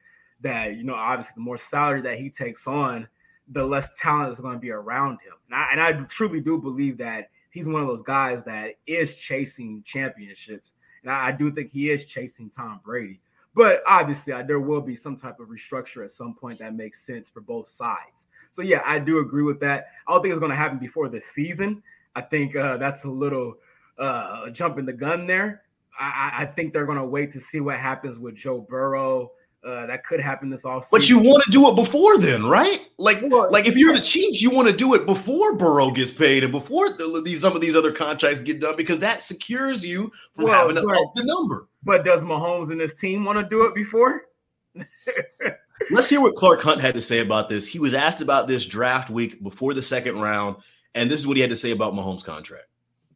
that 0.41 0.75
you 0.75 0.83
know, 0.83 0.95
obviously, 0.95 1.33
the 1.35 1.41
more 1.41 1.57
salary 1.57 2.01
that 2.01 2.17
he 2.17 2.31
takes 2.31 2.65
on, 2.65 3.07
the 3.49 3.63
less 3.63 3.91
talent 3.99 4.33
is 4.33 4.39
going 4.39 4.53
to 4.55 4.59
be 4.59 4.71
around 4.71 5.13
him. 5.13 5.33
And 5.51 5.55
I, 5.55 5.69
and 5.71 5.81
I 5.81 6.03
truly 6.07 6.41
do 6.41 6.57
believe 6.57 6.97
that 6.97 7.29
he's 7.51 7.67
one 7.67 7.81
of 7.81 7.87
those 7.87 8.01
guys 8.01 8.43
that 8.45 8.75
is 8.87 9.13
chasing 9.15 9.83
championships 9.85 10.73
and 11.03 11.11
I, 11.11 11.27
I 11.27 11.31
do 11.31 11.51
think 11.51 11.71
he 11.71 11.89
is 11.89 12.05
chasing 12.05 12.49
Tom 12.49 12.79
Brady. 12.83 13.19
But 13.55 13.81
obviously, 13.87 14.33
there 14.43 14.59
will 14.59 14.81
be 14.81 14.95
some 14.95 15.17
type 15.17 15.39
of 15.39 15.47
restructure 15.47 16.03
at 16.03 16.11
some 16.11 16.35
point 16.35 16.59
that 16.59 16.75
makes 16.75 17.03
sense 17.05 17.27
for 17.27 17.41
both 17.41 17.67
sides. 17.67 18.27
So 18.51 18.61
yeah, 18.61 18.81
I 18.85 18.99
do 18.99 19.19
agree 19.19 19.43
with 19.43 19.59
that. 19.61 19.87
I 20.07 20.13
don't 20.13 20.21
think 20.21 20.31
it's 20.31 20.39
going 20.39 20.51
to 20.51 20.55
happen 20.55 20.77
before 20.77 21.09
the 21.09 21.19
season. 21.19 21.81
I 22.15 22.21
think 22.21 22.55
uh, 22.55 22.77
that's 22.77 23.03
a 23.03 23.09
little 23.09 23.55
uh, 23.97 24.49
jumping 24.51 24.85
the 24.85 24.93
gun 24.93 25.25
there. 25.25 25.63
I, 25.99 26.31
I 26.41 26.45
think 26.45 26.71
they're 26.71 26.85
going 26.85 26.99
to 26.99 27.05
wait 27.05 27.33
to 27.33 27.39
see 27.39 27.59
what 27.59 27.77
happens 27.77 28.19
with 28.19 28.35
Joe 28.35 28.59
Burrow 28.59 29.31
uh, 29.65 29.85
that 29.85 30.05
could 30.05 30.19
happen 30.19 30.49
this 30.49 30.63
offseason. 30.63 30.91
But 30.91 31.09
you 31.09 31.19
want 31.19 31.43
to 31.43 31.51
do 31.51 31.67
it 31.69 31.75
before 31.75 32.17
then, 32.17 32.45
right? 32.45 32.87
Like, 32.97 33.17
well, 33.23 33.51
like 33.51 33.67
if 33.67 33.75
you're 33.75 33.93
the 33.93 34.01
Chiefs, 34.01 34.41
you 34.41 34.49
want 34.49 34.67
to 34.67 34.75
do 34.75 34.93
it 34.93 35.05
before 35.05 35.57
Burrow 35.57 35.91
gets 35.91 36.11
paid 36.11 36.43
and 36.43 36.51
before 36.51 36.89
the, 36.89 37.21
these 37.23 37.41
some 37.41 37.55
of 37.55 37.61
these 37.61 37.75
other 37.75 37.91
contracts 37.91 38.39
get 38.39 38.61
done 38.61 38.75
because 38.77 38.99
that 38.99 39.21
secures 39.21 39.85
you 39.85 40.11
from 40.35 40.45
well, 40.45 40.59
having 40.59 40.75
to 40.75 40.83
but, 40.83 40.97
up 40.97 41.15
the 41.15 41.23
number. 41.23 41.67
But 41.83 42.05
does 42.05 42.23
Mahomes 42.23 42.71
and 42.71 42.79
his 42.79 42.93
team 42.93 43.25
want 43.25 43.39
to 43.39 43.49
do 43.49 43.65
it 43.65 43.75
before? 43.75 44.23
Let's 45.91 46.09
hear 46.09 46.21
what 46.21 46.35
Clark 46.35 46.61
Hunt 46.61 46.81
had 46.81 46.95
to 46.95 47.01
say 47.01 47.19
about 47.19 47.49
this. 47.49 47.67
He 47.67 47.79
was 47.79 47.93
asked 47.93 48.21
about 48.21 48.47
this 48.47 48.65
draft 48.65 49.09
week 49.09 49.41
before 49.41 49.73
the 49.73 49.81
second 49.81 50.19
round, 50.19 50.57
and 50.95 51.09
this 51.09 51.19
is 51.19 51.27
what 51.27 51.37
he 51.37 51.41
had 51.41 51.49
to 51.49 51.55
say 51.55 51.71
about 51.71 51.93
Mahomes' 51.93 52.23
contract. 52.23 52.65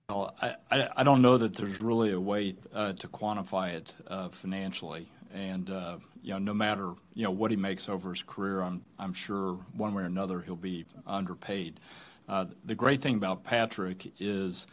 Well, 0.09 0.35
I, 0.41 0.89
I, 0.97 1.03
don't 1.03 1.21
know 1.21 1.37
that 1.37 1.55
there's 1.55 1.79
really 1.79 2.11
a 2.11 2.19
way 2.19 2.55
uh, 2.73 2.91
to 2.93 3.07
quantify 3.07 3.73
it 3.73 3.93
uh, 4.07 4.27
financially, 4.27 5.09
and 5.33 5.69
uh, 5.69 5.97
you 6.21 6.33
know, 6.33 6.39
no 6.39 6.53
matter 6.53 6.93
you 7.13 7.23
know 7.23 7.31
what 7.31 7.51
he 7.51 7.57
makes 7.57 7.89
over 7.89 8.09
his 8.09 8.23
career, 8.23 8.61
I'm 8.61 8.83
I'm 8.99 9.13
sure 9.13 9.59
one 9.73 9.93
way 9.93 10.03
or 10.03 10.05
another 10.05 10.41
he'll 10.41 10.55
be 10.55 10.85
underpaid. 11.05 11.79
Uh, 12.27 12.45
the 12.65 12.75
great 12.75 13.01
thing 13.01 13.15
about 13.15 13.43
Patrick 13.43 14.11
is 14.19 14.65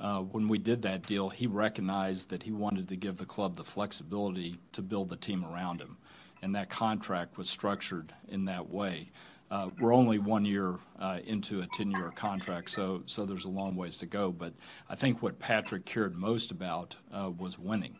uh, 0.00 0.20
when 0.20 0.48
we 0.48 0.58
did 0.58 0.82
that 0.82 1.06
deal, 1.06 1.30
he 1.30 1.46
recognized 1.46 2.28
that 2.30 2.42
he 2.42 2.52
wanted 2.52 2.88
to 2.88 2.96
give 2.96 3.16
the 3.16 3.24
club 3.24 3.56
the 3.56 3.64
flexibility 3.64 4.58
to 4.72 4.82
build 4.82 5.08
the 5.08 5.16
team 5.16 5.44
around 5.44 5.80
him, 5.80 5.96
and 6.42 6.54
that 6.54 6.68
contract 6.68 7.38
was 7.38 7.48
structured 7.48 8.12
in 8.28 8.44
that 8.44 8.68
way. 8.68 9.10
Uh, 9.48 9.70
we're 9.80 9.94
only 9.94 10.18
one 10.18 10.44
year 10.44 10.74
uh, 10.98 11.20
into 11.24 11.60
a 11.60 11.66
10-year 11.68 12.12
contract, 12.16 12.68
so 12.68 13.02
so 13.06 13.24
there's 13.24 13.44
a 13.44 13.48
long 13.48 13.76
ways 13.76 13.96
to 13.96 14.06
go. 14.06 14.32
But 14.32 14.52
I 14.88 14.96
think 14.96 15.22
what 15.22 15.38
Patrick 15.38 15.84
cared 15.84 16.16
most 16.16 16.50
about 16.50 16.96
uh, 17.14 17.30
was 17.30 17.58
winning. 17.58 17.98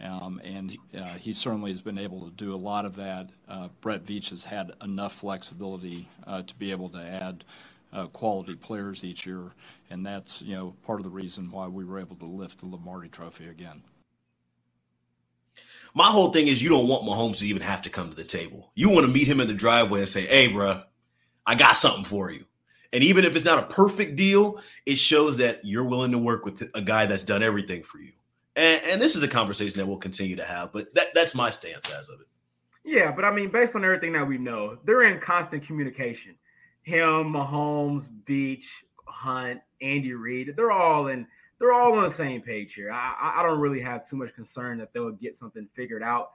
Um, 0.00 0.40
and 0.44 0.76
uh, 0.96 1.14
he 1.14 1.32
certainly 1.32 1.70
has 1.70 1.80
been 1.80 1.98
able 1.98 2.28
to 2.28 2.30
do 2.30 2.54
a 2.54 2.56
lot 2.56 2.84
of 2.84 2.96
that. 2.96 3.30
Uh, 3.48 3.68
Brett 3.80 4.04
Veach 4.04 4.28
has 4.28 4.44
had 4.44 4.72
enough 4.82 5.14
flexibility 5.14 6.08
uh, 6.26 6.42
to 6.42 6.54
be 6.54 6.70
able 6.70 6.90
to 6.90 6.98
add 6.98 7.44
uh, 7.92 8.06
quality 8.08 8.54
players 8.54 9.04
each 9.04 9.24
year, 9.26 9.52
and 9.88 10.04
that's 10.04 10.42
you 10.42 10.54
know 10.54 10.74
part 10.86 11.00
of 11.00 11.04
the 11.04 11.10
reason 11.10 11.50
why 11.50 11.66
we 11.66 11.84
were 11.84 11.98
able 11.98 12.16
to 12.16 12.26
lift 12.26 12.58
the 12.58 12.66
Lombardi 12.66 13.08
Trophy 13.08 13.46
again. 13.46 13.82
My 15.94 16.08
whole 16.08 16.30
thing 16.30 16.48
is 16.48 16.62
you 16.62 16.68
don't 16.68 16.88
want 16.88 17.04
Mahomes 17.04 17.38
to 17.38 17.46
even 17.46 17.62
have 17.62 17.80
to 17.82 17.90
come 17.90 18.10
to 18.10 18.16
the 18.16 18.24
table. 18.24 18.70
You 18.74 18.90
want 18.90 19.06
to 19.06 19.12
meet 19.12 19.26
him 19.26 19.40
in 19.40 19.48
the 19.48 19.54
driveway 19.54 20.00
and 20.00 20.08
say, 20.08 20.26
"Hey, 20.26 20.48
bro, 20.48 20.82
I 21.46 21.54
got 21.54 21.76
something 21.76 22.04
for 22.04 22.30
you." 22.30 22.44
And 22.92 23.02
even 23.02 23.24
if 23.24 23.34
it's 23.34 23.44
not 23.44 23.58
a 23.58 23.74
perfect 23.74 24.16
deal, 24.16 24.60
it 24.84 24.98
shows 24.98 25.38
that 25.38 25.60
you're 25.64 25.84
willing 25.84 26.12
to 26.12 26.18
work 26.18 26.44
with 26.44 26.68
a 26.74 26.82
guy 26.82 27.06
that's 27.06 27.24
done 27.24 27.42
everything 27.42 27.82
for 27.82 27.98
you. 27.98 28.12
And, 28.56 28.82
and 28.84 29.02
this 29.02 29.14
is 29.14 29.22
a 29.22 29.28
conversation 29.28 29.78
that 29.78 29.86
we'll 29.86 29.98
continue 29.98 30.34
to 30.36 30.44
have, 30.44 30.72
but 30.72 30.92
that, 30.94 31.08
that's 31.14 31.34
my 31.34 31.50
stance 31.50 31.90
as 31.90 32.08
of 32.08 32.20
it. 32.20 32.26
Yeah, 32.84 33.12
but 33.12 33.24
I 33.24 33.32
mean, 33.32 33.50
based 33.50 33.74
on 33.74 33.84
everything 33.84 34.12
that 34.14 34.26
we 34.26 34.38
know, 34.38 34.78
they're 34.84 35.02
in 35.02 35.20
constant 35.20 35.66
communication. 35.66 36.36
Him, 36.82 37.32
Mahomes, 37.32 38.08
Veach, 38.24 38.64
Hunt, 39.06 39.60
Andy 39.82 40.14
Reid, 40.14 40.54
they're 40.56 40.72
all 40.72 41.08
in. 41.08 41.26
They're 41.58 41.72
all 41.72 41.94
on 41.94 42.04
the 42.04 42.10
same 42.10 42.42
page 42.42 42.74
here. 42.74 42.92
I, 42.92 43.36
I 43.38 43.42
don't 43.42 43.58
really 43.58 43.80
have 43.80 44.06
too 44.06 44.16
much 44.16 44.34
concern 44.34 44.78
that 44.78 44.92
they'll 44.92 45.10
get 45.10 45.34
something 45.34 45.66
figured 45.74 46.02
out. 46.02 46.32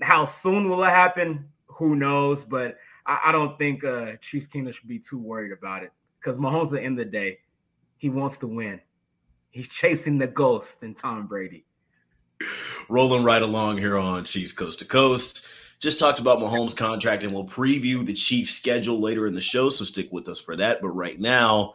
How 0.00 0.24
soon 0.24 0.68
will 0.68 0.82
it 0.82 0.88
happen? 0.88 1.46
Who 1.66 1.94
knows? 1.94 2.42
But 2.42 2.78
I, 3.04 3.20
I 3.26 3.32
don't 3.32 3.56
think 3.58 3.84
uh, 3.84 4.12
Chiefs 4.22 4.46
Kingdom 4.46 4.72
should 4.72 4.88
be 4.88 4.98
too 4.98 5.18
worried 5.18 5.52
about 5.52 5.82
it 5.82 5.92
because 6.18 6.38
Mahomes, 6.38 6.66
at 6.66 6.72
the 6.72 6.82
end 6.82 6.98
of 6.98 7.04
the 7.06 7.12
day, 7.12 7.38
he 7.98 8.08
wants 8.08 8.38
to 8.38 8.46
win. 8.46 8.80
He's 9.56 9.68
chasing 9.68 10.18
the 10.18 10.26
ghost 10.26 10.82
in 10.82 10.92
Tom 10.92 11.26
Brady. 11.26 11.64
Rolling 12.90 13.24
right 13.24 13.40
along 13.40 13.78
here 13.78 13.96
on 13.96 14.22
Chiefs 14.26 14.52
Coast 14.52 14.80
to 14.80 14.84
Coast. 14.84 15.48
Just 15.80 15.98
talked 15.98 16.18
about 16.18 16.40
Mahomes' 16.40 16.76
contract, 16.76 17.22
and 17.22 17.32
we'll 17.32 17.46
preview 17.46 18.04
the 18.04 18.12
Chiefs' 18.12 18.52
schedule 18.52 19.00
later 19.00 19.26
in 19.26 19.34
the 19.34 19.40
show. 19.40 19.70
So 19.70 19.86
stick 19.86 20.12
with 20.12 20.28
us 20.28 20.38
for 20.38 20.56
that. 20.58 20.82
But 20.82 20.90
right 20.90 21.18
now, 21.18 21.72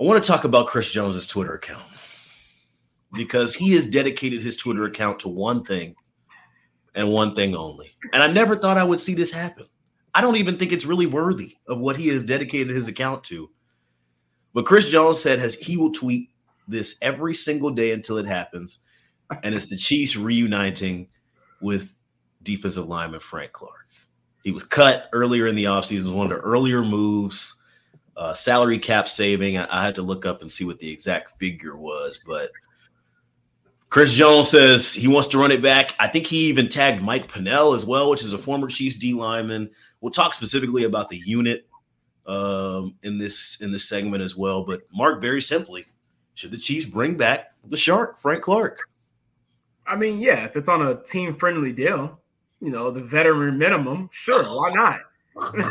I 0.00 0.02
want 0.02 0.20
to 0.20 0.26
talk 0.26 0.42
about 0.42 0.66
Chris 0.66 0.90
Jones's 0.90 1.28
Twitter 1.28 1.54
account 1.54 1.84
because 3.12 3.54
he 3.54 3.72
has 3.74 3.86
dedicated 3.86 4.42
his 4.42 4.56
Twitter 4.56 4.84
account 4.86 5.20
to 5.20 5.28
one 5.28 5.62
thing 5.62 5.94
and 6.96 7.08
one 7.08 7.36
thing 7.36 7.54
only. 7.54 7.92
And 8.12 8.20
I 8.20 8.26
never 8.26 8.56
thought 8.56 8.78
I 8.78 8.84
would 8.84 8.98
see 8.98 9.14
this 9.14 9.30
happen. 9.30 9.66
I 10.12 10.20
don't 10.20 10.38
even 10.38 10.56
think 10.56 10.72
it's 10.72 10.84
really 10.84 11.06
worthy 11.06 11.54
of 11.68 11.78
what 11.78 11.94
he 11.94 12.08
has 12.08 12.24
dedicated 12.24 12.74
his 12.74 12.88
account 12.88 13.22
to. 13.24 13.48
But 14.52 14.66
Chris 14.66 14.86
Jones 14.86 15.20
said 15.20 15.38
has 15.38 15.54
he 15.54 15.76
will 15.76 15.92
tweet 15.92 16.30
this 16.68 16.96
every 17.02 17.34
single 17.34 17.70
day 17.70 17.92
until 17.92 18.18
it 18.18 18.26
happens. 18.26 18.80
And 19.42 19.54
it's 19.54 19.66
the 19.66 19.76
Chiefs 19.76 20.16
reuniting 20.16 21.08
with 21.60 21.94
defensive 22.42 22.86
lineman 22.86 23.20
Frank 23.20 23.52
Clark. 23.52 23.86
He 24.42 24.52
was 24.52 24.62
cut 24.62 25.08
earlier 25.12 25.46
in 25.46 25.56
the 25.56 25.64
offseason, 25.64 26.14
one 26.14 26.30
of 26.30 26.36
the 26.36 26.44
earlier 26.44 26.82
moves, 26.82 27.60
uh, 28.16 28.34
salary 28.34 28.78
cap 28.78 29.08
saving. 29.08 29.56
I, 29.56 29.66
I 29.70 29.84
had 29.84 29.94
to 29.96 30.02
look 30.02 30.26
up 30.26 30.42
and 30.42 30.52
see 30.52 30.64
what 30.64 30.78
the 30.78 30.90
exact 30.90 31.38
figure 31.38 31.76
was, 31.76 32.20
but 32.26 32.50
Chris 33.88 34.12
Jones 34.12 34.48
says 34.48 34.92
he 34.92 35.08
wants 35.08 35.28
to 35.28 35.38
run 35.38 35.52
it 35.52 35.62
back. 35.62 35.94
I 35.98 36.08
think 36.08 36.26
he 36.26 36.48
even 36.48 36.68
tagged 36.68 37.00
Mike 37.00 37.32
Pennel 37.32 37.74
as 37.74 37.84
well, 37.84 38.10
which 38.10 38.22
is 38.22 38.32
a 38.32 38.38
former 38.38 38.66
Chiefs 38.66 38.96
D 38.96 39.14
lineman. 39.14 39.70
We'll 40.00 40.12
talk 40.12 40.34
specifically 40.34 40.84
about 40.84 41.08
the 41.08 41.18
unit 41.24 41.66
um, 42.26 42.96
in 43.02 43.18
this 43.18 43.60
in 43.60 43.72
this 43.72 43.88
segment 43.88 44.22
as 44.22 44.36
well. 44.36 44.64
But 44.64 44.82
Mark, 44.92 45.20
very 45.20 45.40
simply, 45.40 45.86
should 46.34 46.50
the 46.50 46.58
Chiefs 46.58 46.86
bring 46.86 47.16
back 47.16 47.52
the 47.64 47.76
shark, 47.76 48.18
Frank 48.18 48.42
Clark? 48.42 48.78
I 49.86 49.96
mean, 49.96 50.20
yeah, 50.20 50.44
if 50.44 50.56
it's 50.56 50.68
on 50.68 50.86
a 50.86 51.02
team 51.02 51.34
friendly 51.34 51.72
deal, 51.72 52.18
you 52.60 52.70
know, 52.70 52.90
the 52.90 53.00
veteran 53.00 53.58
minimum, 53.58 54.08
sure, 54.12 54.42
why 54.44 54.70
not? 54.72 55.00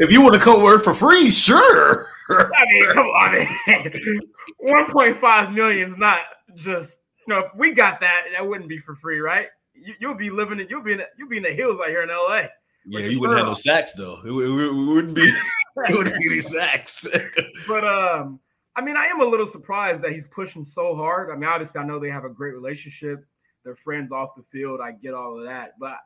if 0.00 0.10
you 0.10 0.20
want 0.20 0.34
to 0.34 0.40
come 0.40 0.62
work 0.62 0.82
for 0.82 0.94
free, 0.94 1.30
sure. 1.30 2.06
I 2.30 2.64
mean, 2.66 2.92
come 2.92 3.06
on, 3.06 3.32
man. 3.32 4.20
1.5 4.64 5.54
million 5.54 5.88
is 5.88 5.96
not 5.96 6.20
just 6.56 7.00
you 7.26 7.34
know, 7.34 7.40
if 7.40 7.54
we 7.56 7.72
got 7.72 8.00
that, 8.00 8.22
that 8.32 8.46
wouldn't 8.46 8.68
be 8.68 8.78
for 8.78 8.94
free, 8.96 9.18
right? 9.18 9.48
You, 9.74 10.08
will 10.08 10.14
be 10.14 10.30
living 10.30 10.60
in 10.60 10.68
you'll 10.68 10.82
be 10.82 10.94
in 10.94 11.02
you'll 11.18 11.28
be 11.28 11.36
in 11.36 11.42
the 11.42 11.52
hills 11.52 11.78
out 11.80 11.88
here 11.88 12.02
in 12.02 12.08
LA. 12.08 12.42
Yeah, 12.86 13.06
you 13.06 13.20
wouldn't 13.20 13.38
have 13.38 13.48
no 13.48 13.54
sacks 13.54 13.92
though. 13.92 14.20
It, 14.24 14.30
it, 14.30 14.66
it 14.66 14.72
wouldn't 14.72 15.14
be 15.14 15.22
it 15.76 15.96
wouldn't 15.96 16.18
be 16.18 16.26
any 16.30 16.40
sacks. 16.40 17.06
but 17.68 17.84
um, 17.84 18.40
I 18.76 18.82
mean, 18.82 18.96
I 18.96 19.06
am 19.06 19.20
a 19.20 19.24
little 19.24 19.46
surprised 19.46 20.02
that 20.02 20.12
he's 20.12 20.26
pushing 20.26 20.64
so 20.64 20.94
hard. 20.94 21.30
I 21.30 21.34
mean, 21.34 21.48
obviously, 21.48 21.80
I 21.80 21.84
know 21.84 21.98
they 21.98 22.10
have 22.10 22.24
a 22.24 22.28
great 22.28 22.54
relationship. 22.54 23.24
They're 23.64 23.76
friends 23.76 24.12
off 24.12 24.36
the 24.36 24.44
field. 24.52 24.80
I 24.80 24.92
get 24.92 25.14
all 25.14 25.38
of 25.38 25.44
that, 25.46 25.78
but 25.80 25.96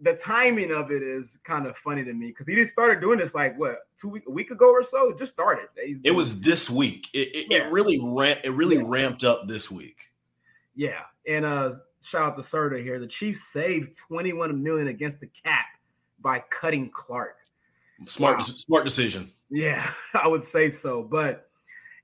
the 0.00 0.14
timing 0.14 0.72
of 0.72 0.90
it 0.90 1.02
is 1.02 1.38
kind 1.44 1.66
of 1.66 1.76
funny 1.76 2.04
to 2.04 2.12
me 2.12 2.28
because 2.28 2.46
he 2.46 2.54
just 2.54 2.72
started 2.72 3.00
doing 3.00 3.18
this 3.18 3.34
like 3.34 3.58
what 3.58 3.78
two 4.00 4.08
week 4.08 4.24
a 4.26 4.30
week 4.30 4.50
ago 4.50 4.70
or 4.70 4.82
so. 4.82 5.10
It 5.10 5.18
just 5.18 5.32
started. 5.32 5.66
it 5.76 6.10
was 6.10 6.40
this 6.40 6.68
week. 6.68 7.08
It, 7.12 7.34
it, 7.34 7.46
yeah. 7.50 7.58
it 7.58 7.72
really 7.72 8.00
ran, 8.02 8.38
it 8.42 8.52
really 8.52 8.76
yeah. 8.76 8.84
ramped 8.86 9.24
up 9.24 9.46
this 9.46 9.70
week. 9.70 10.10
Yeah, 10.74 11.00
and 11.28 11.44
uh, 11.44 11.74
shout 12.02 12.32
out 12.32 12.36
to 12.36 12.42
Serda 12.42 12.82
here. 12.82 12.98
The 12.98 13.06
Chiefs 13.06 13.44
saved 13.48 13.96
21 14.08 14.62
million 14.62 14.88
against 14.88 15.20
the 15.20 15.28
cap 15.44 15.66
by 16.20 16.42
cutting 16.50 16.90
Clark. 16.90 17.36
Smart, 18.06 18.38
wow. 18.38 18.42
smart 18.42 18.84
decision. 18.84 19.30
Yeah, 19.50 19.92
I 20.14 20.26
would 20.26 20.42
say 20.42 20.70
so. 20.70 21.02
But 21.02 21.48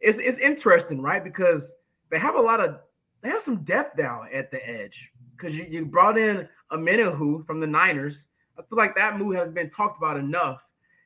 it's 0.00 0.18
it's 0.18 0.38
interesting, 0.38 1.00
right? 1.00 1.22
Because 1.22 1.74
they 2.10 2.18
have 2.18 2.36
a 2.36 2.40
lot 2.40 2.60
of 2.60 2.80
they 3.22 3.28
have 3.28 3.42
some 3.42 3.64
depth 3.64 3.96
down 3.96 4.28
at 4.32 4.50
the 4.50 4.66
edge. 4.68 5.10
Because 5.36 5.54
you, 5.54 5.66
you 5.68 5.84
brought 5.84 6.18
in 6.18 6.48
a 6.70 6.76
Omenihu 6.76 7.46
from 7.46 7.60
the 7.60 7.66
Niners. 7.66 8.26
I 8.58 8.62
feel 8.62 8.78
like 8.78 8.96
that 8.96 9.18
move 9.18 9.36
has 9.36 9.50
been 9.50 9.70
talked 9.70 9.98
about 9.98 10.16
enough. 10.16 10.62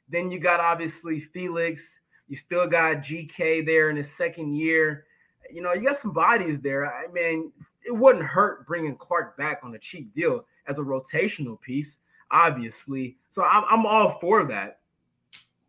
Then 0.08 0.30
you 0.30 0.38
got 0.38 0.60
obviously 0.60 1.20
Felix. 1.20 2.00
You 2.28 2.36
still 2.36 2.66
got 2.66 2.98
GK 2.98 3.64
there 3.64 3.90
in 3.90 3.96
his 3.96 4.10
second 4.10 4.54
year 4.54 5.04
you 5.52 5.62
know, 5.62 5.72
you 5.72 5.82
got 5.82 5.96
some 5.96 6.12
bodies 6.12 6.60
there. 6.60 6.86
I 6.86 7.06
mean, 7.12 7.52
it 7.84 7.94
wouldn't 7.94 8.24
hurt 8.24 8.66
bringing 8.66 8.96
Clark 8.96 9.36
back 9.36 9.60
on 9.62 9.74
a 9.74 9.78
cheap 9.78 10.12
deal 10.14 10.44
as 10.66 10.78
a 10.78 10.82
rotational 10.82 11.60
piece, 11.60 11.98
obviously. 12.30 13.16
So 13.30 13.44
I'm, 13.44 13.64
I'm 13.70 13.86
all 13.86 14.18
for 14.20 14.44
that. 14.46 14.78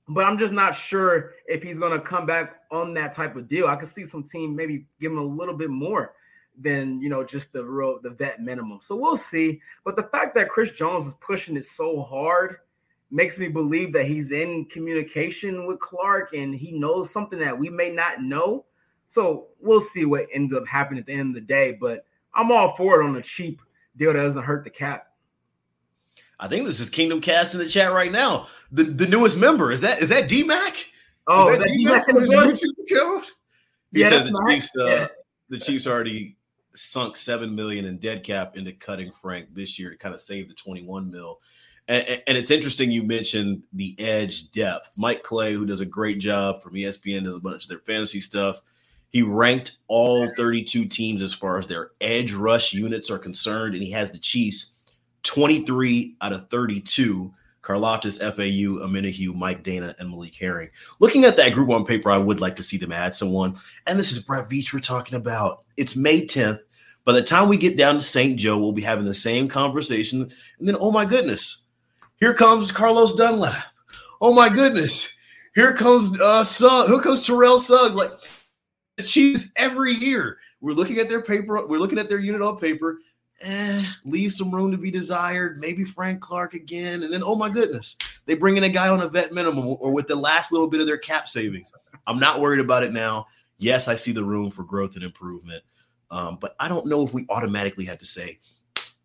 But 0.09 0.25
I'm 0.25 0.37
just 0.37 0.53
not 0.53 0.75
sure 0.75 1.31
if 1.47 1.63
he's 1.63 1.79
going 1.79 1.97
to 1.97 2.05
come 2.05 2.25
back 2.25 2.61
on 2.71 2.93
that 2.95 3.13
type 3.13 3.35
of 3.35 3.47
deal. 3.47 3.67
I 3.67 3.75
could 3.75 3.87
see 3.87 4.03
some 4.03 4.23
team 4.23 4.55
maybe 4.55 4.85
give 4.99 5.11
him 5.11 5.17
a 5.17 5.23
little 5.23 5.55
bit 5.55 5.69
more 5.69 6.13
than 6.59 7.01
you 7.01 7.09
know 7.09 7.23
just 7.23 7.51
the 7.51 7.63
real 7.63 7.99
the 8.01 8.09
vet 8.09 8.41
minimum. 8.41 8.79
So 8.81 8.95
we'll 8.95 9.17
see. 9.17 9.61
But 9.85 9.95
the 9.95 10.03
fact 10.03 10.35
that 10.35 10.49
Chris 10.49 10.71
Jones 10.71 11.07
is 11.07 11.13
pushing 11.21 11.57
it 11.57 11.65
so 11.65 12.01
hard 12.01 12.57
makes 13.11 13.37
me 13.37 13.47
believe 13.47 13.93
that 13.93 14.05
he's 14.05 14.31
in 14.31 14.65
communication 14.65 15.67
with 15.67 15.79
Clark 15.79 16.33
and 16.33 16.53
he 16.53 16.71
knows 16.71 17.11
something 17.11 17.39
that 17.39 17.57
we 17.57 17.69
may 17.69 17.91
not 17.91 18.21
know. 18.21 18.65
So 19.07 19.47
we'll 19.59 19.81
see 19.81 20.05
what 20.05 20.27
ends 20.33 20.53
up 20.53 20.67
happening 20.67 20.99
at 20.99 21.05
the 21.05 21.13
end 21.13 21.29
of 21.29 21.35
the 21.35 21.47
day. 21.47 21.77
But 21.79 22.05
I'm 22.33 22.51
all 22.51 22.75
for 22.75 22.99
it 22.99 23.05
on 23.05 23.15
a 23.15 23.21
cheap 23.21 23.61
deal 23.97 24.13
that 24.13 24.19
doesn't 24.19 24.43
hurt 24.43 24.63
the 24.63 24.71
cap. 24.71 25.12
I 26.43 26.49
think 26.49 26.67
this 26.67 26.81
is 26.81 26.89
Kingdom 26.89 27.21
Cast 27.21 27.53
in 27.53 27.59
the 27.59 27.69
chat 27.69 27.93
right 27.93 28.11
now. 28.11 28.47
The 28.71 28.83
the 28.83 29.07
newest 29.07 29.37
member 29.37 29.71
is 29.71 29.79
that 29.81 30.01
is 30.01 30.09
that 30.09 30.27
D 30.27 30.43
Mac? 30.43 30.75
Oh, 31.27 31.49
is 31.49 31.57
that 31.57 31.67
D-Mac 31.67 32.09
in 32.09 32.15
his 32.19 32.29
YouTube 32.29 32.91
account? 32.91 33.25
He 33.91 34.01
yeah, 34.01 34.09
says 34.09 34.29
the 34.29 34.47
Chiefs 34.49 34.71
uh, 34.77 34.85
yeah. 34.85 35.07
the 35.49 35.57
Chiefs 35.57 35.87
already 35.87 36.35
sunk 36.75 37.15
seven 37.15 37.55
million 37.55 37.85
in 37.85 37.97
dead 37.97 38.23
cap 38.23 38.57
into 38.57 38.73
cutting 38.73 39.11
Frank 39.21 39.53
this 39.53 39.77
year 39.79 39.89
to 39.89 39.97
kind 39.97 40.13
of 40.13 40.19
save 40.19 40.49
the 40.49 40.55
21 40.55 41.11
mil. 41.11 41.39
And, 41.87 42.21
and, 42.27 42.37
it's 42.37 42.49
interesting 42.49 42.91
you 42.91 43.03
mentioned 43.03 43.63
the 43.73 43.93
edge 43.99 44.51
depth. 44.51 44.93
Mike 44.95 45.21
Clay, 45.21 45.53
who 45.53 45.65
does 45.65 45.81
a 45.81 45.85
great 45.85 46.17
job 46.17 46.63
from 46.63 46.73
ESPN, 46.73 47.25
does 47.25 47.35
a 47.35 47.41
bunch 47.41 47.63
of 47.63 47.69
their 47.69 47.79
fantasy 47.79 48.21
stuff. 48.21 48.61
He 49.09 49.21
ranked 49.21 49.79
all 49.89 50.31
32 50.37 50.85
teams 50.85 51.21
as 51.21 51.33
far 51.33 51.57
as 51.57 51.67
their 51.67 51.91
edge 51.99 52.31
rush 52.31 52.73
units 52.73 53.11
are 53.11 53.19
concerned, 53.19 53.75
and 53.75 53.83
he 53.83 53.91
has 53.91 54.11
the 54.11 54.17
Chiefs 54.17 54.72
23 55.23 56.15
out 56.21 56.33
of 56.33 56.49
32. 56.49 57.33
Karlaftis, 57.63 58.19
FAU, 58.19 58.85
Omenihu, 58.85 59.33
Mike 59.33 59.63
Danna, 59.63 59.95
and 59.97 60.09
Malik 60.09 60.35
Herring. 60.35 60.69
Looking 60.99 61.23
at 61.23 61.37
that 61.37 61.53
group 61.53 61.69
on 61.69 61.85
paper, 61.85 62.11
I 62.11 62.17
would 62.17 62.41
like 62.41 62.57
to 62.57 62.63
see 62.63 62.75
them 62.75 62.91
add 62.91 63.15
someone. 63.15 63.55
And 63.87 63.97
this 63.97 64.11
is 64.11 64.19
Brett 64.19 64.49
Veach 64.49 64.73
we're 64.73 64.81
talking 64.81 65.15
about. 65.15 65.63
It's 65.77 65.95
May 65.95 66.25
10th. 66.25 66.59
By 67.05 67.13
the 67.13 67.21
time 67.21 67.47
we 67.47 67.57
get 67.57 67.77
down 67.77 67.95
to 67.95 68.01
St. 68.01 68.37
Joe, 68.37 68.59
we'll 68.59 68.73
be 68.73 68.81
having 68.81 69.05
the 69.05 69.13
same 69.13 69.47
conversation. 69.47 70.29
And 70.59 70.67
then, 70.67 70.77
oh 70.79 70.91
my 70.91 71.05
goodness, 71.05 71.63
here 72.19 72.33
comes 72.33 72.71
Carlos 72.71 73.15
Dunlap. 73.15 73.63
Oh 74.21 74.33
my 74.33 74.47
goodness, 74.47 75.13
here 75.55 75.73
comes 75.73 76.19
uh 76.21 76.43
Suggs. 76.45 76.89
Here 76.89 77.01
comes 77.01 77.25
Terrell 77.25 77.59
Suggs. 77.59 77.95
Like 77.95 78.11
the 78.95 79.03
Chiefs 79.03 79.51
every 79.57 79.93
year. 79.93 80.37
We're 80.61 80.71
looking 80.71 80.99
at 80.99 81.09
their 81.09 81.21
paper, 81.21 81.65
we're 81.67 81.77
looking 81.77 81.99
at 81.99 82.07
their 82.07 82.19
unit 82.19 82.41
on 82.41 82.57
paper. 82.57 82.99
Eh, 83.43 83.83
leave 84.05 84.31
some 84.31 84.53
room 84.53 84.71
to 84.71 84.77
be 84.77 84.89
desired. 84.89 85.57
Maybe 85.57 85.83
Frank 85.83 86.21
Clark 86.21 86.53
again. 86.53 87.03
And 87.03 87.11
then, 87.11 87.21
oh 87.23 87.35
my 87.35 87.49
goodness, 87.49 87.97
they 88.25 88.35
bring 88.35 88.55
in 88.55 88.63
a 88.63 88.69
guy 88.69 88.87
on 88.87 89.01
a 89.01 89.07
vet 89.07 89.33
minimum 89.33 89.75
or 89.79 89.91
with 89.91 90.07
the 90.07 90.15
last 90.15 90.51
little 90.51 90.67
bit 90.67 90.79
of 90.79 90.87
their 90.87 90.97
cap 90.97 91.27
savings. 91.27 91.73
I'm 92.07 92.19
not 92.19 92.39
worried 92.39 92.61
about 92.61 92.83
it 92.83 92.93
now. 92.93 93.27
Yes, 93.57 93.87
I 93.87 93.95
see 93.95 94.13
the 94.13 94.23
room 94.23 94.49
for 94.49 94.63
growth 94.63 94.95
and 94.95 95.03
improvement. 95.03 95.63
Um, 96.09 96.37
but 96.39 96.55
I 96.59 96.69
don't 96.69 96.87
know 96.87 97.05
if 97.05 97.13
we 97.13 97.25
automatically 97.29 97.85
have 97.85 97.97
to 97.99 98.05
say 98.05 98.39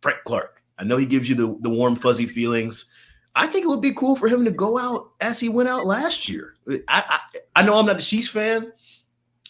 Frank 0.03 0.19
Clark. 0.25 0.63
I 0.79 0.85
know 0.85 0.97
he 0.97 1.07
gives 1.07 1.29
you 1.29 1.35
the, 1.35 1.57
the 1.61 1.71
warm, 1.71 1.97
fuzzy 1.97 2.27
feelings. 2.27 2.87
I 3.35 3.47
think 3.49 3.65
it 3.65 3.69
would 3.69 3.83
be 3.83 3.95
cool 3.95 4.15
for 4.15 4.29
him 4.29 4.45
to 4.45 4.51
go 4.51 4.79
out 4.79 5.11
as 5.21 5.41
he 5.41 5.49
went 5.49 5.69
out 5.69 5.87
last 5.87 6.29
year. 6.29 6.55
I, 6.69 6.81
I, 6.89 7.21
I 7.57 7.63
know 7.63 7.79
I'm 7.79 7.87
not 7.87 7.99
a 7.99 8.05
Chiefs 8.05 8.29
fan, 8.29 8.73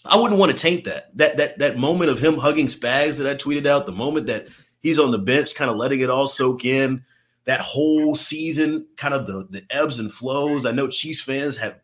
I 0.05 0.17
wouldn't 0.17 0.39
want 0.39 0.53
to 0.53 0.59
taint 0.59 0.85
that. 0.85 1.17
That 1.17 1.37
that 1.37 1.59
that 1.59 1.79
moment 1.79 2.11
of 2.11 2.19
him 2.19 2.37
hugging 2.37 2.67
Spags 2.67 3.19
that 3.19 3.27
I 3.27 3.35
tweeted 3.35 3.67
out, 3.67 3.87
the 3.87 3.93
moment 3.93 4.27
that 4.27 4.49
he's 4.81 4.99
on 4.99 5.11
the 5.11 5.19
bench, 5.19 5.55
kind 5.55 5.71
of 5.71 5.77
letting 5.77 6.01
it 6.01 6.11
all 6.11 6.27
soak 6.27 6.65
in. 6.65 7.05
That 7.45 7.61
whole 7.61 8.15
season, 8.15 8.87
kind 8.97 9.15
of 9.15 9.27
the 9.27 9.47
the 9.49 9.65
ebbs 9.71 10.01
and 10.01 10.13
flows. 10.13 10.67
I 10.67 10.71
know 10.73 10.89
Chiefs 10.89 11.23
fans 11.23 11.57
have 11.59 11.81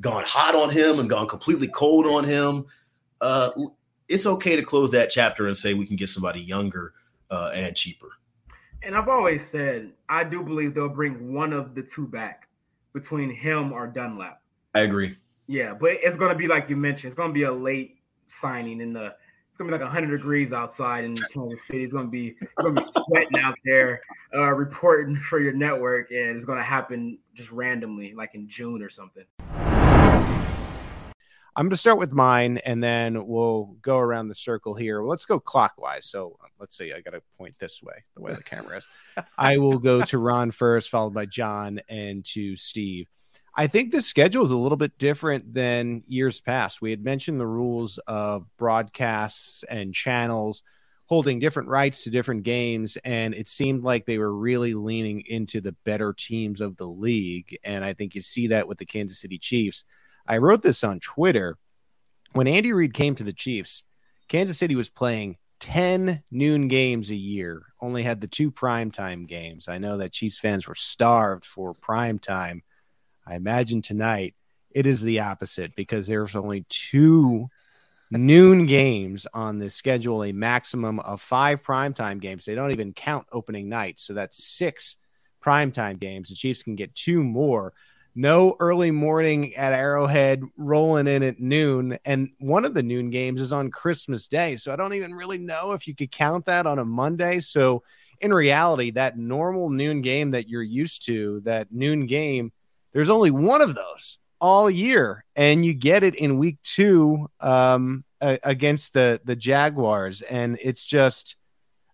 gone 0.00 0.24
hot 0.24 0.54
on 0.54 0.70
him 0.70 0.98
and 0.98 1.08
gone 1.08 1.28
completely 1.28 1.68
cold 1.68 2.06
on 2.06 2.24
him. 2.24 2.66
Uh, 3.20 3.50
it's 4.08 4.26
okay 4.26 4.56
to 4.56 4.62
close 4.62 4.90
that 4.90 5.10
chapter 5.10 5.46
and 5.46 5.56
say 5.56 5.74
we 5.74 5.86
can 5.86 5.96
get 5.96 6.08
somebody 6.08 6.40
younger 6.40 6.94
uh, 7.30 7.52
and 7.54 7.76
cheaper. 7.76 8.08
And 8.82 8.96
I've 8.96 9.08
always 9.08 9.46
said 9.46 9.92
I 10.08 10.24
do 10.24 10.42
believe 10.42 10.74
they'll 10.74 10.88
bring 10.88 11.32
one 11.32 11.52
of 11.52 11.74
the 11.74 11.82
two 11.82 12.06
back 12.06 12.48
between 12.92 13.34
him 13.34 13.72
or 13.72 13.86
Dunlap. 13.86 14.40
I 14.74 14.80
agree. 14.80 15.16
Yeah, 15.46 15.74
but 15.74 15.92
it's 16.02 16.16
gonna 16.16 16.34
be 16.34 16.48
like 16.48 16.68
you 16.68 16.76
mentioned. 16.76 17.06
It's 17.06 17.16
gonna 17.16 17.32
be 17.32 17.44
a 17.44 17.52
late 17.52 17.98
signing 18.26 18.80
in 18.80 18.92
the. 18.92 19.14
It's 19.54 19.58
gonna 19.60 19.70
be 19.70 19.78
like 19.78 19.82
100 19.82 20.16
degrees 20.16 20.52
outside 20.52 21.04
in 21.04 21.16
Kansas 21.32 21.64
City. 21.64 21.84
It's 21.84 21.92
gonna 21.92 22.08
be 22.08 22.34
it's 22.40 22.50
gonna 22.58 22.74
be 22.74 22.82
sweating 22.82 23.38
out 23.38 23.54
there, 23.64 24.00
uh, 24.34 24.50
reporting 24.50 25.14
for 25.14 25.38
your 25.38 25.52
network, 25.52 26.10
and 26.10 26.34
it's 26.34 26.44
gonna 26.44 26.60
happen 26.60 27.18
just 27.36 27.52
randomly, 27.52 28.14
like 28.16 28.34
in 28.34 28.48
June 28.48 28.82
or 28.82 28.90
something. 28.90 29.22
I'm 31.56 31.66
going 31.66 31.70
to 31.70 31.76
start 31.76 31.98
with 31.98 32.10
mine 32.10 32.58
and 32.66 32.82
then 32.82 33.28
we'll 33.28 33.76
go 33.80 33.98
around 33.98 34.26
the 34.26 34.34
circle 34.34 34.74
here. 34.74 35.04
let's 35.04 35.24
go 35.24 35.38
clockwise. 35.38 36.04
So 36.04 36.36
let's 36.58 36.76
see. 36.76 36.92
I 36.92 37.00
got 37.00 37.12
to 37.12 37.22
point 37.38 37.56
this 37.60 37.80
way, 37.80 38.02
the 38.16 38.22
way 38.22 38.34
the 38.34 38.42
camera 38.42 38.78
is. 38.78 38.88
I 39.38 39.58
will 39.58 39.78
go 39.78 40.02
to 40.02 40.18
Ron 40.18 40.50
first, 40.50 40.90
followed 40.90 41.14
by 41.14 41.26
John 41.26 41.78
and 41.88 42.24
to 42.24 42.56
Steve. 42.56 43.06
I 43.56 43.68
think 43.68 43.92
the 43.92 44.02
schedule 44.02 44.44
is 44.44 44.50
a 44.50 44.56
little 44.56 44.76
bit 44.76 44.98
different 44.98 45.54
than 45.54 46.02
years 46.08 46.40
past. 46.40 46.82
We 46.82 46.90
had 46.90 47.04
mentioned 47.04 47.38
the 47.38 47.46
rules 47.46 47.98
of 48.06 48.46
broadcasts 48.56 49.62
and 49.64 49.94
channels 49.94 50.64
holding 51.06 51.38
different 51.38 51.68
rights 51.68 52.02
to 52.02 52.10
different 52.10 52.42
games, 52.42 52.96
and 53.04 53.34
it 53.34 53.48
seemed 53.48 53.84
like 53.84 54.06
they 54.06 54.18
were 54.18 54.34
really 54.34 54.74
leaning 54.74 55.22
into 55.26 55.60
the 55.60 55.76
better 55.84 56.12
teams 56.12 56.60
of 56.60 56.76
the 56.76 56.86
league. 56.86 57.56
And 57.62 57.84
I 57.84 57.92
think 57.92 58.14
you 58.14 58.22
see 58.22 58.48
that 58.48 58.66
with 58.66 58.78
the 58.78 58.86
Kansas 58.86 59.20
City 59.20 59.38
Chiefs. 59.38 59.84
I 60.26 60.38
wrote 60.38 60.62
this 60.62 60.82
on 60.82 60.98
Twitter. 61.00 61.56
When 62.32 62.48
Andy 62.48 62.72
Reid 62.72 62.94
came 62.94 63.14
to 63.16 63.24
the 63.24 63.32
Chiefs, 63.32 63.84
Kansas 64.28 64.58
City 64.58 64.74
was 64.74 64.88
playing 64.88 65.36
10 65.60 66.24
noon 66.32 66.66
games 66.68 67.10
a 67.10 67.16
year, 67.16 67.62
only 67.80 68.02
had 68.02 68.20
the 68.20 68.26
two 68.26 68.50
primetime 68.50 69.28
games. 69.28 69.68
I 69.68 69.78
know 69.78 69.98
that 69.98 70.12
Chiefs 70.12 70.38
fans 70.38 70.66
were 70.66 70.74
starved 70.74 71.44
for 71.44 71.74
primetime 71.74 72.62
I 73.26 73.36
imagine 73.36 73.82
tonight 73.82 74.34
it 74.70 74.86
is 74.86 75.00
the 75.02 75.20
opposite 75.20 75.74
because 75.76 76.06
there's 76.06 76.34
only 76.34 76.64
two 76.68 77.48
noon 78.10 78.66
games 78.66 79.26
on 79.32 79.58
the 79.58 79.70
schedule, 79.70 80.24
a 80.24 80.32
maximum 80.32 81.00
of 81.00 81.20
five 81.20 81.62
primetime 81.62 82.20
games. 82.20 82.44
They 82.44 82.54
don't 82.54 82.70
even 82.70 82.92
count 82.92 83.26
opening 83.32 83.68
night. 83.68 83.98
So 83.98 84.14
that's 84.14 84.44
six 84.44 84.96
primetime 85.44 85.98
games. 85.98 86.28
The 86.28 86.34
Chiefs 86.34 86.62
can 86.62 86.74
get 86.74 86.94
two 86.94 87.22
more. 87.22 87.72
no 88.14 88.56
early 88.60 88.90
morning 88.90 89.54
at 89.56 89.72
Arrowhead 89.72 90.42
rolling 90.56 91.06
in 91.06 91.22
at 91.22 91.40
noon. 91.40 91.98
And 92.04 92.30
one 92.38 92.64
of 92.64 92.74
the 92.74 92.82
noon 92.82 93.10
games 93.10 93.40
is 93.40 93.52
on 93.52 93.70
Christmas 93.70 94.28
Day. 94.28 94.56
So 94.56 94.72
I 94.72 94.76
don't 94.76 94.94
even 94.94 95.14
really 95.14 95.38
know 95.38 95.72
if 95.72 95.88
you 95.88 95.94
could 95.94 96.12
count 96.12 96.46
that 96.46 96.66
on 96.66 96.78
a 96.78 96.84
Monday. 96.84 97.40
So 97.40 97.82
in 98.20 98.32
reality, 98.32 98.92
that 98.92 99.18
normal 99.18 99.68
noon 99.70 100.00
game 100.00 100.30
that 100.30 100.48
you're 100.48 100.62
used 100.62 101.06
to, 101.06 101.40
that 101.40 101.72
noon 101.72 102.06
game, 102.06 102.52
there's 102.94 103.10
only 103.10 103.30
one 103.30 103.60
of 103.60 103.74
those 103.74 104.18
all 104.40 104.70
year. 104.70 105.26
And 105.36 105.66
you 105.66 105.74
get 105.74 106.02
it 106.02 106.14
in 106.14 106.38
week 106.38 106.56
two 106.62 107.28
um, 107.40 108.04
against 108.22 108.94
the, 108.94 109.20
the 109.24 109.36
Jaguars. 109.36 110.22
And 110.22 110.58
it's 110.62 110.84
just 110.84 111.36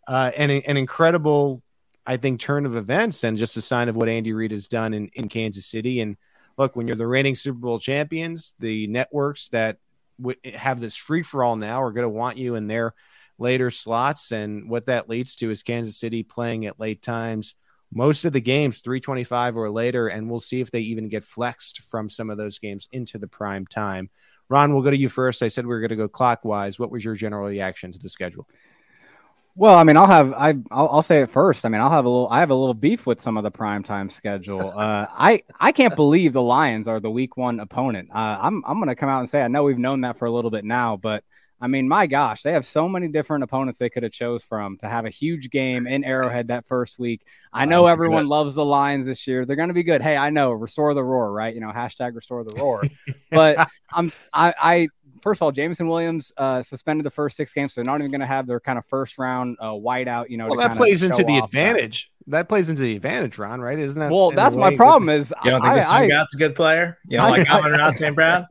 uh, 0.07 0.31
an, 0.37 0.51
an 0.51 0.77
incredible 0.77 1.65
I 2.07 2.17
think, 2.17 2.41
turn 2.41 2.67
of 2.67 2.77
events 2.77 3.23
and 3.25 3.37
just 3.37 3.57
a 3.57 3.63
sign 3.63 3.89
of 3.89 3.95
what 3.95 4.09
Andy 4.09 4.33
Reid 4.33 4.51
has 4.51 4.69
done 4.69 4.95
in, 4.95 5.09
in 5.15 5.29
Kansas 5.29 5.67
City. 5.67 6.01
And 6.01 6.17
look, 6.57 6.75
when 6.75 6.89
you're 6.89 6.97
the 6.97 7.07
reigning 7.07 7.37
Super 7.37 7.59
Bowl 7.59 7.79
champions, 7.79 8.55
the 8.59 8.87
networks 8.89 9.49
that 9.51 9.77
w- 10.21 10.39
have 10.55 10.81
this 10.81 10.97
free 10.97 11.23
for 11.23 11.45
all 11.45 11.57
now 11.57 11.83
are 11.83 11.93
going 11.93 12.05
to 12.05 12.09
want 12.09 12.37
you 12.37 12.57
in 12.57 12.67
their 12.67 12.95
later 13.39 13.71
slots. 13.71 14.33
And 14.33 14.69
what 14.69 14.87
that 14.87 15.09
leads 15.09 15.37
to 15.37 15.51
is 15.51 15.63
Kansas 15.63 15.99
City 15.99 16.23
playing 16.23 16.67
at 16.67 16.81
late 16.81 17.03
times. 17.03 17.55
Most 17.93 18.25
of 18.25 18.33
the 18.33 18.41
games, 18.41 18.79
325 18.79 19.57
or 19.57 19.71
later, 19.71 20.09
and 20.09 20.31
we'll 20.31 20.41
see 20.41 20.61
if 20.61 20.71
they 20.71 20.81
even 20.81 21.09
get 21.09 21.25
flexed 21.25 21.83
from 21.91 22.09
some 22.09 22.31
of 22.31 22.39
those 22.39 22.59
games 22.59 22.89
into 22.93 23.19
the 23.19 23.27
prime 23.27 23.67
time. 23.67 24.11
Ron, 24.49 24.73
we'll 24.73 24.83
go 24.83 24.91
to 24.91 24.97
you 24.97 25.09
first. 25.09 25.43
I 25.43 25.49
said 25.49 25.65
we 25.65 25.71
were 25.71 25.81
going 25.81 25.91
to 25.91 25.97
go 25.97 26.09
clockwise. 26.09 26.79
What 26.79 26.91
was 26.91 27.05
your 27.05 27.15
general 27.15 27.47
reaction 27.47 27.93
to 27.93 27.99
the 27.99 28.09
schedule? 28.09 28.47
Well, 29.57 29.75
I 29.75 29.85
mean, 29.85 29.97
I'll 29.97 30.07
have 30.07 30.33
I 30.33 30.51
I'll, 30.71 30.89
I'll, 30.89 31.03
say 31.03 31.23
it 31.23 31.31
first. 31.31 31.67
I 31.67 31.69
mean, 31.69 31.81
I'll 31.81 31.91
have 31.91 32.05
a 32.05 32.09
little 32.09 32.29
I 32.31 32.41
have 32.41 32.51
a 32.51 32.55
little 32.55 32.75
beef 32.75 33.07
with 33.07 33.21
some 33.21 33.37
of 33.37 33.43
the 33.43 33.51
primetime 33.51 34.11
schedule. 34.11 34.73
Uh, 34.81 35.07
I 35.11 35.43
I 35.59 35.73
can't 35.73 35.95
believe 35.95 36.33
the 36.33 36.43
Lions 36.43 36.89
are 36.89 37.01
the 37.01 37.11
Week 37.11 37.37
One 37.37 37.61
opponent. 37.61 38.09
Uh, 38.11 38.39
I'm 38.41 38.65
I'm 38.67 38.79
going 38.79 38.89
to 38.89 38.95
come 38.95 39.09
out 39.09 39.21
and 39.21 39.29
say 39.29 39.43
I 39.43 39.49
know 39.49 39.65
we've 39.65 39.79
known 39.79 40.01
that 40.03 40.19
for 40.19 40.25
a 40.27 40.31
little 40.31 40.51
bit 40.51 40.65
now, 40.65 40.97
but 40.97 41.23
I 41.61 41.67
mean, 41.67 41.87
my 41.89 42.07
gosh, 42.07 42.43
they 42.43 42.53
have 42.53 42.65
so 42.65 42.89
many 42.89 43.09
different 43.09 43.45
opponents 43.45 43.79
they 43.79 43.91
could 43.91 44.03
have 44.03 44.13
chose 44.13 44.43
from 44.43 44.79
to 44.79 44.89
have 44.89 45.05
a 45.05 45.11
huge 45.11 45.51
game 45.51 45.87
in 45.87 46.05
Arrowhead 46.05 46.49
that 46.49 46.67
first 46.67 46.99
week. 46.99 47.23
I 47.53 47.67
know 47.67 47.83
Lions 47.83 47.93
everyone 47.93 48.29
loves 48.29 48.55
the 48.55 48.65
Lions 48.65 49.07
this 49.07 49.27
year. 49.27 49.45
They're 49.45 49.57
going 49.57 49.69
to 49.69 49.75
be 49.75 49.83
good. 49.83 50.01
Hey, 50.01 50.17
I 50.17 50.31
know, 50.31 50.53
restore 50.53 50.95
the 50.95 51.05
roar, 51.05 51.31
right? 51.31 51.55
You 51.55 51.61
know, 51.61 51.71
hashtag 51.71 52.15
restore 52.15 52.45
the 52.45 52.57
roar. 52.59 52.83
but 53.31 53.69
I'm 53.93 54.11
I 54.33 54.55
I 54.59 54.89
first 55.23 55.39
of 55.39 55.43
all, 55.43 55.53
Jameson 55.53 55.87
Williams 55.89 56.33
uh, 56.37 56.63
suspended 56.63 57.05
the 57.05 57.11
first 57.11 57.37
six 57.37 57.53
games, 57.53 57.75
so 57.75 57.81
they're 57.81 57.87
not 57.87 58.01
even 58.01 58.11
going 58.11 58.21
to 58.21 58.27
have 58.27 58.47
their 58.47 58.61
kind 58.61 58.79
of 58.79 58.87
first 58.87 59.19
round 59.19 59.57
uh, 59.61 59.71
whiteout. 59.71 60.31
You 60.31 60.39
know, 60.39 60.49
well, 60.49 60.57
that 60.57 60.77
plays 60.77 61.03
into 61.03 61.25
the 61.25 61.39
advantage. 61.39 62.11
That. 62.31 62.49
plays 62.49 62.69
into 62.69 62.83
the 62.83 62.97
advantage, 62.97 63.39
Ron. 63.39 63.61
Right? 63.61 63.79
Isn't 63.79 64.01
that? 64.01 64.11
Well, 64.11 64.31
that's 64.31 64.57
my 64.57 64.75
problem. 64.75 65.09
Is 65.09 65.33
you 65.45 65.51
don't 65.51 65.61
think 65.61 65.75
I, 65.75 66.09
Scott's 66.09 66.35
a 66.35 66.39
good 66.39 66.55
player? 66.55 66.99
You 67.07 67.19
know, 67.19 67.29
like 67.29 67.49
Amon-Ra 67.51 67.91
St. 67.91 68.15
Brown. 68.15 68.47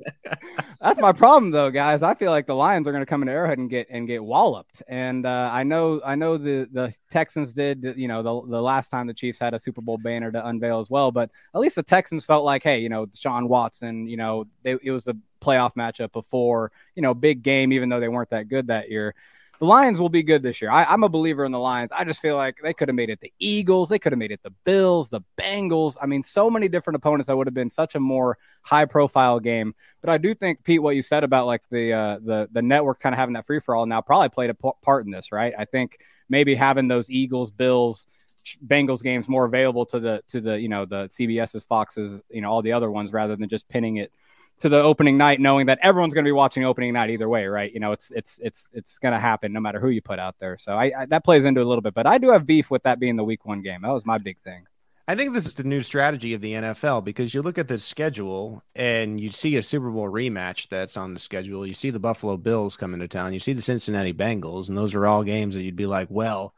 that's 0.81 0.99
my 0.99 1.11
problem, 1.11 1.51
though, 1.51 1.69
guys. 1.69 2.03
I 2.03 2.13
feel 2.13 2.31
like 2.31 2.45
the 2.47 2.55
Lions 2.55 2.87
are 2.87 2.91
going 2.91 3.01
to 3.01 3.09
come 3.09 3.21
into 3.21 3.33
Arrowhead 3.33 3.57
and 3.57 3.69
get 3.69 3.87
and 3.89 4.07
get 4.07 4.23
walloped. 4.23 4.83
And 4.87 5.25
uh, 5.25 5.49
I 5.51 5.63
know, 5.63 6.01
I 6.05 6.15
know 6.15 6.37
the 6.37 6.67
the 6.71 6.93
Texans 7.11 7.53
did. 7.53 7.93
You 7.97 8.07
know, 8.07 8.23
the 8.23 8.49
the 8.49 8.61
last 8.61 8.89
time 8.89 9.07
the 9.07 9.13
Chiefs 9.13 9.39
had 9.39 9.53
a 9.53 9.59
Super 9.59 9.81
Bowl 9.81 9.97
banner 9.97 10.31
to 10.31 10.47
unveil 10.47 10.79
as 10.79 10.89
well, 10.89 11.11
but 11.11 11.29
at 11.53 11.61
least 11.61 11.75
the 11.75 11.83
Texans 11.83 12.25
felt 12.25 12.45
like, 12.45 12.63
hey, 12.63 12.79
you 12.79 12.89
know, 12.89 13.07
Sean 13.13 13.47
Watson. 13.47 14.07
You 14.07 14.17
know, 14.17 14.45
they, 14.63 14.77
it 14.81 14.91
was 14.91 15.07
a 15.07 15.15
playoff 15.41 15.75
matchup 15.75 16.11
before, 16.11 16.71
you 16.95 17.01
know, 17.01 17.13
big 17.13 17.43
game, 17.43 17.73
even 17.73 17.89
though 17.89 17.99
they 17.99 18.07
weren't 18.07 18.29
that 18.29 18.49
good 18.49 18.67
that 18.67 18.89
year. 18.89 19.15
The 19.59 19.65
Lions 19.65 19.99
will 19.99 20.09
be 20.09 20.23
good 20.23 20.41
this 20.41 20.61
year. 20.61 20.71
I, 20.71 20.93
am 20.93 21.03
a 21.03 21.09
believer 21.09 21.43
in 21.43 21.51
the 21.51 21.59
Lions. 21.59 21.91
I 21.91 22.05
just 22.05 22.21
feel 22.21 22.37
like 22.37 22.55
they 22.63 22.73
could 22.73 22.87
have 22.87 22.95
made 22.95 23.09
it 23.09 23.19
the 23.19 23.33
Eagles. 23.39 23.89
They 23.89 23.99
could 23.99 24.13
have 24.13 24.19
made 24.19 24.31
it 24.31 24.39
the 24.41 24.53
Bills, 24.63 25.09
the 25.09 25.19
Bengals. 25.37 25.97
I 26.01 26.05
mean, 26.05 26.23
so 26.23 26.49
many 26.49 26.69
different 26.69 26.95
opponents 26.95 27.27
that 27.27 27.35
would 27.35 27.45
have 27.45 27.53
been 27.53 27.69
such 27.69 27.95
a 27.95 27.99
more 27.99 28.37
high 28.61 28.85
profile 28.85 29.37
game. 29.41 29.75
But 29.99 30.11
I 30.11 30.17
do 30.17 30.33
think, 30.33 30.63
Pete, 30.63 30.81
what 30.81 30.95
you 30.95 31.01
said 31.01 31.25
about 31.25 31.45
like 31.45 31.61
the 31.69 31.91
uh, 31.91 32.19
the 32.23 32.47
the 32.53 32.61
network 32.61 32.99
kind 32.99 33.13
of 33.13 33.19
having 33.19 33.33
that 33.33 33.45
free 33.45 33.59
for 33.59 33.75
all 33.75 33.85
now 33.85 33.99
probably 33.99 34.29
played 34.29 34.49
a 34.49 34.53
p- 34.53 34.71
part 34.81 35.05
in 35.05 35.11
this, 35.11 35.33
right? 35.33 35.53
I 35.57 35.65
think 35.65 35.99
maybe 36.29 36.55
having 36.55 36.87
those 36.87 37.09
Eagles, 37.09 37.51
Bills, 37.51 38.07
Bengals 38.65 39.03
games 39.03 39.27
more 39.27 39.43
available 39.43 39.85
to 39.87 39.99
the 39.99 40.23
to 40.29 40.39
the 40.39 40.57
you 40.57 40.69
know 40.69 40.85
the 40.85 41.07
CBS's, 41.07 41.65
Foxes, 41.65 42.21
you 42.29 42.41
know 42.41 42.49
all 42.49 42.61
the 42.61 42.71
other 42.71 42.89
ones 42.89 43.11
rather 43.11 43.35
than 43.35 43.49
just 43.49 43.67
pinning 43.67 43.97
it 43.97 44.13
to 44.59 44.69
the 44.69 44.81
opening 44.81 45.17
night, 45.17 45.39
knowing 45.39 45.67
that 45.67 45.79
everyone's 45.81 46.13
going 46.13 46.25
to 46.25 46.27
be 46.27 46.33
watching 46.33 46.65
opening 46.65 46.93
night 46.93 47.09
either 47.09 47.29
way, 47.29 47.45
right? 47.47 47.71
You 47.73 47.79
know, 47.79 47.91
it's 47.91 48.11
it's 48.11 48.39
it's 48.43 48.69
it's 48.73 48.97
going 48.97 49.13
to 49.13 49.19
happen 49.19 49.53
no 49.53 49.59
matter 49.59 49.79
who 49.79 49.89
you 49.89 50.01
put 50.01 50.19
out 50.19 50.35
there. 50.39 50.57
So 50.57 50.73
I, 50.73 50.91
I, 50.97 51.05
that 51.07 51.23
plays 51.23 51.45
into 51.45 51.61
a 51.61 51.63
little 51.63 51.81
bit, 51.81 51.93
but 51.93 52.05
I 52.05 52.17
do 52.17 52.29
have 52.29 52.45
beef 52.45 52.69
with 52.69 52.83
that 52.83 52.99
being 52.99 53.15
the 53.15 53.23
week 53.23 53.45
one 53.45 53.61
game. 53.61 53.81
That 53.81 53.93
was 53.93 54.05
my 54.05 54.17
big 54.17 54.37
thing. 54.43 54.65
I 55.07 55.15
think 55.15 55.33
this 55.33 55.47
is 55.47 55.55
the 55.55 55.63
new 55.63 55.81
strategy 55.81 56.35
of 56.35 56.41
the 56.41 56.53
NFL 56.53 57.03
because 57.03 57.33
you 57.33 57.41
look 57.41 57.57
at 57.57 57.67
the 57.67 57.79
schedule 57.79 58.61
and 58.75 59.19
you 59.19 59.31
see 59.31 59.57
a 59.57 59.63
Super 59.63 59.89
Bowl 59.89 60.07
rematch 60.07 60.67
that's 60.67 60.97
on 60.97 61.15
the 61.15 61.19
schedule. 61.19 61.65
You 61.65 61.73
see 61.73 61.89
the 61.89 61.99
Buffalo 61.99 62.37
Bills 62.37 62.75
coming 62.75 62.99
to 62.99 63.07
town. 63.07 63.33
You 63.33 63.39
see 63.39 63.53
the 63.53 63.61
Cincinnati 63.63 64.13
Bengals, 64.13 64.69
and 64.69 64.77
those 64.77 64.93
are 64.93 65.07
all 65.07 65.23
games 65.23 65.55
that 65.55 65.63
you'd 65.63 65.75
be 65.75 65.87
like, 65.87 66.09
well, 66.11 66.53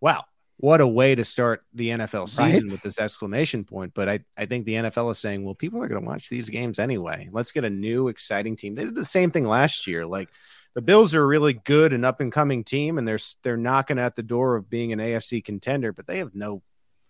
wow, 0.00 0.24
what 0.60 0.82
a 0.82 0.86
way 0.86 1.14
to 1.14 1.24
start 1.24 1.64
the 1.72 1.88
NFL 1.88 2.28
season 2.28 2.64
right? 2.64 2.70
with 2.70 2.82
this 2.82 2.98
exclamation 2.98 3.64
point. 3.64 3.94
But 3.94 4.10
I, 4.10 4.20
I 4.36 4.44
think 4.44 4.66
the 4.66 4.74
NFL 4.74 5.10
is 5.12 5.18
saying, 5.18 5.42
well, 5.42 5.54
people 5.54 5.82
are 5.82 5.88
going 5.88 6.02
to 6.02 6.06
watch 6.06 6.28
these 6.28 6.50
games 6.50 6.78
anyway. 6.78 7.30
Let's 7.32 7.50
get 7.50 7.64
a 7.64 7.70
new, 7.70 8.08
exciting 8.08 8.56
team. 8.56 8.74
They 8.74 8.84
did 8.84 8.94
the 8.94 9.06
same 9.06 9.30
thing 9.30 9.46
last 9.46 9.86
year. 9.86 10.04
Like 10.04 10.28
the 10.74 10.82
Bills 10.82 11.14
are 11.14 11.22
a 11.22 11.26
really 11.26 11.54
good 11.54 11.94
and 11.94 12.04
up 12.04 12.20
and 12.20 12.30
coming 12.30 12.62
team, 12.62 12.98
and 12.98 13.08
they're 13.08 13.18
they're 13.42 13.56
knocking 13.56 13.98
at 13.98 14.16
the 14.16 14.22
door 14.22 14.56
of 14.56 14.68
being 14.68 14.92
an 14.92 14.98
AFC 14.98 15.42
contender, 15.42 15.94
but 15.94 16.06
they 16.06 16.18
have 16.18 16.34
no 16.34 16.62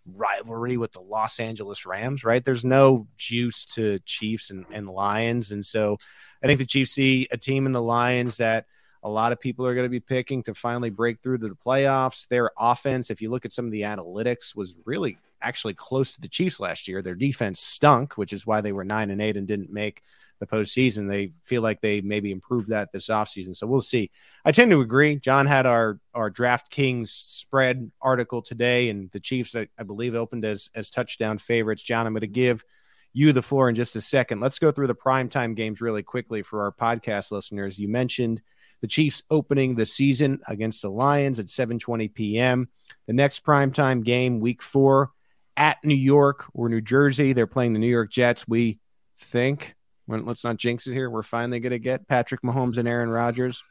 rivalry 0.07 0.77
with 0.77 0.93
the 0.93 1.01
Los 1.01 1.41
Angeles 1.41 1.85
Rams, 1.85 2.23
right? 2.23 2.45
There's 2.45 2.65
no 2.65 3.09
juice 3.17 3.65
to 3.75 3.99
Chiefs 4.01 4.51
and, 4.51 4.65
and 4.71 4.89
Lions. 4.89 5.51
And 5.51 5.65
so 5.65 5.97
I 6.41 6.47
think 6.47 6.59
the 6.59 6.67
Chiefs 6.67 6.93
see 6.93 7.27
a 7.33 7.37
team 7.37 7.67
in 7.67 7.73
the 7.73 7.83
Lions 7.83 8.37
that– 8.37 8.67
a 9.03 9.09
lot 9.09 9.33
of 9.33 9.41
people 9.41 9.67
are 9.67 9.75
going 9.75 9.87
to 9.87 9.91
be 9.91 10.01
picking 10.01 10.43
to 10.45 10.55
finally 10.55 10.91
break 10.91 11.21
through 11.21 11.39
to 11.39 11.49
the 11.49 11.55
playoffs. 11.55 12.29
Their 12.29 12.51
offense, 12.59 13.11
if 13.11 13.23
you 13.23 13.31
look 13.31 13.45
at 13.45 13.53
some 13.53 13.65
of 13.65 13.73
the 13.73 13.83
analytics, 13.83 14.55
was 14.55 14.75
really 14.85 15.19
actually 15.43 15.75
close 15.75 16.13
to 16.13 16.21
the 16.21 16.29
Chiefs 16.29 16.61
last 16.61 16.87
year. 16.87 17.01
Their 17.01 17.15
defense 17.15 17.61
stunk, 17.61 18.19
which 18.19 18.33
is 18.33 18.47
why 18.47 18.61
they 18.61 18.73
were 18.73 18.85
nine 18.85 19.11
and 19.11 19.23
eight 19.23 19.37
and 19.37 19.49
didn't 19.49 19.73
make 19.73 20.03
the 20.39 20.47
postseason. 20.47 21.09
They 21.09 21.33
feel 21.45 21.63
like 21.63 21.81
they 21.81 22.01
maybe 22.01 22.31
improved 22.31 22.69
that 22.69 22.93
this 22.93 23.09
offseason. 23.09 23.55
So 23.55 23.67
we'll 23.67 23.81
see. 23.81 24.11
I 24.45 24.53
tend 24.53 24.71
to 24.71 24.81
agree. 24.81 25.17
John 25.17 25.47
had 25.47 25.67
our 25.67 25.99
our 26.15 26.31
DraftKings 26.31 27.09
spread 27.09 27.91
article 28.03 28.43
today, 28.43 28.91
and 28.91 29.11
the 29.13 29.21
Chiefs, 29.21 29.55
I, 29.55 29.69
I 29.79 29.83
believe, 29.85 30.15
opened 30.15 30.45
as 30.45 30.69
as 30.75 30.91
touchdown 30.91 31.39
favorites. 31.39 31.83
John, 31.83 32.07
I'm 32.07 32.13
going 32.13 32.23
to 32.23 32.27
give 32.27 32.65
you 33.13 33.33
the 33.33 33.43
floor 33.43 33.69
in 33.69 33.75
just 33.75 33.97
a 33.97 34.01
second. 34.01 34.41
Let's 34.41 34.59
go 34.59 34.71
through 34.71 34.87
the 34.87 34.95
primetime 34.95 35.55
games 35.55 35.81
really 35.81 36.03
quickly 36.03 36.43
for 36.43 36.63
our 36.63 36.73
podcast 36.73 37.33
listeners. 37.33 37.79
You 37.79 37.89
mentioned 37.89 38.41
the 38.81 38.89
Chiefs 38.89 39.23
opening 39.31 39.75
the 39.75 39.87
season 39.87 40.41
against 40.47 40.83
the 40.83 40.91
Lions 40.91 41.39
at 41.39 41.47
7:20 41.47 42.13
p.m. 42.15 42.69
The 43.07 43.13
next 43.13 43.45
primetime 43.45 44.05
game, 44.05 44.41
Week 44.41 44.63
Four, 44.63 45.11
at 45.57 45.79
New 45.85 45.95
York 45.95 46.47
or 46.55 46.69
New 46.69 46.81
Jersey. 46.81 47.33
They're 47.33 47.47
playing 47.47 47.73
the 47.73 47.79
New 47.79 47.89
York 47.89 48.11
Jets. 48.11 48.49
We 48.49 48.79
think. 49.21 49.75
let's 50.09 50.43
not 50.43 50.57
jinx 50.57 50.87
it 50.87 50.93
here. 50.93 51.09
We're 51.11 51.23
finally 51.23 51.61
going 51.61 51.73
to 51.73 51.79
get 51.79 52.09
Patrick 52.09 52.43
Mahomes 52.43 52.79
and 52.79 52.89
Aaron 52.89 53.11
Rodgers. 53.11 53.63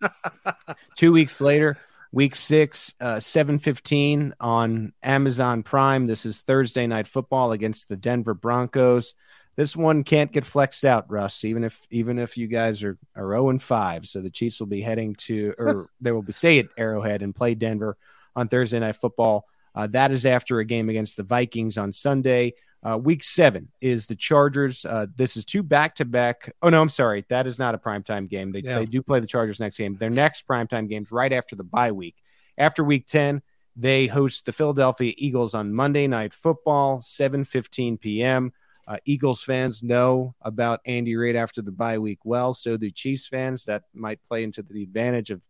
Two 0.95 1.12
weeks 1.12 1.41
later, 1.41 1.78
Week 2.12 2.36
Six, 2.36 2.93
uh, 3.01 3.18
7:15 3.18 4.34
on 4.39 4.93
Amazon 5.03 5.64
Prime. 5.64 6.07
This 6.07 6.26
is 6.26 6.41
Thursday 6.41 6.88
night 6.88 7.07
football 7.07 7.51
against 7.51 7.89
the 7.89 7.97
Denver 7.97 8.34
Broncos 8.34 9.16
this 9.60 9.76
one 9.76 10.05
can't 10.05 10.32
get 10.32 10.45
flexed 10.45 10.86
out, 10.86 11.12
Russ. 11.12 11.43
Even 11.43 11.66
if 11.66 11.78
even 11.91 12.18
if 12.18 12.38
you 12.38 12.47
guys 12.47 12.82
are 12.82 12.97
are 13.14 13.24
zero 13.24 13.47
oh 13.47 13.49
and 13.49 13.62
five, 13.62 14.05
so 14.05 14.22
the 14.22 14.30
Chiefs 14.30 14.62
will 14.62 14.68
be 14.68 14.80
heading 14.80 15.16
to 15.16 15.53
or 15.60 15.89
they 15.99 16.14
will 16.14 16.22
be 16.22 16.32
stay 16.32 16.60
at 16.60 16.68
Arrowhead 16.78 17.22
and 17.22 17.36
play 17.36 17.55
Denver 17.55 17.97
on 18.38 18.47
Thursday 18.47 18.80
Night 18.80 18.95
Football. 18.95 19.45
Uh, 19.76 19.88
that 19.88 20.12
is 20.12 20.26
after 20.26 20.60
a 20.60 20.66
game 20.66 20.88
against 20.88 21.18
the 21.18 21.24
Vikings 21.24 21.78
on 21.78 21.91
Sunday. 21.91 22.53
Uh, 22.82 22.97
week 22.97 23.22
seven 23.22 23.68
is 23.82 24.07
the 24.07 24.16
Chargers. 24.16 24.86
Uh, 24.86 25.07
this 25.14 25.36
is 25.36 25.43
two 25.43 25.62
back 25.62 25.95
to 25.95 26.05
back. 26.05 26.55
Oh 26.62 26.70
no, 26.70 26.82
I'm 26.82 26.88
sorry, 26.88 27.26
that 27.28 27.45
is 27.45 27.60
not 27.60 27.76
a 27.76 27.78
primetime 27.78 28.30
game. 28.30 28.53
They 28.53 28.62
yeah. 28.62 28.80
they 28.80 28.86
do 28.86 29.01
play 29.01 29.20
the 29.20 29.28
Chargers 29.28 29.60
next 29.60 29.78
game. 29.78 29.97
Their 29.97 30.10
next 30.10 30.47
primetime 30.47 30.88
games 30.88 31.12
right 31.12 31.34
after 31.34 31.57
the 31.57 31.66
bye 31.66 31.91
week. 31.91 32.16
After 32.57 32.82
week 32.82 33.07
ten, 33.07 33.41
they 33.76 34.07
host 34.07 34.45
the 34.45 34.53
Philadelphia 34.53 35.14
Eagles 35.18 35.53
on 35.53 35.74
Monday 35.74 36.07
Night 36.07 36.32
Football, 36.32 36.99
7:15 37.01 37.99
p.m. 37.99 38.53
Uh, 38.90 38.98
Eagles 39.06 39.44
fans 39.44 39.84
know 39.84 40.34
about 40.42 40.82
Andy 40.84 41.16
Reid 41.16 41.36
after 41.36 41.62
the 41.62 41.72
bye 41.72 42.00
week 42.00 42.18
well. 42.24 42.56
So 42.56 42.76
do 42.76 42.90
Chiefs 42.90 43.28
fans. 43.28 43.66
That 43.66 43.84
might 43.94 44.24
play 44.24 44.44
into 44.44 44.64
the 44.64 44.82
advantage 44.82 45.30
of 45.30 45.42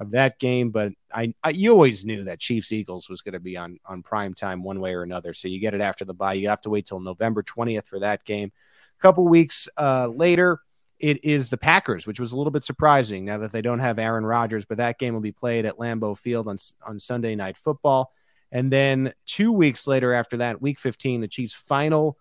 of 0.00 0.10
that 0.10 0.38
game. 0.40 0.70
But 0.70 0.92
I, 1.14 1.32
I 1.44 1.50
you 1.50 1.70
always 1.70 2.04
knew 2.04 2.24
that 2.24 2.40
Chiefs 2.40 2.72
Eagles 2.72 3.08
was 3.08 3.22
going 3.22 3.34
to 3.34 3.40
be 3.40 3.56
on 3.56 3.78
on 3.86 4.02
prime 4.02 4.34
time 4.34 4.64
one 4.64 4.80
way 4.80 4.94
or 4.94 5.04
another. 5.04 5.32
So 5.32 5.46
you 5.46 5.60
get 5.60 5.74
it 5.74 5.80
after 5.80 6.04
the 6.04 6.12
bye. 6.12 6.34
You 6.34 6.48
have 6.48 6.60
to 6.62 6.70
wait 6.70 6.86
till 6.86 6.98
November 6.98 7.44
twentieth 7.44 7.86
for 7.86 8.00
that 8.00 8.24
game. 8.24 8.50
A 8.98 9.00
couple 9.00 9.26
weeks 9.28 9.68
uh, 9.78 10.08
later. 10.08 10.60
It 10.98 11.24
is 11.24 11.48
the 11.48 11.56
Packers, 11.56 12.08
which 12.08 12.18
was 12.18 12.32
a 12.32 12.36
little 12.36 12.50
bit 12.50 12.64
surprising 12.64 13.24
now 13.24 13.38
that 13.38 13.52
they 13.52 13.62
don't 13.62 13.78
have 13.78 14.00
Aaron 14.00 14.26
Rodgers, 14.26 14.64
but 14.64 14.78
that 14.78 14.98
game 14.98 15.14
will 15.14 15.20
be 15.20 15.30
played 15.30 15.64
at 15.64 15.76
Lambeau 15.76 16.18
Field 16.18 16.48
on, 16.48 16.58
on 16.84 16.98
Sunday 16.98 17.36
Night 17.36 17.56
Football. 17.56 18.12
And 18.50 18.72
then 18.72 19.12
two 19.24 19.52
weeks 19.52 19.86
later, 19.86 20.12
after 20.12 20.38
that, 20.38 20.60
week 20.60 20.80
15, 20.80 21.20
the 21.20 21.28
Chiefs' 21.28 21.54
final 21.54 22.18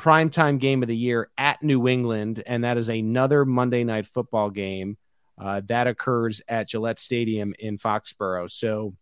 primetime 0.00 0.58
game 0.58 0.82
of 0.82 0.88
the 0.88 0.96
year 0.96 1.28
at 1.36 1.62
New 1.62 1.86
England, 1.86 2.42
and 2.46 2.64
that 2.64 2.78
is 2.78 2.88
another 2.88 3.44
Monday 3.44 3.84
night 3.84 4.06
football 4.06 4.48
game 4.48 4.96
uh, 5.38 5.60
that 5.66 5.86
occurs 5.86 6.40
at 6.48 6.68
Gillette 6.68 6.98
Stadium 6.98 7.54
in 7.58 7.76
Foxborough. 7.76 8.50
So 8.50 8.94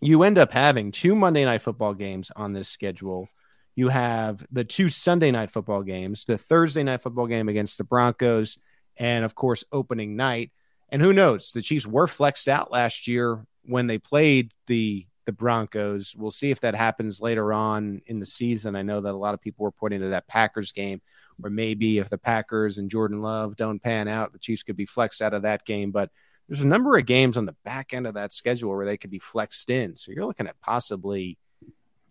you 0.00 0.22
end 0.22 0.38
up 0.38 0.50
having 0.50 0.90
two 0.90 1.14
Monday 1.14 1.44
night 1.44 1.60
football 1.62 1.92
games 1.92 2.32
on 2.34 2.52
this 2.52 2.68
schedule. 2.68 3.28
You 3.74 3.88
have 3.88 4.44
the 4.50 4.64
two 4.64 4.88
Sunday 4.88 5.30
night 5.30 5.50
football 5.50 5.82
games, 5.82 6.24
the 6.24 6.38
Thursday 6.38 6.82
night 6.82 7.02
football 7.02 7.26
game 7.26 7.48
against 7.48 7.76
the 7.76 7.84
Broncos, 7.84 8.58
and 8.96 9.24
of 9.24 9.34
course, 9.34 9.64
opening 9.70 10.16
night. 10.16 10.50
And 10.88 11.00
who 11.00 11.12
knows? 11.12 11.52
The 11.52 11.62
Chiefs 11.62 11.86
were 11.86 12.06
flexed 12.06 12.48
out 12.48 12.70
last 12.70 13.06
year 13.06 13.46
when 13.64 13.86
they 13.86 13.98
played 13.98 14.52
the 14.66 15.06
the 15.24 15.32
Broncos. 15.32 16.14
We'll 16.16 16.30
see 16.30 16.50
if 16.50 16.60
that 16.60 16.74
happens 16.74 17.20
later 17.20 17.52
on 17.52 18.02
in 18.06 18.18
the 18.18 18.26
season. 18.26 18.76
I 18.76 18.82
know 18.82 19.00
that 19.00 19.12
a 19.12 19.16
lot 19.16 19.34
of 19.34 19.40
people 19.40 19.64
were 19.64 19.72
pointing 19.72 20.00
to 20.00 20.08
that 20.08 20.26
Packers 20.26 20.72
game 20.72 21.00
where 21.38 21.50
maybe 21.50 21.98
if 21.98 22.08
the 22.08 22.18
Packers 22.18 22.78
and 22.78 22.90
Jordan 22.90 23.20
Love 23.20 23.56
don't 23.56 23.82
pan 23.82 24.08
out, 24.08 24.32
the 24.32 24.38
Chiefs 24.38 24.62
could 24.62 24.76
be 24.76 24.86
flexed 24.86 25.22
out 25.22 25.34
of 25.34 25.42
that 25.42 25.64
game. 25.64 25.90
But 25.90 26.10
there's 26.48 26.62
a 26.62 26.66
number 26.66 26.96
of 26.96 27.06
games 27.06 27.36
on 27.36 27.46
the 27.46 27.56
back 27.64 27.94
end 27.94 28.06
of 28.06 28.14
that 28.14 28.32
schedule 28.32 28.74
where 28.74 28.86
they 28.86 28.96
could 28.96 29.10
be 29.10 29.18
flexed 29.18 29.70
in. 29.70 29.96
So 29.96 30.12
you're 30.12 30.26
looking 30.26 30.46
at 30.46 30.60
possibly 30.60 31.38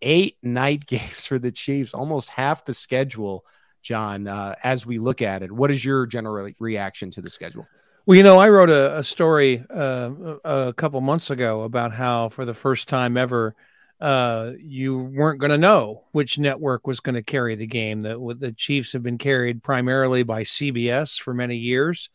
eight 0.01 0.37
night 0.41 0.85
games 0.87 1.25
for 1.25 1.39
the 1.39 1.51
Chiefs, 1.51 1.93
almost 1.93 2.29
half 2.29 2.65
the 2.65 2.73
schedule, 2.73 3.45
John, 3.81 4.27
uh, 4.27 4.55
as 4.63 4.85
we 4.85 4.99
look 4.99 5.21
at 5.21 5.43
it. 5.43 5.51
What 5.51 5.71
is 5.71 5.83
your 5.83 6.05
general 6.05 6.49
reaction 6.59 7.11
to 7.11 7.21
the 7.21 7.29
schedule? 7.29 7.67
Well, 8.05 8.17
you 8.17 8.23
know, 8.23 8.39
I 8.39 8.49
wrote 8.49 8.71
a, 8.71 8.97
a 8.97 9.03
story 9.03 9.63
uh, 9.69 10.09
a 10.43 10.73
couple 10.73 10.99
months 11.01 11.29
ago 11.29 11.61
about 11.61 11.93
how, 11.93 12.29
for 12.29 12.45
the 12.45 12.53
first 12.53 12.89
time 12.89 13.15
ever, 13.15 13.55
uh, 13.99 14.53
you 14.59 14.97
weren't 14.97 15.39
going 15.39 15.51
to 15.51 15.57
know 15.59 16.05
which 16.11 16.39
network 16.39 16.87
was 16.87 16.99
going 16.99 17.13
to 17.13 17.21
carry 17.21 17.53
the 17.53 17.67
game. 17.67 18.01
That 18.01 18.17
the 18.39 18.53
Chiefs 18.53 18.93
have 18.93 19.03
been 19.03 19.19
carried 19.19 19.61
primarily 19.61 20.23
by 20.23 20.41
CBS 20.41 21.21
for 21.21 21.35
many 21.35 21.57
years, 21.57 22.09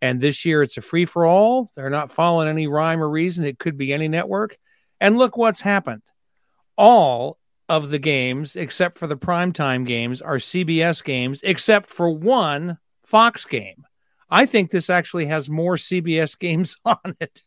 and 0.00 0.18
this 0.18 0.46
year 0.46 0.62
it's 0.62 0.78
a 0.78 0.82
free 0.82 1.04
for 1.04 1.26
all. 1.26 1.70
They're 1.76 1.90
not 1.90 2.12
following 2.12 2.48
any 2.48 2.66
rhyme 2.66 3.02
or 3.02 3.10
reason. 3.10 3.44
It 3.44 3.58
could 3.58 3.76
be 3.76 3.92
any 3.92 4.08
network. 4.08 4.56
And 5.02 5.18
look 5.18 5.36
what's 5.36 5.60
happened. 5.60 6.02
All 6.78 7.36
of 7.68 7.90
the 7.90 7.98
games, 7.98 8.56
except 8.56 8.96
for 8.96 9.06
the 9.06 9.18
primetime 9.18 9.84
games, 9.84 10.22
are 10.22 10.36
CBS 10.36 11.04
games, 11.04 11.42
except 11.42 11.90
for 11.90 12.08
one 12.08 12.78
Fox 13.04 13.44
game. 13.44 13.84
I 14.28 14.46
think 14.46 14.70
this 14.70 14.90
actually 14.90 15.26
has 15.26 15.48
more 15.48 15.76
CBS 15.76 16.38
games 16.38 16.76
on 16.84 17.16
it 17.20 17.42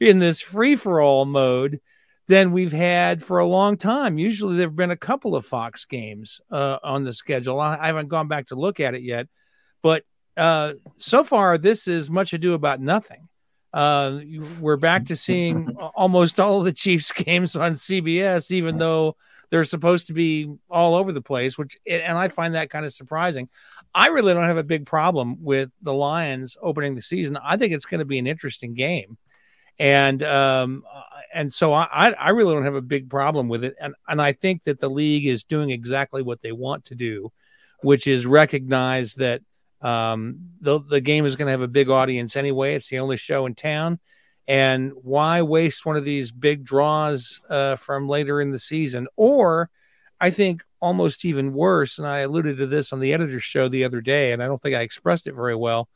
in 0.00 0.18
this 0.18 0.40
free 0.40 0.76
for 0.76 1.00
all 1.00 1.24
mode 1.24 1.80
than 2.28 2.52
we've 2.52 2.72
had 2.72 3.22
for 3.22 3.38
a 3.38 3.46
long 3.46 3.76
time. 3.76 4.16
Usually 4.16 4.56
there 4.56 4.68
have 4.68 4.76
been 4.76 4.90
a 4.90 4.96
couple 4.96 5.34
of 5.34 5.44
Fox 5.44 5.84
games 5.84 6.40
uh, 6.50 6.78
on 6.82 7.04
the 7.04 7.12
schedule. 7.12 7.60
I, 7.60 7.76
I, 7.76 7.86
haven't 7.86 8.08
gone 8.08 8.28
back 8.28 8.46
to 8.46 8.54
look 8.54 8.78
at 8.78 8.94
it 8.94 9.02
yet, 9.02 9.26
but 9.82 10.04
uh, 10.36 10.74
so 10.98 11.24
far 11.24 11.58
this 11.58 11.88
is 11.88 12.10
much 12.10 12.32
ado 12.32 12.54
about 12.54 12.80
nothing. 12.80 13.28
Uh, 13.72 14.20
we're 14.60 14.76
back 14.76 15.04
to 15.04 15.16
seeing 15.16 15.68
almost 15.94 16.38
all 16.38 16.58
of 16.58 16.64
the 16.64 16.72
Chiefs 16.72 17.12
games 17.16 17.56
on 17.56 17.72
CBS, 17.72 18.50
even 18.50 18.78
though 18.78 19.16
they're 19.50 19.64
supposed 19.64 20.06
to 20.06 20.12
be 20.12 20.50
all 20.70 20.94
over 20.94 21.12
the 21.12 21.22
place, 21.22 21.58
which 21.58 21.78
and 21.86 22.16
I 22.16 22.28
find 22.28 22.54
that 22.54 22.70
kind 22.70 22.86
of 22.86 22.92
surprising. 22.92 23.48
I 23.94 24.08
really 24.08 24.32
don't 24.32 24.46
have 24.46 24.56
a 24.56 24.64
big 24.64 24.86
problem 24.86 25.42
with 25.42 25.70
the 25.82 25.92
Lions 25.92 26.56
opening 26.62 26.94
the 26.94 27.02
season. 27.02 27.36
I 27.42 27.56
think 27.56 27.72
it's 27.72 27.84
going 27.84 27.98
to 27.98 28.06
be 28.06 28.18
an 28.18 28.26
interesting 28.26 28.74
game, 28.74 29.18
and 29.78 30.22
um, 30.22 30.84
and 31.34 31.52
so 31.52 31.72
I 31.72 32.14
I 32.18 32.30
really 32.30 32.54
don't 32.54 32.64
have 32.64 32.74
a 32.74 32.82
big 32.82 33.10
problem 33.10 33.48
with 33.48 33.64
it, 33.64 33.74
and 33.80 33.94
and 34.08 34.20
I 34.20 34.32
think 34.32 34.64
that 34.64 34.80
the 34.80 34.88
league 34.90 35.26
is 35.26 35.44
doing 35.44 35.70
exactly 35.70 36.22
what 36.22 36.40
they 36.40 36.52
want 36.52 36.86
to 36.86 36.94
do, 36.94 37.30
which 37.82 38.06
is 38.06 38.24
recognize 38.26 39.14
that 39.14 39.42
um, 39.82 40.50
the 40.60 40.80
the 40.80 41.00
game 41.00 41.24
is 41.24 41.36
going 41.36 41.46
to 41.46 41.52
have 41.52 41.60
a 41.60 41.68
big 41.68 41.90
audience 41.90 42.36
anyway. 42.36 42.74
It's 42.74 42.88
the 42.88 43.00
only 43.00 43.16
show 43.16 43.46
in 43.46 43.54
town 43.54 43.98
and 44.48 44.92
why 44.94 45.42
waste 45.42 45.86
one 45.86 45.96
of 45.96 46.04
these 46.04 46.32
big 46.32 46.64
draws 46.64 47.40
uh, 47.48 47.76
from 47.76 48.08
later 48.08 48.40
in 48.40 48.50
the 48.50 48.58
season? 48.58 49.06
Or 49.16 49.70
I 50.20 50.30
think 50.30 50.62
almost 50.80 51.24
even 51.24 51.52
worse, 51.52 51.98
and 51.98 52.06
I 52.06 52.18
alluded 52.20 52.58
to 52.58 52.66
this 52.66 52.92
on 52.92 53.00
the 53.00 53.12
editor's 53.12 53.44
show 53.44 53.68
the 53.68 53.84
other 53.84 54.00
day, 54.00 54.32
and 54.32 54.42
I 54.42 54.46
don't 54.46 54.60
think 54.60 54.74
I 54.74 54.80
expressed 54.80 55.26
it 55.26 55.34
very 55.34 55.54
well. 55.54 55.88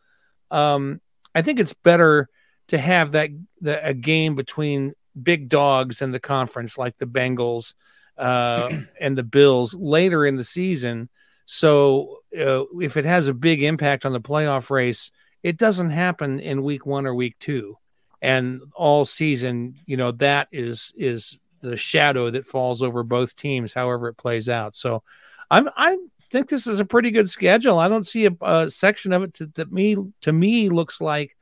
Um, 0.51 1.01
I 1.35 1.43
think 1.43 1.59
it's 1.59 1.75
better 1.75 2.29
to 2.69 2.79
have 2.79 3.13
that 3.13 3.31
the, 3.61 3.85
a 3.85 3.95
game 3.95 4.37
between 4.37 4.95
big 5.21 5.49
dogs 5.49 6.03
in 6.03 6.13
the 6.13 6.21
conference 6.21 6.79
like 6.79 6.97
the 6.97 7.07
Bengals 7.07 7.75
uh, 8.17 8.71
and 9.01 9.19
the 9.19 9.23
Bills 9.25 9.75
later 9.75 10.25
in 10.25 10.37
the 10.37 10.45
season. 10.45 11.09
So 11.47 12.19
uh, 12.39 12.65
if 12.81 12.97
it 12.97 13.05
has 13.05 13.29
a 13.29 13.35
big 13.35 13.63
impact 13.63 14.05
on 14.05 14.13
the 14.13 14.21
playoff 14.21 14.69
race, 14.69 15.11
it 15.43 15.57
doesn't 15.57 15.91
happen 15.91 16.41
in 16.41 16.63
week 16.63 16.85
one 16.85 17.07
or 17.07 17.15
week 17.15 17.39
two 17.39 17.79
and 18.23 18.61
all 18.75 19.05
season, 19.05 19.77
you 19.87 19.97
know, 19.97 20.11
that 20.13 20.49
is 20.53 20.93
is 20.97 21.39
the 21.61 21.77
shadow 21.77 22.31
that 22.31 22.47
falls 22.47 22.83
over 22.83 23.03
both 23.03 23.37
teams, 23.37 23.73
however 23.73 24.09
it 24.09 24.15
plays 24.15 24.49
out. 24.49 24.75
So, 24.75 25.03
I'm 25.51 25.69
I 25.77 25.97
think 26.31 26.49
this 26.49 26.67
is 26.67 26.81
a 26.81 26.85
pretty 26.85 27.11
good 27.11 27.31
schedule. 27.31 27.79
I 27.79 27.89
don't 27.89 28.07
see 28.07 28.27
a, 28.27 28.33
a 28.41 28.71
section 28.71 29.13
of 29.13 29.23
it 29.23 29.35
to, 29.35 29.47
that 29.55 29.73
me 29.73 29.97
to 30.23 30.33
me 30.33 30.69
looks 30.69 31.01
like 31.01 31.37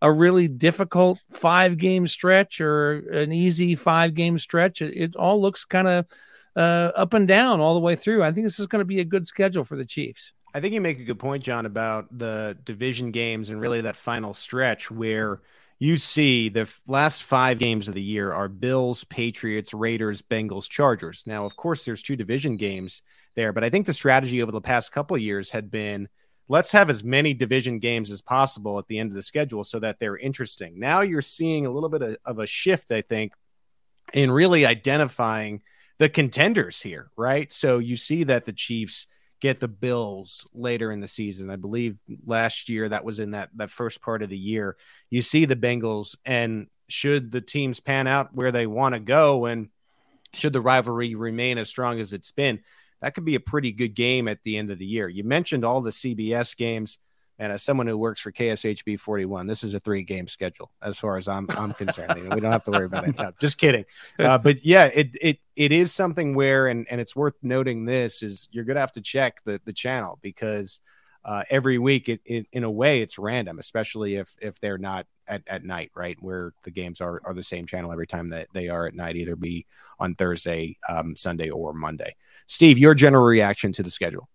a 0.00 0.12
really 0.12 0.46
difficult 0.46 1.18
five 1.32 1.76
game 1.76 2.06
stretch 2.06 2.60
or 2.60 3.10
an 3.10 3.32
easy 3.32 3.74
five 3.74 4.14
game 4.14 4.38
stretch. 4.38 4.80
It, 4.80 4.96
it 4.96 5.16
all 5.16 5.40
looks 5.40 5.64
kind 5.64 5.88
of 5.88 6.06
uh, 6.58 6.90
up 6.96 7.14
and 7.14 7.28
down 7.28 7.60
all 7.60 7.74
the 7.74 7.80
way 7.80 7.94
through. 7.94 8.24
I 8.24 8.32
think 8.32 8.44
this 8.44 8.58
is 8.58 8.66
going 8.66 8.80
to 8.80 8.84
be 8.84 8.98
a 8.98 9.04
good 9.04 9.26
schedule 9.26 9.62
for 9.62 9.76
the 9.76 9.84
Chiefs. 9.84 10.32
I 10.52 10.60
think 10.60 10.74
you 10.74 10.80
make 10.80 10.98
a 10.98 11.04
good 11.04 11.18
point, 11.18 11.44
John, 11.44 11.66
about 11.66 12.06
the 12.18 12.58
division 12.64 13.12
games 13.12 13.48
and 13.48 13.60
really 13.60 13.80
that 13.82 13.96
final 13.96 14.34
stretch 14.34 14.90
where 14.90 15.40
you 15.78 15.96
see 15.96 16.48
the 16.48 16.68
last 16.88 17.22
five 17.22 17.60
games 17.60 17.86
of 17.86 17.94
the 17.94 18.02
year 18.02 18.32
are 18.32 18.48
Bills, 18.48 19.04
Patriots, 19.04 19.72
Raiders, 19.72 20.20
Bengals, 20.20 20.68
Chargers. 20.68 21.22
Now, 21.26 21.44
of 21.44 21.54
course, 21.56 21.84
there's 21.84 22.02
two 22.02 22.16
division 22.16 22.56
games 22.56 23.02
there, 23.36 23.52
but 23.52 23.62
I 23.62 23.70
think 23.70 23.86
the 23.86 23.92
strategy 23.92 24.42
over 24.42 24.50
the 24.50 24.60
past 24.60 24.90
couple 24.90 25.16
years 25.16 25.50
had 25.50 25.70
been 25.70 26.08
let's 26.48 26.72
have 26.72 26.90
as 26.90 27.04
many 27.04 27.34
division 27.34 27.78
games 27.78 28.10
as 28.10 28.22
possible 28.22 28.78
at 28.78 28.88
the 28.88 28.98
end 28.98 29.10
of 29.10 29.14
the 29.14 29.22
schedule 29.22 29.62
so 29.62 29.78
that 29.78 30.00
they're 30.00 30.16
interesting. 30.16 30.80
Now 30.80 31.02
you're 31.02 31.22
seeing 31.22 31.66
a 31.66 31.70
little 31.70 31.90
bit 31.90 32.02
of, 32.02 32.16
of 32.24 32.38
a 32.40 32.46
shift, 32.46 32.90
I 32.90 33.02
think, 33.02 33.32
in 34.12 34.30
really 34.30 34.66
identifying 34.66 35.60
the 35.98 36.08
contenders 36.08 36.80
here, 36.80 37.10
right? 37.16 37.52
So 37.52 37.78
you 37.78 37.96
see 37.96 38.24
that 38.24 38.44
the 38.44 38.52
Chiefs 38.52 39.06
get 39.40 39.60
the 39.60 39.68
Bills 39.68 40.46
later 40.52 40.90
in 40.90 41.00
the 41.00 41.08
season. 41.08 41.50
I 41.50 41.56
believe 41.56 41.96
last 42.26 42.68
year 42.68 42.88
that 42.88 43.04
was 43.04 43.18
in 43.18 43.32
that 43.32 43.50
that 43.56 43.70
first 43.70 44.00
part 44.02 44.22
of 44.22 44.28
the 44.28 44.38
year. 44.38 44.76
You 45.10 45.22
see 45.22 45.44
the 45.44 45.56
Bengals 45.56 46.16
and 46.24 46.68
should 46.88 47.30
the 47.30 47.40
teams 47.40 47.80
pan 47.80 48.06
out 48.06 48.34
where 48.34 48.50
they 48.50 48.66
want 48.66 48.94
to 48.94 49.00
go 49.00 49.44
and 49.44 49.68
should 50.34 50.52
the 50.52 50.60
rivalry 50.60 51.14
remain 51.14 51.58
as 51.58 51.68
strong 51.68 52.00
as 52.00 52.12
it's 52.12 52.30
been, 52.30 52.60
that 53.00 53.14
could 53.14 53.24
be 53.24 53.34
a 53.34 53.40
pretty 53.40 53.72
good 53.72 53.94
game 53.94 54.28
at 54.28 54.42
the 54.42 54.56
end 54.56 54.70
of 54.70 54.78
the 54.78 54.86
year. 54.86 55.08
You 55.08 55.24
mentioned 55.24 55.64
all 55.64 55.80
the 55.80 55.90
CBS 55.90 56.56
games. 56.56 56.98
And 57.38 57.52
as 57.52 57.62
someone 57.62 57.86
who 57.86 57.96
works 57.96 58.20
for 58.20 58.32
KSHB 58.32 58.98
41, 58.98 59.46
this 59.46 59.62
is 59.62 59.72
a 59.72 59.80
three 59.80 60.02
game 60.02 60.26
schedule 60.26 60.72
as 60.82 60.98
far 60.98 61.16
as 61.16 61.28
I'm 61.28 61.46
I'm 61.50 61.72
concerned. 61.72 62.14
we 62.34 62.40
don't 62.40 62.52
have 62.52 62.64
to 62.64 62.72
worry 62.72 62.86
about 62.86 63.08
it. 63.08 63.16
No, 63.16 63.32
just 63.40 63.58
kidding. 63.58 63.84
Uh, 64.18 64.38
but 64.38 64.64
yeah, 64.64 64.86
it 64.86 65.16
it 65.20 65.38
it 65.54 65.72
is 65.72 65.92
something 65.92 66.34
where 66.34 66.66
and 66.66 66.86
and 66.90 67.00
it's 67.00 67.14
worth 67.14 67.34
noting 67.42 67.84
this 67.84 68.22
is 68.22 68.48
you're 68.50 68.64
gonna 68.64 68.80
have 68.80 68.92
to 68.92 69.00
check 69.00 69.42
the 69.44 69.60
the 69.64 69.72
channel 69.72 70.18
because 70.20 70.80
uh, 71.24 71.44
every 71.50 71.78
week 71.78 72.08
it, 72.08 72.20
it 72.24 72.46
in 72.52 72.64
a 72.64 72.70
way 72.70 73.02
it's 73.02 73.18
random, 73.18 73.58
especially 73.58 74.16
if 74.16 74.34
if 74.40 74.58
they're 74.60 74.78
not 74.78 75.06
at, 75.28 75.42
at 75.46 75.64
night, 75.64 75.90
right? 75.94 76.16
Where 76.20 76.52
the 76.64 76.70
games 76.70 77.00
are 77.00 77.20
are 77.24 77.34
the 77.34 77.42
same 77.42 77.66
channel 77.66 77.92
every 77.92 78.06
time 78.06 78.30
that 78.30 78.48
they 78.52 78.68
are 78.68 78.86
at 78.86 78.94
night, 78.94 79.16
either 79.16 79.36
be 79.36 79.66
on 79.98 80.14
Thursday, 80.14 80.76
um, 80.88 81.14
Sunday, 81.14 81.50
or 81.50 81.72
Monday. 81.72 82.16
Steve, 82.46 82.78
your 82.78 82.94
general 82.94 83.24
reaction 83.24 83.72
to 83.72 83.82
the 83.82 83.90
schedule. 83.90 84.28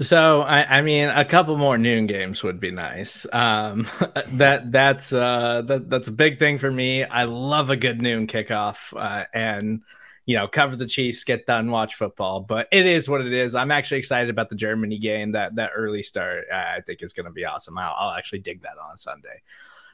So 0.00 0.40
I, 0.40 0.78
I, 0.78 0.80
mean, 0.80 1.08
a 1.08 1.26
couple 1.26 1.58
more 1.58 1.76
noon 1.76 2.06
games 2.06 2.42
would 2.42 2.58
be 2.58 2.70
nice. 2.70 3.26
Um, 3.34 3.86
that 4.32 4.72
that's 4.72 5.12
uh, 5.12 5.62
that, 5.62 5.90
that's 5.90 6.08
a 6.08 6.12
big 6.12 6.38
thing 6.38 6.58
for 6.58 6.70
me. 6.70 7.04
I 7.04 7.24
love 7.24 7.68
a 7.68 7.76
good 7.76 8.00
noon 8.00 8.26
kickoff, 8.26 8.96
uh, 8.98 9.26
and 9.34 9.82
you 10.24 10.36
know, 10.36 10.48
cover 10.48 10.76
the 10.76 10.86
Chiefs, 10.86 11.24
get 11.24 11.46
done, 11.46 11.70
watch 11.70 11.96
football. 11.96 12.40
But 12.40 12.68
it 12.72 12.86
is 12.86 13.10
what 13.10 13.20
it 13.20 13.32
is. 13.34 13.54
I'm 13.54 13.70
actually 13.70 13.98
excited 13.98 14.30
about 14.30 14.48
the 14.48 14.54
Germany 14.54 14.98
game. 14.98 15.32
That 15.32 15.56
that 15.56 15.72
early 15.76 16.02
start, 16.02 16.44
I 16.50 16.80
think, 16.80 17.02
is 17.02 17.12
going 17.12 17.26
to 17.26 17.32
be 17.32 17.44
awesome. 17.44 17.76
I'll, 17.76 17.94
I'll 17.94 18.12
actually 18.12 18.38
dig 18.38 18.62
that 18.62 18.78
on 18.78 18.96
Sunday. 18.96 19.42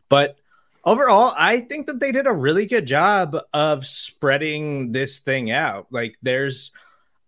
But 0.09 0.37
overall, 0.85 1.33
I 1.37 1.61
think 1.61 1.89
that 1.89 1.99
they 1.99 2.13
did 2.13 2.29
a 2.29 2.33
really 2.33 2.67
good 2.67 2.87
job 2.87 3.37
of 3.53 3.85
spreading 3.85 4.93
this 4.93 5.19
thing 5.19 5.51
out. 5.51 5.89
Like, 5.91 6.17
there's 6.23 6.71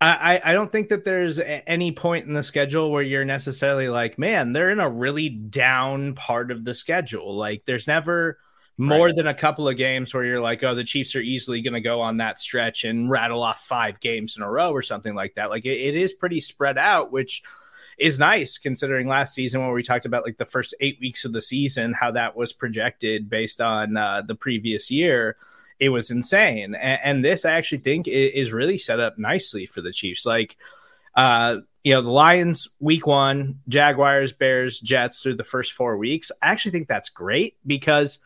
I, 0.01 0.40
I 0.44 0.53
don't 0.53 0.70
think 0.70 0.90
that 0.90 1.05
there's 1.05 1.40
any 1.40 1.90
point 1.90 2.26
in 2.26 2.34
the 2.34 2.42
schedule 2.44 2.92
where 2.92 3.03
you're 3.03 3.24
necessarily 3.24 3.88
like, 3.88 4.16
man, 4.16 4.53
they're 4.53 4.70
in 4.70 4.78
a 4.78 4.88
really 4.88 5.28
down 5.28 6.14
part 6.14 6.53
of 6.53 6.64
the 6.64 6.72
schedule. 6.72 7.34
Like, 7.34 7.64
there's 7.64 7.88
never 7.88 8.38
more 8.78 9.07
right. 9.07 9.16
than 9.16 9.26
a 9.26 9.34
couple 9.34 9.68
of 9.68 9.76
games 9.76 10.14
where 10.14 10.24
you're 10.24 10.40
like, 10.40 10.62
oh, 10.62 10.76
the 10.76 10.84
Chiefs 10.84 11.16
are 11.16 11.20
easily 11.20 11.61
going 11.62 11.74
to 11.74 11.80
go 11.80 12.01
on 12.01 12.18
that 12.18 12.38
stretch 12.38 12.84
and 12.84 13.11
rattle 13.11 13.42
off 13.42 13.61
five 13.62 13.99
games 13.99 14.36
in 14.36 14.42
a 14.44 14.51
row 14.51 14.70
or 14.70 14.82
something 14.82 15.16
like 15.16 15.34
that. 15.34 15.51
Like 15.51 15.64
it, 15.64 15.80
it 15.80 15.96
is 15.96 16.12
pretty 16.12 16.40
spread 16.40 16.78
out, 16.78 17.11
which 17.11 17.42
is 17.99 18.20
nice 18.20 18.57
considering 18.57 19.09
last 19.09 19.34
season 19.34 19.61
when 19.61 19.72
we 19.72 19.82
talked 19.82 20.07
about 20.07 20.24
like 20.24 20.38
the 20.38 20.46
first 20.46 20.74
eight 20.78 20.99
weeks 21.01 21.24
of 21.24 21.32
the 21.32 21.40
season, 21.40 21.92
how 21.92 22.12
that 22.12 22.36
was 22.36 22.53
projected 22.53 23.28
based 23.28 23.61
on 23.61 23.96
uh, 23.96 24.22
the 24.22 24.36
previous 24.36 24.92
year. 24.92 25.36
It 25.81 25.91
was 25.91 26.11
insane. 26.11 26.74
And, 26.74 27.01
and 27.03 27.24
this 27.24 27.45
I 27.45 27.53
actually 27.53 27.79
think 27.79 28.09
is 28.09 28.53
really 28.53 28.79
set 28.79 29.01
up 29.01 29.18
nicely 29.18 29.66
for 29.66 29.81
the 29.81 29.93
Chiefs. 29.93 30.26
Like, 30.26 30.57
uh, 31.14 31.59
you 31.85 31.95
know, 31.95 32.03
the 32.03 32.11
Lions 32.11 32.68
week 32.81 33.07
one, 33.07 33.61
Jaguars, 33.68 34.33
Bears, 34.33 34.81
Jets 34.81 35.22
through 35.22 35.35
the 35.35 35.45
first 35.45 35.72
four 35.72 35.97
weeks. 35.97 36.31
I 36.43 36.49
actually 36.49 36.72
think 36.72 36.89
that's 36.89 37.09
great 37.09 37.57
because 37.66 38.18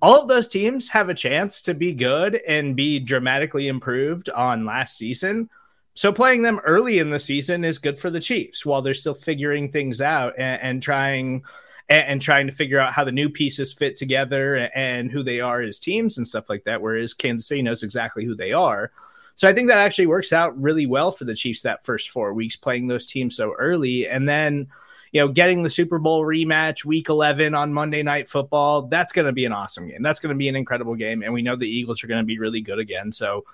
all 0.00 0.20
of 0.20 0.28
those 0.28 0.48
teams 0.48 0.88
have 0.90 1.08
a 1.08 1.14
chance 1.14 1.62
to 1.62 1.74
be 1.74 1.92
good 1.92 2.36
and 2.46 2.76
be 2.76 3.00
dramatically 3.00 3.68
improved 3.68 4.30
on 4.30 4.64
last 4.64 4.96
season. 4.96 5.50
So 5.94 6.12
playing 6.12 6.42
them 6.42 6.60
early 6.60 7.00
in 7.00 7.10
the 7.10 7.18
season 7.18 7.64
is 7.64 7.78
good 7.78 7.98
for 7.98 8.08
the 8.08 8.20
Chiefs 8.20 8.64
while 8.64 8.82
they're 8.82 8.94
still 8.94 9.14
figuring 9.14 9.72
things 9.72 10.00
out 10.00 10.34
and, 10.38 10.62
and 10.62 10.82
trying 10.82 11.42
and, 11.88 12.06
and, 12.06 12.22
trying 12.22 12.46
to 12.46 12.52
figure 12.52 12.78
out 12.78 12.92
how 12.92 13.04
the 13.04 13.12
new 13.12 13.28
pieces 13.28 13.72
fit 13.72 13.96
together 13.96 14.56
and, 14.56 14.70
and 14.74 15.10
who 15.10 15.22
they 15.22 15.40
are 15.40 15.60
as 15.60 15.78
teams 15.78 16.18
and 16.18 16.28
stuff 16.28 16.48
like 16.48 16.64
that. 16.64 16.82
Whereas 16.82 17.14
Kansas 17.14 17.46
City 17.46 17.62
knows 17.62 17.82
exactly 17.82 18.24
who 18.24 18.34
they 18.34 18.52
are. 18.52 18.92
So 19.36 19.48
I 19.48 19.52
think 19.52 19.68
that 19.68 19.78
actually 19.78 20.06
works 20.06 20.32
out 20.32 20.60
really 20.60 20.86
well 20.86 21.12
for 21.12 21.24
the 21.24 21.34
Chiefs 21.34 21.62
that 21.62 21.84
first 21.84 22.10
four 22.10 22.34
weeks 22.34 22.56
playing 22.56 22.88
those 22.88 23.06
teams 23.06 23.36
so 23.36 23.54
early. 23.54 24.08
And 24.08 24.28
then 24.28 24.68
you 25.12 25.20
know, 25.20 25.28
getting 25.28 25.62
the 25.62 25.70
Super 25.70 25.98
Bowl 25.98 26.24
rematch 26.24 26.84
week 26.84 27.08
11 27.08 27.54
on 27.54 27.72
Monday 27.72 28.02
Night 28.02 28.28
Football, 28.28 28.82
that's 28.82 29.12
going 29.12 29.26
to 29.26 29.32
be 29.32 29.44
an 29.44 29.52
awesome 29.52 29.88
game. 29.88 30.02
That's 30.02 30.20
going 30.20 30.34
to 30.34 30.38
be 30.38 30.48
an 30.48 30.56
incredible 30.56 30.94
game. 30.94 31.22
And 31.22 31.32
we 31.32 31.42
know 31.42 31.56
the 31.56 31.68
Eagles 31.68 32.04
are 32.04 32.08
going 32.08 32.22
to 32.22 32.26
be 32.26 32.38
really 32.38 32.60
good 32.60 32.78
again. 32.78 33.12
So 33.12 33.44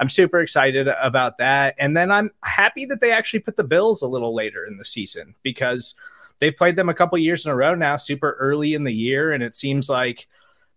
I'm 0.00 0.08
super 0.08 0.40
excited 0.40 0.88
about 0.88 1.38
that. 1.38 1.76
And 1.78 1.96
then 1.96 2.10
I'm 2.10 2.30
happy 2.42 2.84
that 2.86 3.00
they 3.00 3.12
actually 3.12 3.40
put 3.40 3.56
the 3.56 3.64
Bills 3.64 4.02
a 4.02 4.08
little 4.08 4.34
later 4.34 4.66
in 4.66 4.76
the 4.76 4.84
season 4.84 5.34
because 5.42 5.94
they've 6.38 6.56
played 6.56 6.76
them 6.76 6.88
a 6.88 6.94
couple 6.94 7.18
years 7.18 7.44
in 7.44 7.52
a 7.52 7.56
row 7.56 7.74
now, 7.74 7.96
super 7.96 8.36
early 8.38 8.74
in 8.74 8.84
the 8.84 8.92
year. 8.92 9.32
And 9.32 9.42
it 9.42 9.56
seems 9.56 9.88
like 9.88 10.26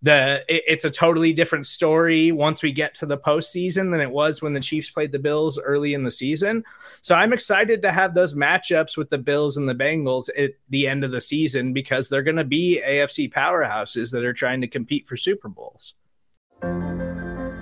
the 0.02 0.44
it, 0.48 0.64
it's 0.68 0.86
a 0.86 0.92
totally 0.92 1.34
different 1.34 1.66
story 1.66 2.32
once 2.32 2.62
we 2.62 2.72
get 2.72 2.94
to 2.96 3.06
the 3.06 3.18
postseason 3.18 3.92
than 3.92 4.02
it 4.02 4.12
was 4.12 4.42
when 4.42 4.54
the 4.54 4.60
Chiefs 4.60 4.90
played 4.90 5.12
the 5.12 5.20
Bills 5.20 5.60
early 5.60 5.94
in 5.94 6.04
the 6.04 6.12
season. 6.12 6.64
So 7.02 7.16
I'm 7.16 7.34
excited 7.34 7.82
to 7.82 7.92
have 7.92 8.14
those 8.14 8.36
matchups 8.36 8.98
with 8.98 9.10
the 9.10 9.18
Bills 9.18 9.58
and 9.58 9.68
the 9.68 9.76
Bengals 9.76 10.30
at 10.38 10.52
the 10.70 10.88
end 10.88 11.04
of 11.04 11.12
the 11.12 11.22
season 11.22 11.74
because 11.74 12.10
they're 12.10 12.24
going 12.24 12.38
to 12.38 12.44
be 12.44 12.82
AFC 12.86 13.32
powerhouses 13.32 14.12
that 14.12 14.24
are 14.24 14.34
trying 14.34 14.62
to 14.62 14.68
compete 14.68 15.08
for 15.08 15.18
Super 15.18 15.50
Bowls. 15.50 15.96